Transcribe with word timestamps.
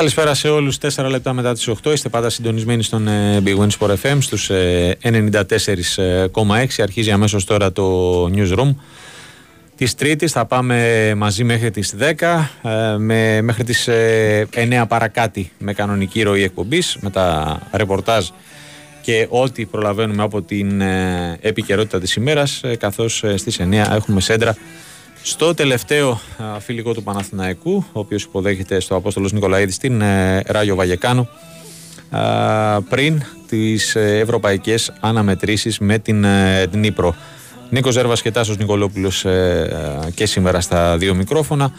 Καλησπέρα 0.00 0.34
σε 0.34 0.48
όλους, 0.48 0.78
4 0.78 1.08
λεπτά 1.08 1.32
μετά 1.32 1.52
τις 1.52 1.68
8 1.68 1.92
είστε 1.92 2.08
πάντα 2.08 2.30
συντονισμένοι 2.30 2.82
στον 2.82 3.08
ε, 3.08 3.42
Big 3.44 3.56
Win 3.58 3.68
Sport 3.78 3.94
FM 4.02 4.16
στους 4.20 4.50
94,6 5.02 6.66
αρχίζει 6.78 7.10
αμέσως 7.10 7.44
τώρα 7.44 7.72
το 7.72 8.24
Newsroom. 8.24 8.74
Της 9.76 9.94
Τρίτης 9.94 10.32
θα 10.32 10.46
πάμε 10.46 11.12
μαζί 11.16 11.44
μέχρι 11.44 11.70
τις 11.70 11.94
10 11.98 12.02
ε, 12.62 12.96
με, 12.96 13.40
μέχρι 13.42 13.64
τις 13.64 13.88
9 13.88 13.92
ε, 14.54 14.82
παρακάτι 14.88 15.52
με 15.58 15.72
κανονική 15.72 16.22
ροή 16.22 16.42
εκπομπής 16.42 16.96
με 17.00 17.10
τα 17.10 17.58
ρεπορτάζ 17.72 18.28
και 19.00 19.26
ό,τι 19.30 19.66
προλαβαίνουμε 19.66 20.22
από 20.22 20.42
την 20.42 20.82
επικαιρότητα 21.40 22.00
της 22.00 22.14
ημέρας 22.14 22.60
καθώς 22.78 23.24
στις 23.34 23.60
9 23.60 23.72
έχουμε 23.72 24.20
σέντρα 24.20 24.56
στο 25.22 25.54
τελευταίο 25.54 26.20
φιλικό 26.60 26.94
του 26.94 27.02
Παναθηναϊκού, 27.02 27.84
ο 27.92 27.98
οποίος 28.00 28.22
υποδέχεται 28.22 28.80
στο 28.80 28.94
Απόστολος 28.94 29.32
Νικολαίδης 29.32 29.74
στην 29.74 30.00
ε, 30.00 30.42
Ράγιο 30.46 30.74
Βαγεκάνο 30.74 31.28
πριν 32.88 33.22
τις 33.48 33.94
ε, 33.94 34.18
ευρωπαϊκές 34.18 34.92
αναμετρήσεις 35.00 35.78
με 35.78 35.98
την 35.98 36.24
ε, 36.24 36.66
Νύπρο. 36.72 37.14
Νίκος 37.70 37.94
Ζέρβας 37.94 38.22
και 38.22 38.30
Τάσος 38.30 38.56
Νικολόπουλος 38.56 39.26
και 40.14 40.26
σήμερα 40.26 40.60
στα 40.60 40.96
δύο 40.96 41.14
μικρόφωνα. 41.14 41.72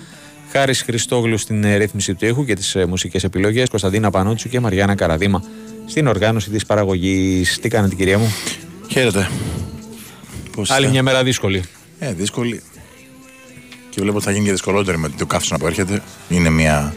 Χάρης 0.52 0.82
Χριστόγλου 0.82 1.38
στην 1.38 1.78
ρύθμιση 1.78 2.14
του 2.14 2.26
ήχου 2.26 2.46
και 2.46 2.54
τις 2.54 2.78
μουσικές 2.88 3.24
επιλογές. 3.24 3.70
Κωνσταντίνα 3.70 4.12
Πανούτσου 4.12 4.50
και 4.50 4.60
Μαριάννα 4.60 4.96
Καραδίμα 4.96 5.44
στην 5.86 6.08
οργάνωση 6.08 6.50
της 6.50 6.66
παραγωγής. 6.66 7.60
Τι 7.60 7.70
κάνετε 7.70 7.96
κυρία 7.96 8.18
μου; 8.18 8.34
Χαίρετε. 8.90 9.30
Άλλη 10.68 10.88
μια 10.88 11.04
μέρα 11.04 11.24
δύσκολη. 11.24 11.64
Ε, 12.00 12.14
δύσκολη. 12.14 12.62
Και 13.92 14.02
βλέπω 14.02 14.18
ότι 14.18 14.26
θα 14.26 14.32
γίνει 14.32 14.46
και 14.46 14.52
δυσκολότερη 14.52 14.98
με 14.98 15.10
το 15.10 15.26
καύσωνα 15.26 15.60
που 15.60 15.68
έρχεται. 15.68 16.02
Είναι 16.30 16.50
μια 16.50 16.94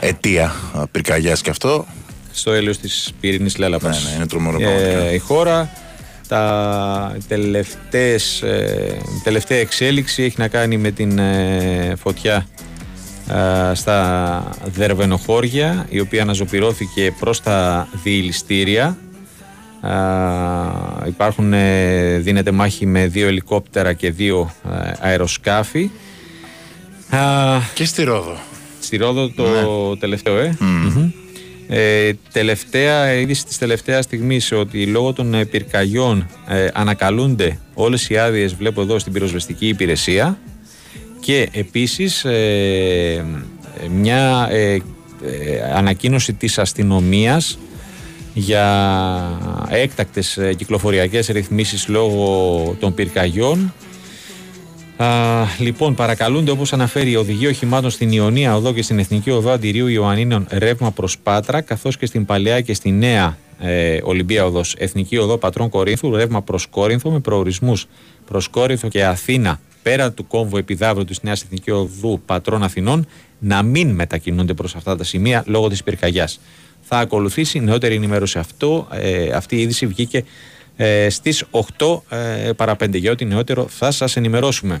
αιτία 0.00 0.54
πυρκαγιάς 0.90 1.40
και 1.40 1.50
αυτό. 1.50 1.86
Στο 2.32 2.52
έλεος 2.52 2.78
της 2.78 3.12
πυρηνής 3.20 3.58
Λέλαπας. 3.58 4.04
Ναι, 4.04 4.10
ναι, 4.10 4.16
είναι 4.16 4.26
τρομερό 4.26 4.58
ε, 4.60 5.14
Η 5.14 5.18
χώρα, 5.18 5.70
τα 6.28 7.16
τελευταίες, 7.28 8.42
ε, 8.42 8.96
τελευταία 9.24 9.58
εξέλιξη 9.58 10.22
έχει 10.22 10.34
να 10.38 10.48
κάνει 10.48 10.76
με 10.76 10.90
την 10.90 11.18
ε, 11.18 11.94
φωτιά 12.02 12.46
ε, 13.28 13.74
στα 13.74 14.50
Δερβενοχώρια 14.64 15.86
η 15.88 16.00
οποία 16.00 16.22
αναζωπηρώθηκε 16.22 17.14
προς 17.20 17.42
τα 17.42 17.88
διηλιστήρια 19.82 21.06
υπάρχουν, 21.06 21.52
ε, 21.52 22.18
δίνεται 22.18 22.50
μάχη 22.50 22.86
με 22.86 23.06
δύο 23.06 23.26
ελικόπτερα 23.26 23.92
και 23.92 24.10
δύο 24.10 24.54
ε, 24.64 24.92
αεροσκάφη. 25.00 25.90
Και 27.74 27.84
στη 27.84 28.02
Ρόδο. 28.04 28.36
Στη 28.80 28.96
Ρόδο 28.96 29.28
το 29.28 29.42
ναι. 29.90 29.96
τελευταίο, 29.96 30.38
ε. 30.38 30.56
ε. 31.68 32.12
τελευταία 32.32 33.12
είδηση 33.12 33.44
της 33.44 33.58
τελευταίας 33.58 34.04
στιγμής 34.04 34.52
ότι 34.52 34.86
λόγω 34.86 35.12
των 35.12 35.34
πυρκαγιών 35.50 36.28
ε, 36.48 36.68
ανακαλούνται 36.72 37.58
όλες 37.74 38.08
οι 38.08 38.18
άδειες 38.18 38.54
βλέπω 38.54 38.80
εδώ 38.80 38.98
στην 38.98 39.12
πυροσβεστική 39.12 39.68
υπηρεσία 39.68 40.38
και 41.20 41.48
επίσης 41.52 42.26
μια 43.90 44.48
ανακοίνωση 45.74 46.32
της 46.32 46.58
αστυνομίας 46.58 47.58
για 48.34 49.68
έκτακτες 49.70 50.36
ε, 50.36 50.54
κυκλοφοριακές 50.54 51.26
ρυθμίσεις 51.26 51.88
λόγω 51.88 52.76
των 52.80 52.94
πυρκαγιών. 52.94 53.72
Α, 54.96 55.06
λοιπόν, 55.58 55.94
παρακαλούνται 55.94 56.50
όπως 56.50 56.72
αναφέρει 56.72 57.10
η 57.10 57.16
Οδηγία 57.16 57.48
Οχημάτων 57.48 57.90
στην 57.90 58.12
Ιωνία 58.12 58.56
Οδό 58.56 58.72
και 58.72 58.82
στην 58.82 58.98
Εθνική 58.98 59.30
Οδό 59.30 59.50
Αντιρίου 59.50 59.86
Ιωαννίνων 59.86 60.46
ρεύμα 60.50 60.90
προς 60.90 61.18
Πάτρα, 61.18 61.60
καθώς 61.60 61.96
και 61.96 62.06
στην 62.06 62.24
Παλαιά 62.24 62.60
και 62.60 62.74
στη 62.74 62.90
Νέα 62.90 63.36
ε, 63.58 63.98
Ολυμπία 64.02 64.44
Οδός 64.44 64.74
Εθνική 64.78 65.16
Οδό 65.16 65.38
Πατρών 65.38 65.68
Κορίνθου, 65.68 66.14
ρεύμα 66.14 66.42
προς 66.42 66.66
Κόρινθο 66.66 67.10
με 67.10 67.20
προορισμούς 67.20 67.86
προς 68.26 68.48
Κόρινθο 68.48 68.88
και 68.88 69.04
Αθήνα 69.04 69.60
πέρα 69.82 70.12
του 70.12 70.26
κόμβου 70.26 70.56
επιδαύρου 70.56 71.04
της 71.04 71.22
Νέας 71.22 71.42
Εθνική 71.42 71.70
Οδού 71.70 72.22
Πατρών 72.26 72.62
Αθηνών 72.62 73.06
να 73.38 73.62
μην 73.62 73.90
μετακινούνται 73.90 74.54
προς 74.54 74.74
αυτά 74.74 74.96
τα 74.96 75.04
σημεία 75.04 75.44
λόγω 75.46 75.68
της 75.68 75.82
πυρκαγιάς 75.82 76.40
θα 76.94 76.98
ακολουθήσει 76.98 77.60
νεότερη 77.60 77.94
ενημέρωση. 77.94 78.38
Αυτό, 78.38 78.88
ε, 78.90 79.32
αυτή 79.32 79.56
η 79.56 79.60
είδηση 79.60 79.86
βγήκε 79.86 80.24
ε, 80.76 81.08
στις 81.10 81.44
8 81.78 82.00
ε, 82.08 82.52
παρα 82.56 82.72
5 82.72 82.94
για 82.94 83.10
ό,τι 83.10 83.24
νεότερο 83.24 83.66
θα 83.68 83.90
σας 83.90 84.16
ενημερώσουμε. 84.16 84.80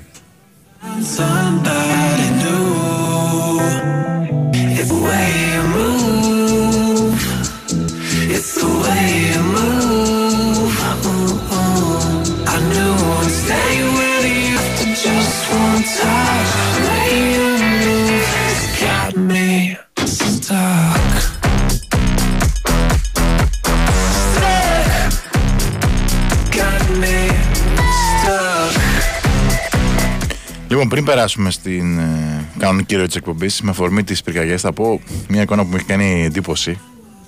Λοιπόν, 30.82 30.98
πριν 30.98 31.14
περάσουμε 31.14 31.50
στην 31.50 31.98
ε, 31.98 32.44
κανονική 32.58 32.96
ροή 32.96 33.06
της 33.06 33.16
εκπομπής, 33.16 33.60
με 33.60 33.70
αφορμή 33.70 34.04
τη 34.04 34.20
πυρκαγιά, 34.24 34.58
θα 34.58 34.72
πω 34.72 35.00
μια 35.28 35.42
εικόνα 35.42 35.62
που 35.62 35.68
μου 35.68 35.76
έχει 35.76 35.84
κάνει 35.84 36.24
εντύπωση. 36.24 36.78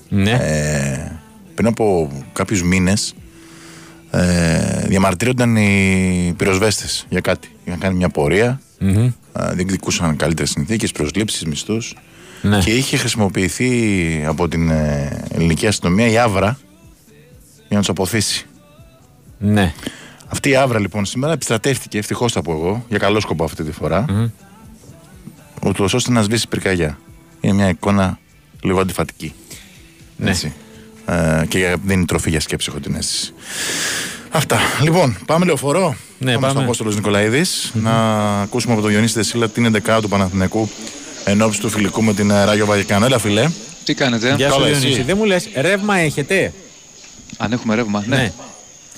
Ναι. 0.08 0.30
Ε, 0.30 1.12
πριν 1.54 1.66
από 1.66 2.10
κάποιους 2.32 2.62
μήνες 2.62 3.14
ε, 4.10 4.86
διαμαρτύρονταν 4.86 5.56
οι 5.56 6.34
πυροσβέστες 6.36 7.06
για 7.08 7.20
κάτι. 7.20 7.48
Είχαν 7.64 7.78
κάνει 7.78 7.96
μια 7.96 8.08
πορεία, 8.08 8.60
mm-hmm. 8.80 9.12
ε, 9.32 9.54
διεκδικούσαν 9.54 10.16
καλύτερες 10.16 10.50
συνθήκες, 10.50 10.92
προσλήψεις, 10.92 11.44
μισθούς. 11.44 11.96
Ναι. 12.42 12.58
Και 12.58 12.70
είχε 12.70 12.96
χρησιμοποιηθεί 12.96 13.70
από 14.26 14.48
την 14.48 14.70
ε, 14.70 15.22
ελληνική 15.32 15.66
αστυνομία 15.66 16.08
η 16.08 16.18
Άβρα 16.18 16.58
για 17.56 17.66
να 17.76 17.78
τους 17.78 17.88
αποθήσει. 17.88 18.46
Ναι. 19.38 19.72
Αυτή 20.34 20.48
η 20.48 20.56
άβρα 20.56 20.78
λοιπόν 20.78 21.04
σήμερα 21.04 21.32
επιστρατεύτηκε, 21.32 21.98
ευτυχώς 21.98 22.32
θα 22.32 22.42
πω 22.42 22.52
εγώ, 22.52 22.84
για 22.88 22.98
καλό 22.98 23.20
σκοπό 23.20 23.44
αυτή 23.44 23.64
τη 23.64 23.72
φορά, 23.72 24.04
mm. 24.08 24.30
ούτως 25.62 25.94
ώστε 25.94 26.12
να 26.12 26.22
σβήσει 26.22 26.48
πυρκαγιά. 26.48 26.98
Είναι 27.40 27.52
μια 27.52 27.68
εικόνα 27.68 28.18
λίγο 28.60 28.80
αντιφατική. 28.80 29.34
Ναι. 30.16 30.30
Έτσι. 30.30 30.52
Ε, 31.06 31.44
και 31.48 31.76
δίνει 31.84 32.04
τροφή 32.04 32.30
για 32.30 32.40
σκέψη, 32.40 32.68
έχω 32.70 32.80
την 32.80 32.94
αίσθηση. 32.94 33.32
Αυτά. 34.30 34.58
Λοιπόν, 34.82 35.16
πάμε 35.26 35.44
λεωφορώ. 35.44 35.96
Ναι, 36.18 36.26
πάμε, 36.26 36.36
πάμε. 36.38 36.50
στον 36.50 36.62
Απόστολος 36.62 36.94
Νικολαίδης 36.94 37.72
mm-hmm. 37.74 37.80
να 37.80 37.92
ακούσουμε 38.40 38.72
από 38.72 38.82
τον 38.82 38.90
Διονύση 38.90 39.14
Δεσίλα 39.14 39.48
την 39.48 39.76
11 39.86 39.98
του 40.02 40.08
Παναθηναϊκού 40.08 40.68
ενώπιση 41.24 41.60
του 41.60 41.70
φιλικού 41.70 42.02
με 42.02 42.14
την 42.14 42.30
ε, 42.30 42.44
Ράγιο 42.44 42.66
Βαγικάνο. 42.66 43.04
Έλα, 43.04 43.18
φιλέ. 43.18 43.50
Τι 43.84 43.94
κάνετε, 43.94 44.34
Γεια 44.34 44.50
σου, 44.50 44.62
Διονύση. 44.62 45.02
Δεν 45.02 45.16
μου 45.16 45.24
λες, 45.24 45.48
ρεύμα 45.54 45.96
έχετε; 45.96 46.52
Αν 47.36 47.52
έχουμε 47.52 47.74
ρεύμα, 47.74 48.04
ναι. 48.06 48.16
ναι. 48.16 48.32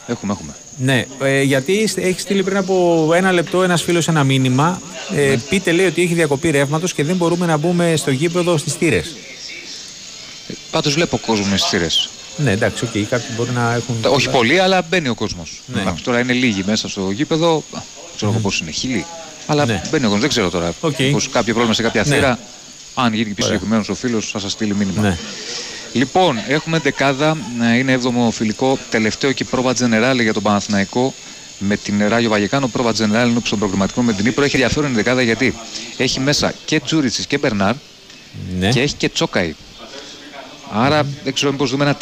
Έχουμε, 0.06 0.32
έχουμε. 0.32 0.54
Ναι, 0.78 1.04
ε, 1.22 1.42
γιατί 1.42 1.90
έχει 1.96 2.20
στείλει 2.20 2.42
πριν 2.42 2.56
από 2.56 3.08
ένα 3.14 3.32
λεπτό 3.32 3.62
ένας 3.62 3.82
φίλος 3.82 4.08
ένα 4.08 4.24
μήνυμα. 4.24 4.80
Ε, 5.14 5.28
ναι. 5.28 5.36
Πείτε, 5.36 5.72
λέει, 5.72 5.86
ότι 5.86 6.02
έχει 6.02 6.14
διακοπή 6.14 6.50
ρεύματος 6.50 6.94
και 6.94 7.04
δεν 7.04 7.16
μπορούμε 7.16 7.46
να 7.46 7.56
μπούμε 7.56 7.96
στο 7.96 8.10
γήπεδο 8.10 8.56
στις 8.56 8.72
θύρες. 8.72 9.14
Ε, 10.48 10.52
Πάντως 10.70 10.94
βλέπω 10.94 11.18
κόσμο 11.18 11.56
στις 11.56 11.70
θύρες. 11.70 12.08
Ναι, 12.36 12.50
εντάξει, 12.50 12.84
okay, 12.84 13.02
κάποιοι 13.02 13.26
μπορεί 13.36 13.50
να 13.50 13.74
έχουν. 13.74 13.96
Όχι 14.08 14.30
πολύ, 14.30 14.58
αλλά 14.58 14.86
μπαίνει 14.90 15.08
ο 15.08 15.14
κόσμος. 15.14 15.62
Ναι. 15.66 15.94
τώρα 16.02 16.20
είναι 16.20 16.32
λίγοι 16.32 16.62
μέσα 16.66 16.88
στο 16.88 17.10
γήπεδο. 17.10 17.62
Δεν 17.70 17.82
ξέρω 18.16 18.34
mm. 18.38 18.42
πώς 18.42 18.60
είναι, 18.60 18.70
χίλιοι. 18.70 19.06
Αλλά 19.46 19.64
ναι. 19.64 19.82
μπαίνει 19.90 20.04
ο 20.04 20.08
κόσμος, 20.08 20.20
δεν 20.20 20.28
ξέρω 20.28 20.50
τώρα. 20.50 20.72
Okay. 20.80 21.10
Πώς 21.12 21.28
κάποιο 21.28 21.52
πρόβλημα 21.52 21.74
σε 21.74 21.82
κάποια 21.82 22.04
ναι. 22.06 22.14
θύρα. 22.14 22.38
Αν 22.94 23.14
γίνει 23.14 23.30
πιο 23.30 23.44
συγκεκριμένο 23.44 23.84
ο 23.88 23.94
φίλος, 23.94 24.30
θα 24.30 24.38
σας 24.38 24.52
στείλει 24.52 24.74
μήνυμα. 24.74 25.02
Ναι. 25.02 25.18
Λοιπόν, 25.96 26.38
έχουμε 26.48 26.78
δεκάδα, 26.78 27.36
είναι 27.78 27.98
7ο 28.02 28.30
φιλικό, 28.32 28.78
τελευταίο 28.90 29.32
και 29.32 29.44
πρόβα 29.44 29.74
Τζενεράλη 29.74 30.22
για 30.22 30.32
τον 30.32 30.42
Παναθηναϊκό 30.42 31.14
με 31.58 31.76
την 31.76 32.08
Ράγιο 32.08 32.28
Βαγεκάνο. 32.28 32.68
Πρόβα 32.68 32.92
Τζενεράλη 32.92 33.30
είναι 33.30 33.40
στον 33.44 33.58
προγραμματικό 33.58 34.02
με 34.02 34.12
την 34.12 34.26
Ήπρο. 34.26 34.44
Έχει 34.44 34.56
ενδιαφέρον 34.56 34.90
η 34.90 34.94
δεκάδα 34.94 35.22
γιατί 35.22 35.54
έχει 35.96 36.20
μέσα 36.20 36.52
και 36.64 36.80
Τζούριτσις 36.80 37.26
και 37.26 37.38
Μπερνάρ 37.38 37.74
ναι. 38.58 38.68
και 38.68 38.80
έχει 38.80 38.94
και 38.94 39.08
Τσόκαη. 39.08 39.54
Άρα 40.72 41.02
mm. 41.02 41.06
δεν 41.24 41.32
ξέρω 41.32 41.50
μήπως 41.50 41.70
δούμε 41.70 41.84
ένα 41.84 41.96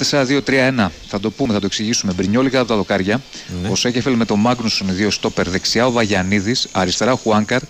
4-2-3-1. 0.86 0.90
Θα 1.08 1.20
το 1.20 1.30
πούμε, 1.30 1.52
θα 1.52 1.60
το 1.60 1.66
εξηγήσουμε. 1.66 2.12
Μπρινιόλικα 2.12 2.58
από 2.58 2.68
τα 2.68 2.76
δοκάρια. 2.76 3.22
Ναι. 3.62 3.68
Ο 3.68 3.74
Σέκεφελ 3.74 4.14
με 4.14 4.24
τον 4.24 4.40
Μάγνουσον, 4.40 4.88
δύο 4.90 5.10
στόπερ. 5.10 5.48
Δεξιά 5.48 5.86
ο 5.86 5.90
Βαγιανίδης. 5.90 6.68
Αριστερά 6.72 7.12
ο 7.12 7.16
Χουάνκαρ. 7.16 7.60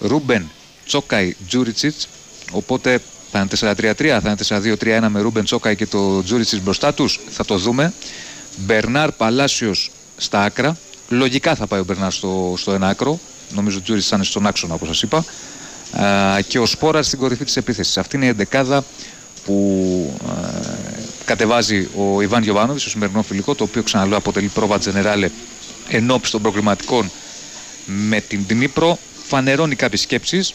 Ρούμπεν, 0.00 0.50
Τσόκαϊ, 0.86 1.36
Τζούριτσιτς. 1.48 2.08
Οπότε 2.50 3.00
θα 3.34 3.46
είναι 3.62 3.74
4-3-3, 3.76 4.18
θα 4.22 4.36
είναι 4.50 4.76
4-2-3-1 5.04 5.08
με 5.08 5.20
Ρούμπεν, 5.20 5.44
Τσόκαϊ 5.44 5.76
και 5.76 5.86
το 5.86 6.22
Τζούριτσιτς 6.22 6.62
μπροστά 6.62 6.94
τους. 6.94 7.20
Θα 7.30 7.44
το 7.44 7.56
δούμε. 7.56 7.92
Μπερνάρ, 8.56 9.12
Παλάσιος 9.12 9.90
στα 10.16 10.42
άκρα. 10.42 10.76
Λογικά 11.08 11.54
θα 11.54 11.66
πάει 11.66 11.80
ο 11.80 11.84
Μπερνάρ 11.84 12.12
στο, 12.12 12.54
στο 12.56 12.72
ένα 12.72 12.88
άκρο. 12.88 13.20
Νομίζω 13.50 13.78
ο 13.78 13.82
Τζούριτσιτς 13.82 14.10
θα 14.10 14.16
είναι 14.16 14.24
στον 14.24 14.46
άξονα, 14.46 14.74
όπως 14.74 14.88
σας 14.88 15.02
είπα. 15.02 15.24
και 16.48 16.58
ο 16.58 16.66
Σπόραρ 16.66 17.02
στην 17.02 17.18
κορυφή 17.18 17.44
της 17.44 17.56
επίθεσης. 17.56 17.98
Αυτή 17.98 18.16
είναι 18.16 18.24
η 18.24 18.28
εντεκάδα 18.28 18.84
που 19.44 20.18
κατεβάζει 21.24 21.88
ο 21.96 22.20
Ιβάν 22.22 22.42
Γιοβάνοβιτς, 22.42 22.82
στο 22.82 22.90
σημερινό 22.90 23.22
φιλικό, 23.22 23.54
το 23.54 23.64
οποίο 23.64 23.82
ξαναλέω 23.82 24.16
αποτελεί 24.16 24.48
πρόβα 24.48 24.78
τζενεράλε 24.78 25.30
ενόψει 25.88 26.32
των 26.32 26.42
προκριματικών 26.42 27.10
με 27.86 28.20
την 28.20 28.44
Ντνίπρο. 28.48 28.98
Φανερώνει 29.26 29.74
κάποιες 29.74 30.00
σκέψεις. 30.00 30.54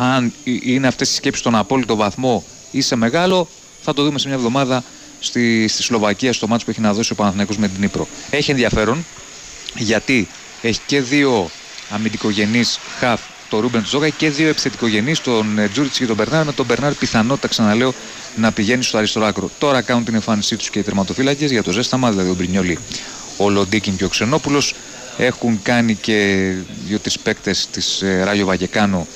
Αν 0.00 0.32
είναι 0.44 0.86
αυτές 0.86 1.10
οι 1.10 1.14
σκέψεις 1.14 1.40
στον 1.40 1.54
απόλυτο 1.54 1.96
βαθμό 1.96 2.44
ή 2.70 2.80
σε 2.80 2.96
μεγάλο, 2.96 3.48
θα 3.82 3.94
το 3.94 4.04
δούμε 4.04 4.18
σε 4.18 4.28
μια 4.28 4.36
εβδομάδα 4.36 4.84
στη, 5.20 5.68
στη 5.68 5.82
Σλοβακία, 5.82 6.32
στο 6.32 6.48
ματς 6.48 6.64
που 6.64 6.70
έχει 6.70 6.80
να 6.80 6.92
δώσει 6.92 7.12
ο 7.12 7.14
Παναθηναϊκός 7.14 7.56
με 7.56 7.68
την 7.68 7.76
Ντνίπρο. 7.76 8.08
Έχει 8.30 8.50
ενδιαφέρον 8.50 9.04
γιατί 9.76 10.28
έχει 10.62 10.80
και 10.86 11.00
δύο 11.00 11.50
αμυντικογενείς 11.90 12.78
χαφ 12.98 13.20
το 13.48 13.60
Ρούμπεν, 13.60 13.82
Τσόκαϊ 13.82 14.08
και 14.08 14.30
δύο 14.30 14.48
επιθετικογενείς, 14.48 15.20
τον 15.20 15.58
ε, 15.58 15.68
Τζούριτσιτς 15.68 15.92
και 15.92 16.06
τον 16.06 16.16
Μπερνάρ. 16.16 16.44
Με 16.44 16.52
τον 16.52 16.66
Μπερνάρ 16.66 16.94
πιθανότητα, 16.94 17.48
ξαναλέω, 17.48 17.94
να 18.36 18.52
πηγαίνει 18.52 18.82
στο 18.82 18.98
αριστερό 18.98 19.26
άκρο. 19.26 19.50
Τώρα 19.58 19.82
κάνουν 19.82 20.04
την 20.04 20.14
εμφάνισή 20.14 20.56
τους 20.56 20.70
και 20.70 20.78
οι 20.78 20.82
τερματοφύλακες 20.82 21.50
για 21.50 21.62
το 21.62 21.72
ζέσταμα, 21.72 22.10
δηλαδή 22.10 22.30
ο 22.30 22.34
Μπρινιόλι, 22.34 22.78
ο 23.36 23.50
Λοντίκιν 23.50 23.96
και 23.96 24.04
ο 24.04 24.08
Ξενόπουλος. 24.08 24.74
Έχουν 25.16 25.60
κάνει 25.62 25.94
και 25.94 26.52
δύο-τρεις 26.86 27.18
παίκτες 27.18 27.68
της 27.72 28.02
ε, 28.02 28.22
Ράγιο 28.24 28.46
Βαγεκάνο 28.46 29.06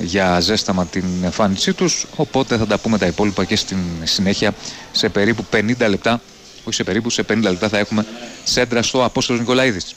για 0.00 0.40
ζέσταμα 0.40 0.86
την 0.86 1.04
εμφάνισή 1.24 1.72
τους. 1.72 2.06
Οπότε 2.16 2.56
θα 2.56 2.66
τα 2.66 2.78
πούμε 2.78 2.98
τα 2.98 3.06
υπόλοιπα 3.06 3.44
και 3.44 3.56
στην 3.56 3.78
συνέχεια 4.04 4.54
σε 4.92 5.08
περίπου 5.08 5.44
50 5.52 5.88
λεπτά. 5.88 6.20
Όχι 6.64 6.74
σε 6.74 6.84
περίπου, 6.84 7.10
σε 7.10 7.24
50 7.28 7.36
λεπτά 7.42 7.68
θα 7.68 7.78
έχουμε 7.78 8.06
σέντρα 8.44 8.82
στο 8.82 9.04
Απόστολος 9.04 9.40
Νικολαίδης. 9.40 9.94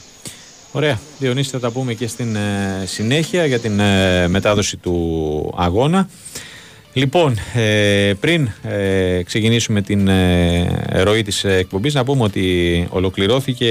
Ωραία. 0.76 1.00
Διονύση 1.18 1.50
θα 1.50 1.58
τα 1.58 1.70
πούμε 1.70 1.94
και 1.94 2.06
στην 2.06 2.36
ε, 2.36 2.84
συνέχεια 2.86 3.46
για 3.46 3.58
την 3.58 3.80
ε, 3.80 4.28
μετάδοση 4.28 4.76
του 4.76 5.54
αγώνα. 5.56 6.08
Λοιπόν, 6.92 7.38
ε, 7.54 8.12
πριν 8.20 8.50
ξεκινήσουμε 9.24 9.82
την 9.82 10.10
ροή 10.92 11.22
της 11.22 11.44
εκπομπής 11.44 11.94
να 11.94 12.04
πούμε 12.04 12.22
ότι 12.22 12.86
ολοκληρώθηκε 12.90 13.66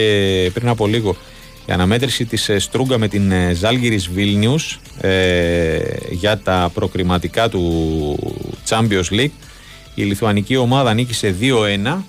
πριν 0.54 0.68
από 0.68 0.88
λίγο 0.88 1.16
η 1.66 1.72
αναμέτρηση 1.72 2.26
της 2.26 2.52
Στρούγκα 2.58 2.98
με 2.98 3.08
την 3.08 3.32
Ζάλγκυρης 3.54 4.10
Βίλνιους 4.10 4.80
για 6.10 6.38
τα 6.38 6.72
προκριματικά 6.74 7.50
του 7.50 8.18
Champions 8.70 9.10
League. 9.12 9.32
Η 9.96 10.04
λιθουανική 10.04 10.56
ομάδα 10.56 10.94
νίκησε 10.94 11.36
2-1 11.42 12.04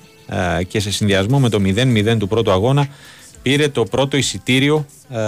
και 0.69 0.81
σε 0.81 0.91
συνδυασμό 0.91 1.39
με 1.41 1.49
το 1.49 1.61
0-0 1.65 2.17
του 2.19 2.29
πρώτου 2.29 2.51
αγώνα 2.51 2.89
πήρε 3.47 3.69
το 3.69 3.85
πρώτο 3.85 4.17
εισιτήριο 4.17 4.87
ε, 5.11 5.21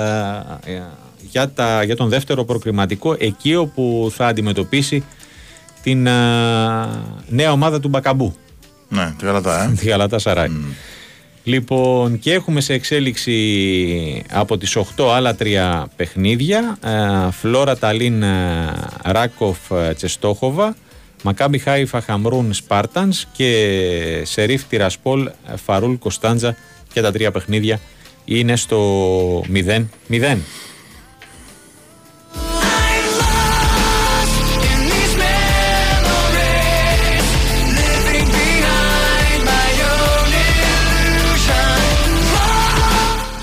ε, 0.72 0.82
για, 1.30 1.50
τα, 1.50 1.82
για 1.82 1.96
τον 1.96 2.08
δεύτερο 2.08 2.44
προκριματικό 2.44 3.16
εκεί 3.18 3.54
όπου 3.54 4.12
θα 4.14 4.26
αντιμετωπίσει 4.26 5.04
την 5.82 6.06
ε, 6.06 6.12
νέα 7.28 7.52
ομάδα 7.52 7.80
του 7.80 7.88
Μπακαμπού. 7.88 8.34
Ναι, 8.88 9.14
τη 9.18 9.24
Γαλατά, 9.24 9.62
ε. 9.62 9.72
Τη 9.78 9.86
Γαλατά 9.86 10.18
Σαράι. 10.18 10.50
Λοιπόν, 11.48 12.18
και 12.18 12.32
έχουμε 12.32 12.60
σε 12.60 12.72
εξέλιξη 12.72 14.22
από 14.30 14.58
τις 14.58 14.76
8 14.96 15.10
άλλα 15.12 15.34
τρία 15.34 15.88
παιχνίδια. 15.96 16.78
Φλόρα 17.30 17.76
Ταλίν 17.76 18.24
Ράκοφ 19.02 19.58
Τσεστόχοβα, 19.96 20.76
Μακάμπι 21.22 21.58
Χάιφα 21.58 22.00
Χαμρούν 22.00 22.52
Σπάρτανς 22.52 23.26
και 23.32 24.22
Σερίφ 24.24 24.64
Τυρασπόλ 24.64 25.30
Φαρούλ 25.64 25.94
Κωνσταντζα 25.94 26.56
και 26.92 27.00
τα 27.00 27.12
τρία 27.12 27.30
παιχνίδια 27.30 27.80
είναι 28.24 28.56
στο 28.56 29.40
0-0. 30.08 30.36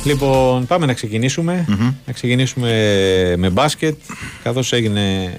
Λοιπόν, 0.06 0.66
πάμε 0.66 0.86
να 0.86 0.94
ξεκινησουμε 0.94 1.66
Να 2.06 2.14
ξεκινήσουμε 2.14 2.70
με 3.38 3.50
μπάσκετ. 3.50 3.96
Καθώς 4.44 4.74
έγινε 4.74 5.34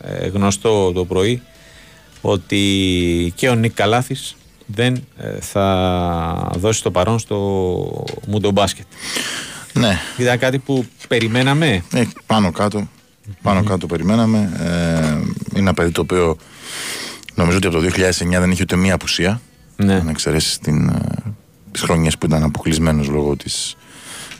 ε, 0.00 0.26
γνωστό 0.26 0.92
το 0.92 1.04
πρωί 1.04 1.42
ότι 2.20 3.32
και 3.36 3.48
ο 3.48 3.54
Νίκ 3.54 3.74
Καλάθης 3.74 4.36
δεν 4.66 5.04
ε, 5.16 5.40
θα 5.40 6.50
δώσει 6.56 6.82
το 6.82 6.90
παρόν 6.90 7.18
στο 7.18 7.36
Μουντο 8.26 8.50
Μπάσκετ. 8.50 8.86
Ναι. 9.72 9.98
Ήταν 10.16 10.38
κάτι 10.38 10.58
που 10.58 10.86
περιμέναμε; 11.08 11.84
Ε, 11.92 12.04
πάνω 12.26 12.52
κάτω. 12.52 12.88
Πάνω 13.42 13.64
κάτω 13.64 13.86
περιμέναμε. 13.86 14.52
Ε, 14.58 15.06
είναι 15.50 15.60
ένα 15.60 15.74
παιδί 15.74 15.90
το 15.90 16.00
οποίο 16.00 16.36
νομίζω 17.34 17.56
ότι 17.56 17.66
από 17.66 17.76
το 17.76 17.84
2009 17.84 17.90
δεν 18.28 18.50
είχε 18.50 18.62
ούτε 18.62 18.76
μία 18.76 18.94
απουσία. 18.94 19.40
Ναι. 19.76 19.94
Αν 19.94 20.08
εξαιρέσεις 20.08 20.58
ε, 20.66 20.70
τις 21.70 21.80
χρονιές 21.80 22.18
που 22.18 22.26
ήταν 22.26 22.42
αποκλεισμένος 22.42 23.08
λόγω 23.08 23.36
της 23.36 23.76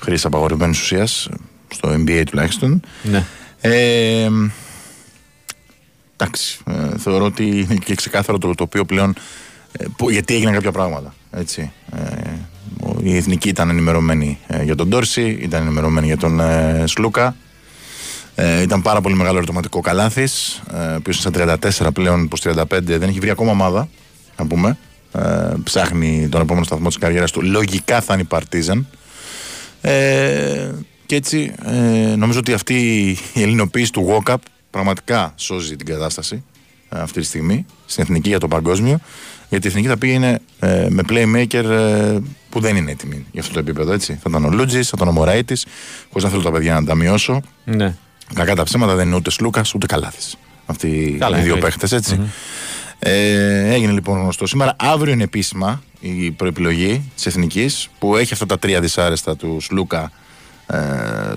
χρήση 0.02 0.26
απαγορευμένης 0.26 0.80
ουσίας, 0.80 1.28
στο 1.68 1.88
NBA 1.88 2.22
τουλάχιστον. 2.26 2.80
Ναι. 3.02 3.24
Ε, 3.60 4.28
εντάξει. 6.16 6.58
Ε, 6.66 6.98
θεωρώ 6.98 7.24
ότι 7.24 7.44
είναι 7.44 7.74
και 7.84 7.94
ξεκάθαρο 7.94 8.38
το 8.38 8.54
τοπίο 8.54 8.84
πλέον 8.84 9.14
ε, 9.72 9.84
γιατί 10.10 10.34
έγιναν 10.34 10.54
κάποια 10.54 10.72
πράγματα. 10.72 11.14
Έτσι. 11.30 11.72
Ε, 11.92 12.30
η 13.02 13.16
Εθνική 13.16 13.48
ήταν 13.48 13.68
ενημερωμένη 13.68 14.38
ε, 14.46 14.62
για 14.62 14.74
τον 14.74 14.90
Τόρση, 14.90 15.38
ήταν 15.40 15.62
ενημερωμένη 15.62 16.06
για 16.06 16.16
τον 16.16 16.40
Σλούκα. 16.84 17.36
ήταν 18.62 18.82
πάρα 18.82 19.00
πολύ 19.00 19.14
μεγάλο 19.14 19.36
ερωτηματικό 19.36 19.80
καλάθις, 19.80 20.62
ο 20.72 20.94
οποίος 20.96 21.24
είναι 21.24 21.34
στα 21.34 21.88
34 21.88 21.94
πλέον 21.94 22.28
προς 22.28 22.42
35, 22.44 22.64
δεν 22.82 23.02
έχει 23.02 23.20
βρει 23.20 23.30
ακόμα 23.30 23.50
ομάδα, 23.50 23.88
να 24.38 24.46
πούμε. 24.46 24.78
ψάχνει 25.64 26.28
τον 26.30 26.40
επόμενο 26.40 26.64
σταθμό 26.64 26.88
της 26.88 26.98
καριέρας 26.98 27.30
του. 27.30 27.42
Λογικά 27.42 28.00
θα 28.00 28.12
είναι 28.12 28.22
η 28.22 28.26
Παρτίζαν. 28.26 28.86
Και 31.06 31.16
έτσι 31.16 31.54
νομίζω 32.16 32.38
ότι 32.38 32.52
αυτή 32.52 32.74
η 33.34 33.42
ελληνοποίηση 33.42 33.92
του 33.92 34.06
Walkup 34.24 34.36
πραγματικά 34.70 35.34
σώζει 35.36 35.76
την 35.76 35.86
κατάσταση 35.86 36.44
αυτή 36.88 37.20
τη 37.20 37.26
στιγμή 37.26 37.66
στην 37.86 38.02
εθνική 38.02 38.28
για 38.28 38.38
το 38.38 38.48
παγκόσμιο. 38.48 39.00
Γιατί 39.48 39.66
η 39.66 39.70
εθνική 39.70 39.88
θα 39.88 39.96
πήγαινε 39.96 40.40
ε, 40.58 40.86
με 40.88 41.02
playmaker 41.08 41.64
ε, 41.64 42.18
που 42.50 42.60
δεν 42.60 42.76
είναι 42.76 42.90
έτοιμη 42.90 43.26
για 43.32 43.40
αυτό 43.40 43.52
το 43.52 43.58
επίπεδο. 43.58 43.92
Έτσι. 43.92 44.12
Θα 44.22 44.28
ήταν 44.28 44.44
ο 44.44 44.50
Λούτζης, 44.50 44.88
θα 44.88 44.94
ήταν 44.96 45.08
ο 45.08 45.12
Μωράητης, 45.12 45.66
χωρίς 46.08 46.24
να 46.24 46.30
θέλω 46.30 46.42
τα 46.42 46.52
παιδιά 46.52 46.74
να 46.74 46.84
τα 46.84 46.94
μειώσω. 46.94 47.42
Ναι. 47.64 47.94
Κακά 48.34 48.54
τα 48.54 48.62
ψέματα 48.62 48.94
δεν 48.94 49.06
είναι 49.06 49.16
ούτε 49.16 49.30
Σλούκας 49.30 49.74
ούτε 49.74 49.86
Καλάθης. 49.86 50.36
Αυτοί 50.66 50.88
οι 51.36 51.40
δύο 51.42 51.58
παίχτες, 51.58 51.92
έτσι. 51.92 52.20
Mm-hmm. 52.20 52.26
Ε, 53.04 53.72
έγινε 53.74 53.92
λοιπόν 53.92 54.20
γνωστό 54.20 54.46
σήμερα. 54.46 54.74
Αύριο 54.78 55.12
είναι 55.12 55.22
επίσημα 55.22 55.82
η 56.00 56.30
προεπιλογή 56.30 57.10
της 57.14 57.26
Εθνικής 57.26 57.90
που 57.98 58.16
έχει 58.16 58.32
αυτά 58.32 58.46
τα 58.46 58.58
τρία 58.58 58.80
δυσάρεστα 58.80 59.36
του 59.36 59.58
Σλούκα, 59.60 60.12
ε, 60.66 60.78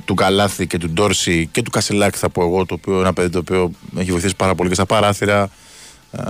του 0.05 0.13
Καλάθη 0.13 0.67
και 0.67 0.77
του 0.77 0.89
Ντόρση 0.89 1.49
και 1.51 1.61
του 1.61 1.71
Κασελάκη, 1.71 2.17
θα 2.17 2.29
πω 2.29 2.43
εγώ, 2.43 2.65
το 2.65 2.73
οποίο 2.73 2.99
ένα 2.99 3.13
παιδί 3.13 3.29
το 3.29 3.37
οποίο 3.37 3.71
έχει 3.97 4.11
βοηθήσει 4.11 4.35
πάρα 4.35 4.55
πολύ 4.55 4.69
και 4.69 4.75
στα 4.75 4.85
παράθυρα 4.85 5.49
ε, 6.11 6.21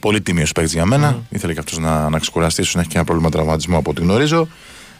πολύ 0.00 0.20
τίμιος 0.20 0.52
παίκτης 0.52 0.72
για 0.72 0.84
μένα. 0.84 1.16
Mm. 1.16 1.34
Ήθελε 1.34 1.52
και 1.52 1.58
αυτός 1.58 1.78
να, 1.78 2.08
να 2.08 2.18
ξεκουραστεί, 2.18 2.62
να 2.74 2.80
έχει 2.80 2.88
και 2.88 2.96
ένα 2.96 3.04
πρόβλημα 3.04 3.30
τραυματισμού 3.30 3.76
από 3.76 3.90
ό,τι 3.90 4.00
γνωρίζω. 4.00 4.48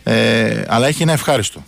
Ε, 0.03 0.63
αλλά 0.69 0.87
έχει 0.87 1.03
ένα 1.03 1.13
ευχάριστο 1.13 1.65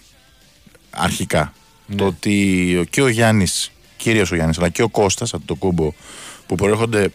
αρχικά. 0.90 1.52
Ναι. 1.86 1.96
Το 1.96 2.06
ότι 2.06 2.86
και 2.90 3.02
ο 3.02 3.08
Γιάννης, 3.08 3.70
κυρίως 3.96 4.30
ο 4.32 4.34
Γιάννης, 4.34 4.58
αλλά 4.58 4.68
και 4.68 4.82
ο 4.82 4.88
Κώστας 4.88 5.34
από 5.34 5.46
το 5.46 5.54
κούμπο 5.54 5.92
που 6.46 6.54
προέρχονται 6.54 7.10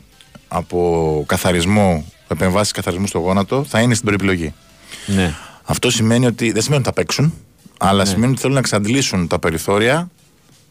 από 0.54 1.24
καθαρισμό, 1.28 2.06
επεμβάσεις 2.28 2.72
καθαρισμού 2.72 3.08
στο 3.08 3.20
γόνατο, 3.20 3.64
θα 3.64 3.82
είναι 3.82 3.94
στην 3.94 4.06
προεπιλογή. 4.06 4.54
Ναι. 5.06 5.34
Αυτό 5.64 5.90
σημαίνει 5.90 6.26
ότι 6.26 6.52
δεν 6.52 6.62
σημαίνει 6.62 6.82
ότι 6.82 6.90
θα 6.90 6.96
παίξουν, 6.96 7.34
αλλά 7.78 8.04
ναι. 8.04 8.10
σημαίνει 8.10 8.32
ότι 8.32 8.42
θέλουν 8.42 8.54
να 8.56 8.60
εξαντλήσουν 8.60 9.28
τα 9.28 9.40
περιθώρια 9.40 10.10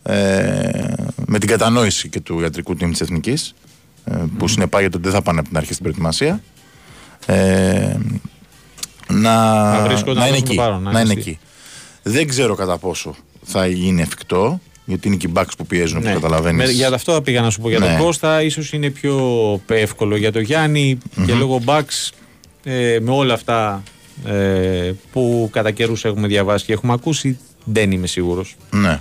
ε, 0.03 0.93
με 1.27 1.39
την 1.39 1.49
κατανόηση 1.49 2.09
και 2.09 2.21
του 2.21 2.41
ιατρικού 2.41 2.75
τίμου 2.75 2.91
της 2.91 3.01
Εθνικής 3.01 3.55
ε, 4.05 4.15
που 4.39 4.49
συνεπάγεται 4.49 4.97
ότι 4.97 5.05
δεν 5.05 5.15
θα 5.15 5.23
πάνε 5.23 5.39
από 5.39 5.49
την 5.49 5.57
αρχή 5.57 5.73
στην 5.73 5.83
προετοιμασία. 5.83 6.43
Ε, 7.27 7.97
να, 9.09 9.35
να, 9.87 10.15
να 10.15 10.27
είναι, 10.27 10.37
εκεί, 10.37 10.57
να, 10.81 11.01
είναι 11.01 11.13
εκεί. 11.13 11.39
Δεν 12.03 12.29
ξέρω 12.29 12.55
κατά 12.55 12.79
πόσο 12.79 13.15
θα 13.43 13.67
γίνει 13.67 14.03
εφικτό, 14.03 14.61
γιατί 14.91 15.09
είναι 15.09 15.17
και 15.17 15.27
οι 15.29 15.31
μπακς 15.33 15.57
που 15.57 15.67
πιέζουν, 15.67 16.03
ναι. 16.03 16.13
καταλαβαίνεις. 16.13 16.71
Για 16.71 16.89
αυτό 16.89 17.21
πήγα 17.23 17.41
να 17.41 17.51
σου 17.51 17.61
πω. 17.61 17.69
Για 17.69 17.79
ναι. 17.79 17.87
τον 17.87 17.97
Κώστα, 17.97 18.43
ίσως 18.43 18.73
είναι 18.73 18.91
πιο 18.91 19.61
εύκολο. 19.67 20.17
Για 20.17 20.33
τον 20.33 20.43
Γιάννη, 20.43 20.99
mm-hmm. 20.99 21.25
και 21.27 21.33
λόγω 21.33 21.61
μπακς, 21.63 22.13
ε, 22.65 22.99
με 23.01 23.11
όλα 23.11 23.35
αυτά 23.35 23.83
ε, 24.27 24.93
που 25.13 25.49
κατά 25.53 25.71
καιρούς 25.71 26.05
έχουμε 26.05 26.27
διαβάσει 26.27 26.65
και 26.65 26.73
έχουμε 26.73 26.93
ακούσει, 26.93 27.39
δεν 27.65 27.91
είμαι 27.91 28.07
σίγουρος. 28.07 28.57
Ναι. 28.71 29.01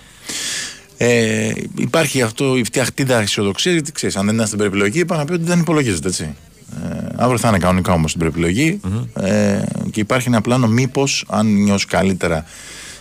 Ε, 0.97 1.51
υπάρχει 1.77 2.21
αυτό 2.21 2.57
η 2.57 2.63
φτιαχτίδα 2.63 3.19
αισιοδοξίας, 3.19 3.73
γιατί 3.73 3.91
ξέρεις, 3.91 4.15
αν 4.15 4.25
δεν 4.25 4.35
ήταν 4.35 4.47
στην 4.47 4.57
περιπλογή, 4.57 4.99
είπα 4.99 5.17
να 5.17 5.25
πει 5.25 5.33
ότι 5.33 5.43
δεν 5.43 5.59
υπολογίζεται 5.59 6.07
έτσι. 6.07 6.35
Ε, 6.83 7.07
αύριο 7.15 7.37
θα 7.37 7.47
είναι 7.47 7.57
κανονικά 7.57 7.93
όμως 7.93 8.09
στην 8.09 8.21
περιπλογη 8.21 8.79
ε, 9.13 9.61
και 9.91 9.99
υπάρχει 9.99 10.27
ένα 10.27 10.41
πλάνο 10.41 10.67
μήπως, 10.67 11.25
αν 11.29 11.53
νιώσεις 11.53 11.85
καλύτερα 11.85 12.45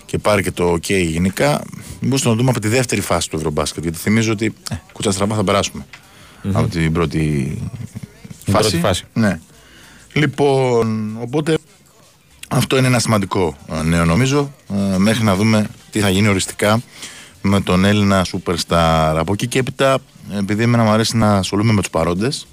και 0.09 0.19
πάρει 0.19 0.43
και 0.43 0.50
το 0.50 0.73
OK 0.73 0.88
γενικά, 0.88 1.62
μήπω 2.00 2.21
το 2.21 2.35
δούμε 2.35 2.50
από 2.50 2.61
τη 2.61 2.69
δεύτερη 2.69 3.00
φάση 3.00 3.31
του 3.31 3.37
Ευρωμπάσκετ. 3.37 3.83
Γιατί 3.83 3.99
θυμίζω 3.99 4.33
ότι 4.33 4.55
ε, 4.71 4.75
κουτσά 4.93 5.11
στραβά 5.11 5.35
θα 5.35 5.45
περασουμε 5.45 5.87
από 6.53 6.69
την 6.69 6.93
πρώτη 6.93 7.59
φάση. 8.47 8.69
Πρώτη 8.69 8.79
φάση. 8.79 9.05
Ναι. 9.12 9.41
Λοιπόν, 10.12 11.17
οπότε 11.21 11.59
αυτό 12.49 12.77
είναι 12.77 12.87
ένα 12.87 12.99
σημαντικό 12.99 13.57
ε, 13.73 13.83
νέο 13.83 14.05
νομίζω. 14.05 14.53
Ε, 14.95 14.99
μέχρι 14.99 15.25
να 15.25 15.37
δούμε 15.37 15.67
τι 15.91 16.00
θα 16.00 16.09
γίνει 16.09 16.29
οριστικά 16.29 16.83
με 17.43 17.61
τον 17.61 17.85
Έλληνα 17.85 18.27
Superstar. 18.33 19.15
Από 19.17 19.33
εκεί 19.33 19.47
και 19.47 19.59
έπειτα, 19.59 19.99
επειδή 20.38 20.62
εμένα 20.62 20.83
μου 20.83 20.91
αρέσει 20.91 21.17
να 21.17 21.37
ασχολούμαι 21.37 21.73
με 21.73 21.81
τους 21.81 21.91
παρόντες, 21.91 22.47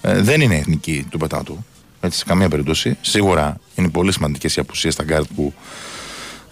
ε, 0.00 0.22
δεν 0.22 0.40
είναι 0.40 0.56
εθνική 0.56 1.06
του 1.10 1.18
πεταματού. 1.18 1.64
Έτσι, 2.00 2.18
σε 2.18 2.24
καμία 2.24 2.48
περίπτωση. 2.48 2.98
Σίγουρα 3.00 3.60
είναι 3.74 3.88
πολύ 3.88 4.12
σημαντικές 4.12 4.56
οι 4.56 4.60
απουσίες 4.60 4.92
στα 4.92 5.04
γκάρτ 5.04 5.26
που 5.34 5.54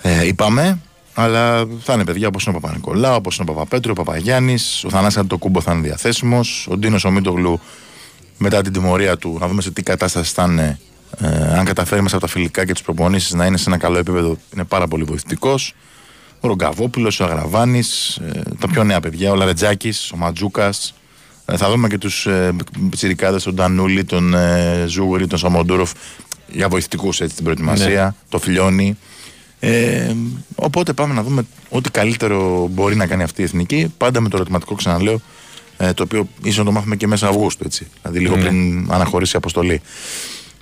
ε, 0.03 0.27
είπαμε. 0.27 0.79
Αλλά 1.15 1.67
θα 1.81 1.93
είναι 1.93 2.05
παιδιά 2.05 2.29
όπως 2.29 2.47
είναι 2.47 2.57
ο 2.57 2.61
Παπανικολάου, 2.61 3.15
όπως 3.15 3.37
είναι 3.39 3.51
ο 3.51 3.55
Παπαπέτρου, 3.55 3.91
ο 3.91 3.95
Παπαγιάννης, 3.95 4.85
ο 4.85 4.91
Θανάσης 4.91 5.19
Αντετοκούνμπο 5.19 5.61
θα 5.61 5.73
είναι 5.73 5.81
διαθέσιμος, 5.81 6.67
ο 6.71 6.77
Ντίνος 6.77 7.05
Μήτογλου 7.05 7.61
μετά 8.39 8.63
την 8.63 8.73
τιμωρία 8.73 9.17
του, 9.17 9.37
να 9.41 9.49
δούμε 9.49 9.63
σε 9.63 9.71
τι 9.71 9.83
κατάσταση 9.83 10.33
θα 10.35 10.45
είναι. 10.45 10.79
Ε, 11.19 11.59
αν 11.59 11.65
καταφέρει 11.65 12.03
μέσα 12.03 12.17
από 12.17 12.27
τα 12.27 12.33
φιλικά 12.33 12.65
και 12.65 12.73
τις 12.73 12.83
προπονήσεις 12.83 13.33
να 13.33 13.47
είναι 13.47 13.57
σε 13.57 13.65
ένα 13.69 13.79
καλό 13.79 13.99
επίπεδο, 13.99 14.37
είναι 14.55 14.65
πάρα 14.65 14.89
πολύ 14.89 15.05
βοηθητικός. 15.05 15.75
Ο 16.41 16.49
Ρογκαβόπουλος, 16.49 17.21
ο 17.21 17.25
Αγραβάνης, 17.25 18.17
ε, 18.17 18.41
τα 18.59 18.69
πιο 18.69 18.85
νέα 18.85 19.01
παιδιά, 19.01 19.31
ο 19.31 19.35
Λαρετζάκης, 19.35 20.11
ο 20.13 20.17
Ματζούκας. 20.17 20.95
Ε, 21.47 21.57
θα 21.57 21.71
δούμε 21.71 21.89
και 21.89 21.99
τους 21.99 22.27
ε, 22.27 22.57
τσιρικάδες, 22.91 23.43
τον 23.43 23.55
Ντανούλη, 23.55 24.05
τον 24.05 24.35
ε, 24.35 24.85
Ζούγουρη, 24.89 25.27
τον 25.27 25.39
Σαμοντούροφ 25.39 25.93
για 26.53 26.69
βοηθητικούς 26.69 27.17
στην 27.17 27.45
προετοιμασία, 27.45 28.05
Ναι. 28.05 28.11
το 28.29 28.39
Φιλιώνι. 28.39 28.99
Ε, 29.61 30.15
οπότε 30.55 30.93
πάμε 30.93 31.15
να 31.15 31.23
δούμε 31.23 31.47
ό,τι 31.69 31.91
καλύτερο 31.91 32.69
μπορεί 32.71 32.97
να 32.97 33.07
κάνει 33.07 33.23
αυτή 33.23 33.41
η 33.41 33.45
εθνική. 33.45 33.95
Πάντα 33.97 34.21
με 34.21 34.29
το 34.29 34.37
ερωτηματικό, 34.37 34.75
ξαναλέω, 34.75 35.21
ε, 35.77 35.93
το 35.93 36.03
οποίο 36.03 36.29
ίσως 36.43 36.59
να 36.59 36.65
το 36.65 36.73
μάθουμε 36.73 36.97
και 36.97 37.07
μέσα 37.07 37.29
Αυγούστου. 37.29 37.65
Έτσι. 37.67 37.87
Δηλαδή 38.03 38.19
λίγο 38.21 38.37
Ναι. 38.37 38.43
πριν 38.43 38.87
αναχωρήσει 38.93 39.33
η 39.35 39.39
αποστολή 39.39 39.81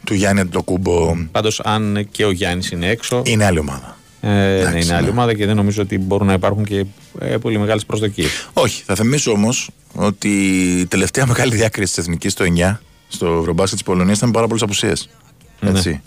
του 0.05 0.15
Γιάννη 0.15 0.41
Αντοκούμπο. 0.41 1.17
Πάντως, 1.33 1.61
αν 1.61 2.09
και 2.11 2.25
ο 2.25 2.31
Γιάννης 2.31 2.71
είναι 2.71 2.88
έξω, 2.88 3.23
Είναι 3.25 3.45
άλλη 3.45 3.59
ομάδα. 3.59 3.97
ε, 4.21 4.29
ναι, 4.29 4.59
εντάξει, 4.59 4.87
είναι 4.87 4.95
άλλη 4.95 5.05
ναι. 5.05 5.11
ομάδα 5.11 5.35
και 5.35 5.47
δεν 5.47 5.57
νομίζω 5.57 5.83
ότι 5.83 5.99
μπορούν 5.99 6.26
να 6.26 6.33
υπάρχουν 6.33 6.65
και 6.65 6.85
ε, 7.21 7.37
πολύ 7.37 7.59
μεγάλες 7.59 7.87
προσδοκίες. 7.87 8.49
Όχι, 8.53 8.83
θα 8.87 8.95
θυμίσω 8.95 9.31
όμως 9.33 9.71
ότι 9.95 10.29
η 10.81 10.87
τελευταία 10.87 11.26
μεγάλη 11.26 11.55
διάκριση 11.55 11.95
της 11.95 12.03
εθνικής 12.05 12.35
το 12.35 12.45
9 12.57 12.79
στο 13.09 13.26
Ευρωμπάσκετ 13.41 13.79
της 13.79 13.87
Πολωνίας 13.87 14.17
ήταν 14.17 14.29
με 14.29 14.35
πάρα 14.35 14.47
πολλές 14.47 14.62
απουσίες. 14.62 15.09
Ναι. 15.61 15.71
Έτσι. 15.71 16.00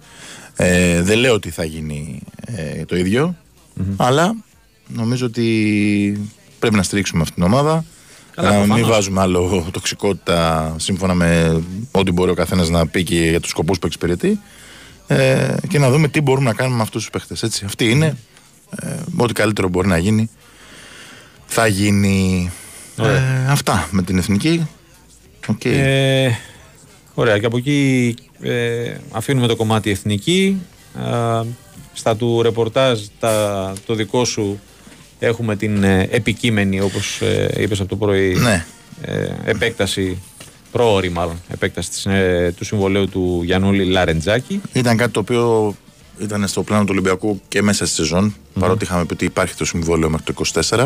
Ε, 0.61 1.01
δεν 1.01 1.17
λέω 1.17 1.33
ότι 1.33 1.49
θα 1.49 1.63
γίνει 1.63 2.21
ε, 2.45 2.85
το 2.85 2.95
ιδιο 2.95 3.35
αλλά 3.97 4.35
νομίζω 4.87 5.25
ότι 5.25 6.29
πρέπει 6.59 6.75
να 6.75 6.83
στηρίξουμε 6.83 7.21
αυτήν 7.21 7.35
την 7.35 7.43
ομάδα. 7.43 7.85
Καλά, 8.35 8.49
να 8.49 8.57
μην 8.57 8.67
προφανώς. 8.67 8.89
βάζουμε 8.89 9.21
άλλο 9.21 9.67
τοξικότητα 9.71 10.73
σύμφωνα 10.77 11.13
με 11.13 11.61
ό,τι 11.91 12.11
μπορεί 12.11 12.31
ο 12.31 12.33
καθένας 12.33 12.69
να 12.69 12.87
πει 12.87 13.03
και 13.03 13.15
για 13.15 13.39
τους 13.39 13.49
σκοπούς 13.49 13.79
που 13.79 13.85
εξυπηρετεί. 13.85 14.39
Ε, 15.07 15.55
και 15.67 15.79
να 15.79 15.91
δούμε 15.91 16.07
τι 16.07 16.21
μπορούμε 16.21 16.49
να 16.49 16.53
κάνουμε 16.53 16.75
με 16.75 16.81
αυτούς 16.81 17.01
τους 17.01 17.09
παίχτες. 17.09 17.63
Αυτή 17.63 17.89
είναι. 17.89 18.17
Ε, 18.81 18.95
ό,τι 19.17 19.33
καλύτερο 19.33 19.67
μπορεί 19.67 19.87
να 19.87 19.97
γίνει 19.97 20.29
θα 21.45 21.67
γίνει. 21.67 22.51
Ωραία. 22.97 23.15
Ε, 23.15 23.45
αυτά 23.49 23.87
με 23.91 24.01
την 24.01 24.17
εθνική. 24.17 24.67
Οκ. 25.47 25.65
Ε, 25.65 26.31
ωραία, 27.13 27.37
και 27.39 27.45
από 27.45 27.57
εκεί 27.57 28.15
ε, 28.41 28.93
αφήνουμε 29.11 29.47
το 29.47 29.55
κομμάτι 29.55 29.89
εθνική. 29.89 30.61
Α, 31.01 31.43
στα 31.93 32.15
του 32.15 32.41
ρεπορτάζ, 32.41 32.99
τα, 33.19 33.73
το 33.85 33.93
δικό 33.93 34.25
σου, 34.25 34.59
έχουμε 35.19 35.55
την 35.55 35.83
ε, 35.83 36.07
επικείμενη, 36.11 36.81
όπως 36.81 37.21
ε, 37.21 37.49
είπες 37.57 37.79
από 37.79 37.89
το 37.89 37.95
πρωί, 37.95 38.33
ναι. 38.33 38.65
ε, 39.01 39.27
επέκταση, 39.45 40.21
πρόωρη 40.71 41.09
μάλλον, 41.09 41.41
επέκταση 41.47 41.89
της, 41.89 42.05
ε, 42.05 42.53
του 42.57 42.65
συμβολαίου 42.65 43.09
του 43.09 43.41
Γιαννούλη 43.43 43.85
Λαρεντζάκη. 43.85 44.61
Ήταν 44.73 44.97
κάτι 44.97 45.11
το 45.11 45.19
οποίο 45.19 45.75
ήταν 46.21 46.47
στο 46.47 46.63
πλάνο 46.63 46.83
του 46.83 46.89
Ολυμπιακού 46.91 47.41
και 47.47 47.61
μέσα 47.61 47.85
στη 47.85 47.95
σεζον 47.95 48.35
παρότι 48.59 48.83
είχαμε 48.83 49.05
πει 49.05 49.13
ότι 49.13 49.25
υπάρχει 49.25 49.55
το 49.55 49.65
συμβόλαιο 49.65 50.09
μέχρι 50.09 50.33
το 50.33 50.41
24. 50.69 50.85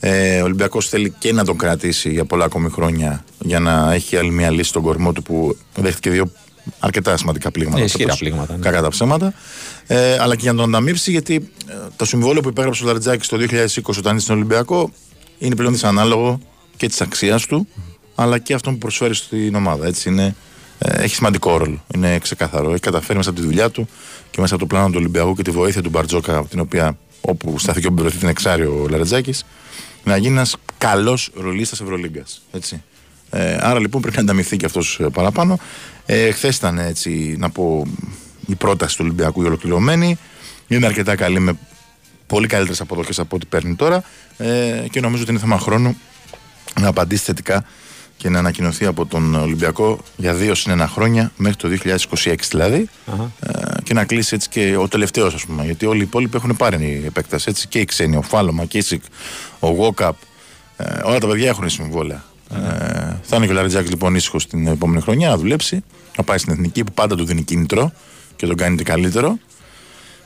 Ε, 0.00 0.40
ο 0.40 0.44
Ολυμπιακός 0.44 0.88
θέλει 0.88 1.14
και 1.18 1.32
να 1.32 1.44
τον 1.44 1.56
κρατήσει 1.56 2.10
για 2.10 2.24
πολλά 2.24 2.44
ακόμη 2.44 2.70
χρόνια 2.70 3.24
για 3.38 3.58
να 3.58 3.92
έχει 3.92 4.16
άλλη 4.16 4.30
μια 4.30 4.50
λύση 4.50 4.68
στον 4.68 4.82
κορμό 4.82 5.12
του 5.12 5.22
που 5.22 5.56
δέχτηκε 5.74 6.10
δύο 6.10 6.30
αρκετά 6.78 7.16
σημαντικά 7.16 7.50
πλήγματα. 7.50 7.80
Ε, 7.80 7.84
ισχυρά 7.84 8.02
φέτος. 8.02 8.18
πλήγματα, 8.18 8.56
ναι. 8.56 8.62
Κακά 8.62 8.82
τα 8.82 8.88
ψέματα. 8.88 9.34
Ε, 9.86 10.18
αλλά 10.18 10.34
και 10.34 10.42
για 10.42 10.52
να 10.52 10.58
τον 10.58 10.68
ανταμείψει 10.68 11.10
γιατί 11.10 11.50
ε, 11.68 11.74
το 11.96 12.04
συμβόλαιο 12.04 12.42
που 12.42 12.48
υπέγραψε 12.48 12.84
ο 12.84 12.86
Λαριτζάκης 12.86 13.28
το 13.28 13.36
2020 13.36 13.46
όταν 13.86 13.98
ήταν 13.98 14.20
στον 14.20 14.36
Ολυμπιακό 14.36 14.90
είναι 15.38 15.54
πλέον 15.54 15.72
δυσανάλογο 15.72 16.40
και 16.76 16.88
της 16.88 17.00
αξίας 17.00 17.46
του 17.46 17.68
αλλά 18.14 18.38
και 18.38 18.54
αυτό 18.54 18.70
που 18.70 18.78
προσφέρει 18.78 19.14
στην 19.14 19.54
ομάδα. 19.54 19.86
Έτσι 19.86 20.08
είναι, 20.08 20.34
ε, 20.78 21.02
έχει 21.02 21.14
σημαντικό 21.14 21.56
ρόλο. 21.56 21.84
Είναι 21.94 22.18
ξεκάθαρο. 22.18 22.70
Έχει 22.70 22.80
καταφέρει 22.80 23.18
μέσα 23.18 23.30
από 23.30 23.40
τη 23.40 23.46
δουλειά 23.46 23.70
του 23.70 23.88
και 24.30 24.40
μέσα 24.40 24.54
από 24.54 24.62
το 24.66 24.74
πλάνο 24.74 24.88
του 24.88 24.96
Ολυμπιακού 24.96 25.34
και 25.34 25.42
τη 25.42 25.50
βοήθεια 25.50 25.82
του 25.82 25.90
Μπαρτζόκα, 25.90 26.36
από 26.36 26.48
την 26.48 26.60
οποία 26.60 26.98
όπου 27.20 27.58
στάθηκε 27.58 27.86
όπου 27.86 28.04
την 28.04 28.28
εξάρει 28.28 28.62
ο 28.62 28.86
Λαρετζάκη, 28.90 29.34
να 30.04 30.16
γίνει 30.16 30.34
ένας 30.34 30.56
καλός 30.78 31.30
ρολίστας 31.34 31.80
Ευρωλίγκας. 31.80 32.42
Ε, 33.34 33.58
άρα 33.60 33.80
λοιπόν 33.80 34.00
πρέπει 34.00 34.16
να 34.16 34.22
ανταμυφθεί 34.22 34.56
και 34.56 34.66
αυτός 34.66 35.00
παραπάνω. 35.12 35.58
Ε, 36.06 36.30
Χθες 36.30 36.56
ήταν 36.56 36.78
έτσι, 36.78 37.36
να 37.38 37.50
πω, 37.50 37.86
η 38.46 38.54
πρόταση 38.54 38.96
του 38.96 39.02
Ολυμπιακού 39.04 39.42
η 39.42 39.46
ολοκληρωμένη. 39.46 40.18
Είναι 40.68 40.86
αρκετά 40.86 41.16
καλή 41.16 41.38
με 41.38 41.58
πολύ 42.26 42.46
καλύτερες 42.46 42.80
αποδοχές 42.80 43.18
από 43.18 43.36
ό,τι 43.36 43.46
παίρνει 43.46 43.74
τώρα. 43.74 44.02
Ε, 44.36 44.84
και 44.90 45.00
νομίζω 45.00 45.22
ότι 45.22 45.30
είναι 45.30 45.40
θέμα 45.40 45.58
χρόνου 45.58 45.96
να 46.80 46.88
απαντήσει 46.88 47.22
θετικά 47.22 47.64
και 48.16 48.28
να 48.28 48.38
ανακοινωθεί 48.38 48.86
από 48.86 49.06
τον 49.06 49.34
Ολυμπιακό 49.34 49.98
για 50.16 50.34
δύο 50.34 50.54
συν 50.54 50.72
ένα 50.72 50.88
χρόνια 50.88 51.32
μέχρι 51.36 51.56
το 51.56 51.68
2026 52.24 52.34
δηλαδή. 52.50 52.88
Αχα. 53.06 53.32
Ε, 53.40 53.82
και 53.82 53.94
να 53.94 54.04
κλείσει 54.04 54.34
έτσι 54.34 54.48
και 54.48 54.76
ο 54.76 54.88
τελευταίος, 54.88 55.34
ας 55.34 55.44
πούμε. 55.44 55.64
Γιατί 55.64 55.86
όλοι 55.86 56.00
οι 56.00 56.02
υπόλοιποι 56.02 56.36
έχουν 56.36 56.56
πάρει 56.56 57.02
επέκταση. 57.06 57.46
Έτσι, 57.48 57.68
και 57.68 57.78
οι 57.78 57.84
ξένοι, 57.84 58.16
ο 58.16 58.22
Φάλωμα, 58.22 58.64
Κίσικ, 58.64 59.02
ο 59.58 59.68
Γόκαπ. 59.68 60.16
Ε, 60.76 61.00
όλα 61.02 61.18
τα 61.18 61.26
παιδιά 61.26 61.48
έχουν 61.48 61.70
συμβόλαια. 61.70 62.24
Ε, 62.50 62.56
θα 63.22 63.36
είναι 63.36 63.46
και 63.46 63.52
ο 63.52 63.54
Λαριτζάκης 63.54 63.90
λοιπόν 63.90 64.14
ήσυχος 64.14 64.46
την 64.46 64.66
επόμενη 64.66 65.00
χρονιά 65.00 65.28
να 65.28 65.36
δουλέψει, 65.36 65.84
να 66.16 66.24
πάει 66.24 66.38
στην 66.38 66.52
εθνική 66.52 66.84
που 66.84 66.92
πάντα 66.92 67.16
του 67.16 67.24
δίνει 67.24 67.42
κίνητρο 67.42 67.92
και 68.36 68.46
τον 68.46 68.56
κάνει 68.56 68.76
και 68.76 68.84
καλύτερο. 68.84 69.38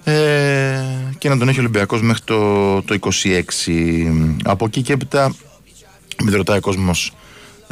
Ε, 0.04 0.80
και 1.18 1.28
να 1.28 1.38
τον 1.38 1.48
έχει 1.48 1.58
ο 1.58 1.60
Ολυμπιακός 1.60 2.02
μέχρι 2.02 2.22
το, 2.24 2.82
το 2.82 2.98
26. 3.00 3.40
Από 4.44 4.64
εκεί 4.64 4.82
και 4.82 4.92
έπειτα, 4.92 5.34
με 6.22 6.30
ρωτάει 6.30 6.56
ο 6.56 6.60
κόσμος, 6.60 7.12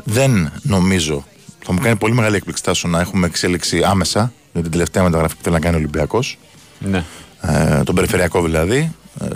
δεν 0.05 0.53
νομίζω. 0.63 1.25
Θα 1.65 1.73
μου 1.73 1.81
κάνει 1.81 1.97
πολύ 1.97 2.15
μεγάλη 2.15 2.37
έκπληξη 2.37 2.63
Τάσο, 2.63 2.89
να 2.89 3.01
έχουμε 3.01 3.27
εξέλιξη 3.27 3.83
άμεσα 3.85 4.33
για 4.53 4.63
την 4.63 4.71
τελευταία 4.71 5.03
μεταγραφή 5.03 5.37
που 5.37 5.43
θέλει 5.43 5.55
να 5.55 5.61
κάνει 5.61 5.75
ο 5.75 5.79
Ολυμπιακός. 5.79 6.39
Ναι. 6.79 7.05
Ε, 7.41 7.83
τον 7.83 7.95
περιφερειακό 7.95 8.43
δηλαδή. 8.43 8.95
Ε, 9.21 9.27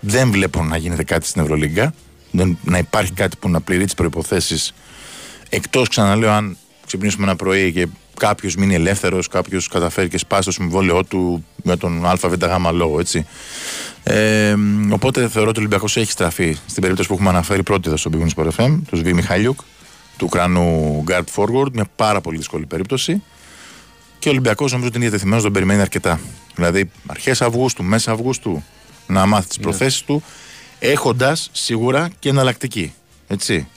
δεν 0.00 0.30
βλέπω 0.30 0.62
να 0.62 0.76
γίνεται 0.76 1.04
κάτι 1.04 1.26
στην 1.26 1.42
Ευρωλίγκα. 1.42 1.94
Δεν, 2.30 2.58
να 2.64 2.78
υπάρχει 2.78 3.12
κάτι 3.12 3.36
που 3.36 3.48
να 3.48 3.60
πληρεί 3.60 3.84
τις 3.84 3.94
προποθέσει. 3.94 4.74
Εκτός, 5.48 5.88
ξαναλέω, 5.88 6.30
αν 6.30 6.56
ξυπνήσουμε 6.86 7.24
ένα 7.24 7.36
πρωί 7.36 7.72
και 7.72 7.88
κάποιος 8.18 8.56
μείνει 8.56 8.74
ελεύθερος, 8.74 9.28
κάποιος 9.28 9.68
καταφέρει 9.68 10.08
και 10.08 10.18
σπάσει 10.18 10.44
το 10.44 10.50
συμβόλαιό 10.50 11.04
του 11.04 11.44
με 11.62 11.76
τον 11.76 12.06
ΑΒΓ 12.06 12.72
λόγο, 12.72 13.00
έτσι. 13.00 13.26
Ε, 14.02 14.54
οπότε 14.90 15.28
θεωρώ 15.28 15.48
ότι 15.48 15.58
ο 15.58 15.60
Ολυμπιακός 15.60 15.96
έχει 15.96 16.10
στραφεί 16.10 16.56
στην 16.66 16.82
περίπτωση 16.82 17.08
που 17.08 17.14
έχουμε 17.14 17.28
αναφέρει 17.28 17.62
πρώτη 17.62 17.88
εδώ 17.88 17.96
στο 17.96 18.10
Big 18.14 18.16
Wings 18.16 18.48
FM, 18.56 18.78
τους 18.88 18.98
Σβή 18.98 19.14
Μιχάλιουκ, 19.14 19.60
του 20.16 20.26
Ουκρανού 20.26 21.04
Guard 21.08 21.24
Forward, 21.34 21.72
μια 21.72 21.86
πάρα 21.96 22.20
πολύ 22.20 22.36
δύσκολη 22.36 22.66
περίπτωση. 22.66 23.22
Και 24.18 24.28
ο 24.28 24.30
Ολυμπιακός 24.30 24.70
νομίζω 24.70 24.88
ότι 24.88 24.96
είναι 24.96 25.06
διατεθειμένος 25.06 25.42
να 25.42 25.50
τον 25.50 25.52
περιμένει 25.52 25.80
αρκετά. 25.80 26.20
Δηλαδή, 26.54 26.90
αρχές 27.06 27.42
Αυγούστου, 27.42 27.84
μέσα 27.84 28.12
Αυγούστου, 28.12 28.62
να 29.06 29.26
μάθει 29.26 29.48
τις 29.48 29.58
προθέσεις 29.58 30.02
του, 30.02 30.22
έχοντας 30.78 31.48
σίγουρα 31.52 32.10
και 32.18 32.28
εναλλακτική. 32.28 32.92
Έτσι. 33.26 33.68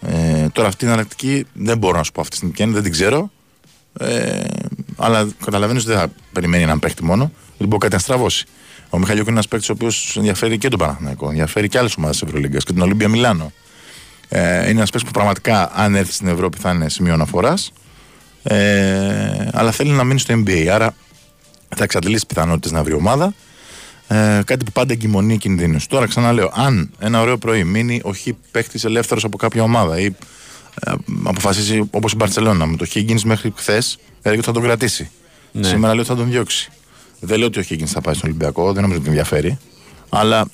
Ε, 0.00 0.48
τώρα 0.52 0.68
αυτή 0.68 0.84
η 0.84 0.88
εναλλακτική 0.88 1.46
δεν 1.52 1.78
μπορώ 1.78 1.96
να 1.96 2.02
σου 2.02 2.12
πω 2.12 2.20
αυτή 2.20 2.30
τη 2.30 2.36
στιγμή 2.36 2.54
ποια 2.54 2.64
είναι, 2.64 2.74
δεν 2.74 2.82
την 2.82 2.92
ξέρω. 2.92 3.30
Ε, 3.98 4.44
αλλά 4.96 5.28
καταλαβαίνω 5.44 5.78
ότι 5.78 5.88
δεν 5.88 5.98
θα 5.98 6.12
περιμένει 6.32 6.62
έναν 6.62 6.78
παίχτη 6.78 7.04
μόνο, 7.04 7.32
δεν 7.58 7.68
μπορεί 7.68 7.80
κάτι 7.80 7.94
να 7.94 8.00
στραβώσει. 8.00 8.46
Ο 8.90 8.98
Μιχαλιούκ 8.98 9.26
είναι 9.26 9.34
ένας 9.34 9.48
παίχτη 9.48 9.70
ο 9.70 9.74
οποίος 9.74 10.16
ενδιαφέρει 10.16 10.58
και 10.58 10.68
τον 10.68 10.78
Παναθηναϊκό, 10.78 11.28
ενδιαφέρει 11.28 11.68
και 11.68 11.78
άλλες 11.78 11.94
ομάδες 11.96 12.18
της 12.18 12.28
Ευρωλίγκας 12.28 12.64
και 12.64 12.72
την 12.72 12.82
Ολύμπια 12.82 13.08
Μιλάνο. 13.08 13.52
Ε, 14.28 14.60
είναι 14.60 14.70
ένας 14.70 14.90
παίχτη 14.90 15.06
που 15.06 15.12
πραγματικά, 15.12 15.70
αν 15.74 15.94
έρθει 15.94 16.12
στην 16.12 16.28
Ευρώπη, 16.28 16.58
θα 16.58 16.70
είναι 16.70 16.88
σημείο 16.88 17.12
αναφοράς. 17.12 17.72
Ε, 18.42 19.48
αλλά 19.52 19.70
θέλει 19.70 19.90
να 19.90 20.04
μείνει 20.04 20.18
στο 20.18 20.42
NBA. 20.46 20.66
Άρα 20.66 20.94
θα 21.76 21.84
εξαντλήσει 21.84 22.26
πιθανότητες 22.26 22.72
να 22.72 22.82
βρει 22.82 22.92
ομάδα. 22.94 23.34
Ε, 24.08 24.40
κάτι 24.44 24.64
που 24.64 24.72
πάντα 24.72 24.92
εγκυμονεί 24.92 25.38
κινδύνους. 25.38 25.86
Τώρα 25.86 26.06
ξαναλέω, 26.06 26.50
αν 26.54 26.90
ένα 26.98 27.20
ωραίο 27.20 27.38
πρωί 27.38 27.64
μείνει 27.64 28.00
ο 28.04 28.12
Χ 28.12 28.26
παίχτης 28.50 28.84
ελεύθερος 28.84 29.24
από 29.24 29.36
κάποια 29.36 29.62
ομάδα 29.62 29.98
ή 29.98 30.04
ε, 30.04 30.92
αποφασίσει 31.22 31.88
όπως 31.90 32.12
η 32.12 32.16
Μπαρσελόνα 32.16 32.66
με 32.66 32.76
το 32.76 32.86
Higgins 32.94 33.22
μέχρι 33.24 33.52
χθες, 33.56 33.98
έλεγε 34.22 34.38
ότι 34.40 34.46
θα 34.46 34.52
τον 34.52 34.62
κρατήσει. 34.62 35.10
Ναι. 35.52 35.66
Σήμερα 35.66 35.92
λέει 35.92 36.00
ότι 36.00 36.08
θα 36.08 36.16
τον 36.16 36.30
διώξει. 36.30 36.70
Δεν 37.20 37.38
λέω 37.38 37.46
ότι 37.46 37.58
ο 37.58 37.62
Higgins 37.68 37.86
θα 37.86 38.00
πάει 38.00 38.14
στον 38.14 38.28
Ολυμπιακό, 38.28 38.72
δεν 38.72 38.82
νομίζω 38.82 39.00
ότι 39.00 39.08
ενδιαφέρει. 39.08 39.58
Αλλά 40.08 40.48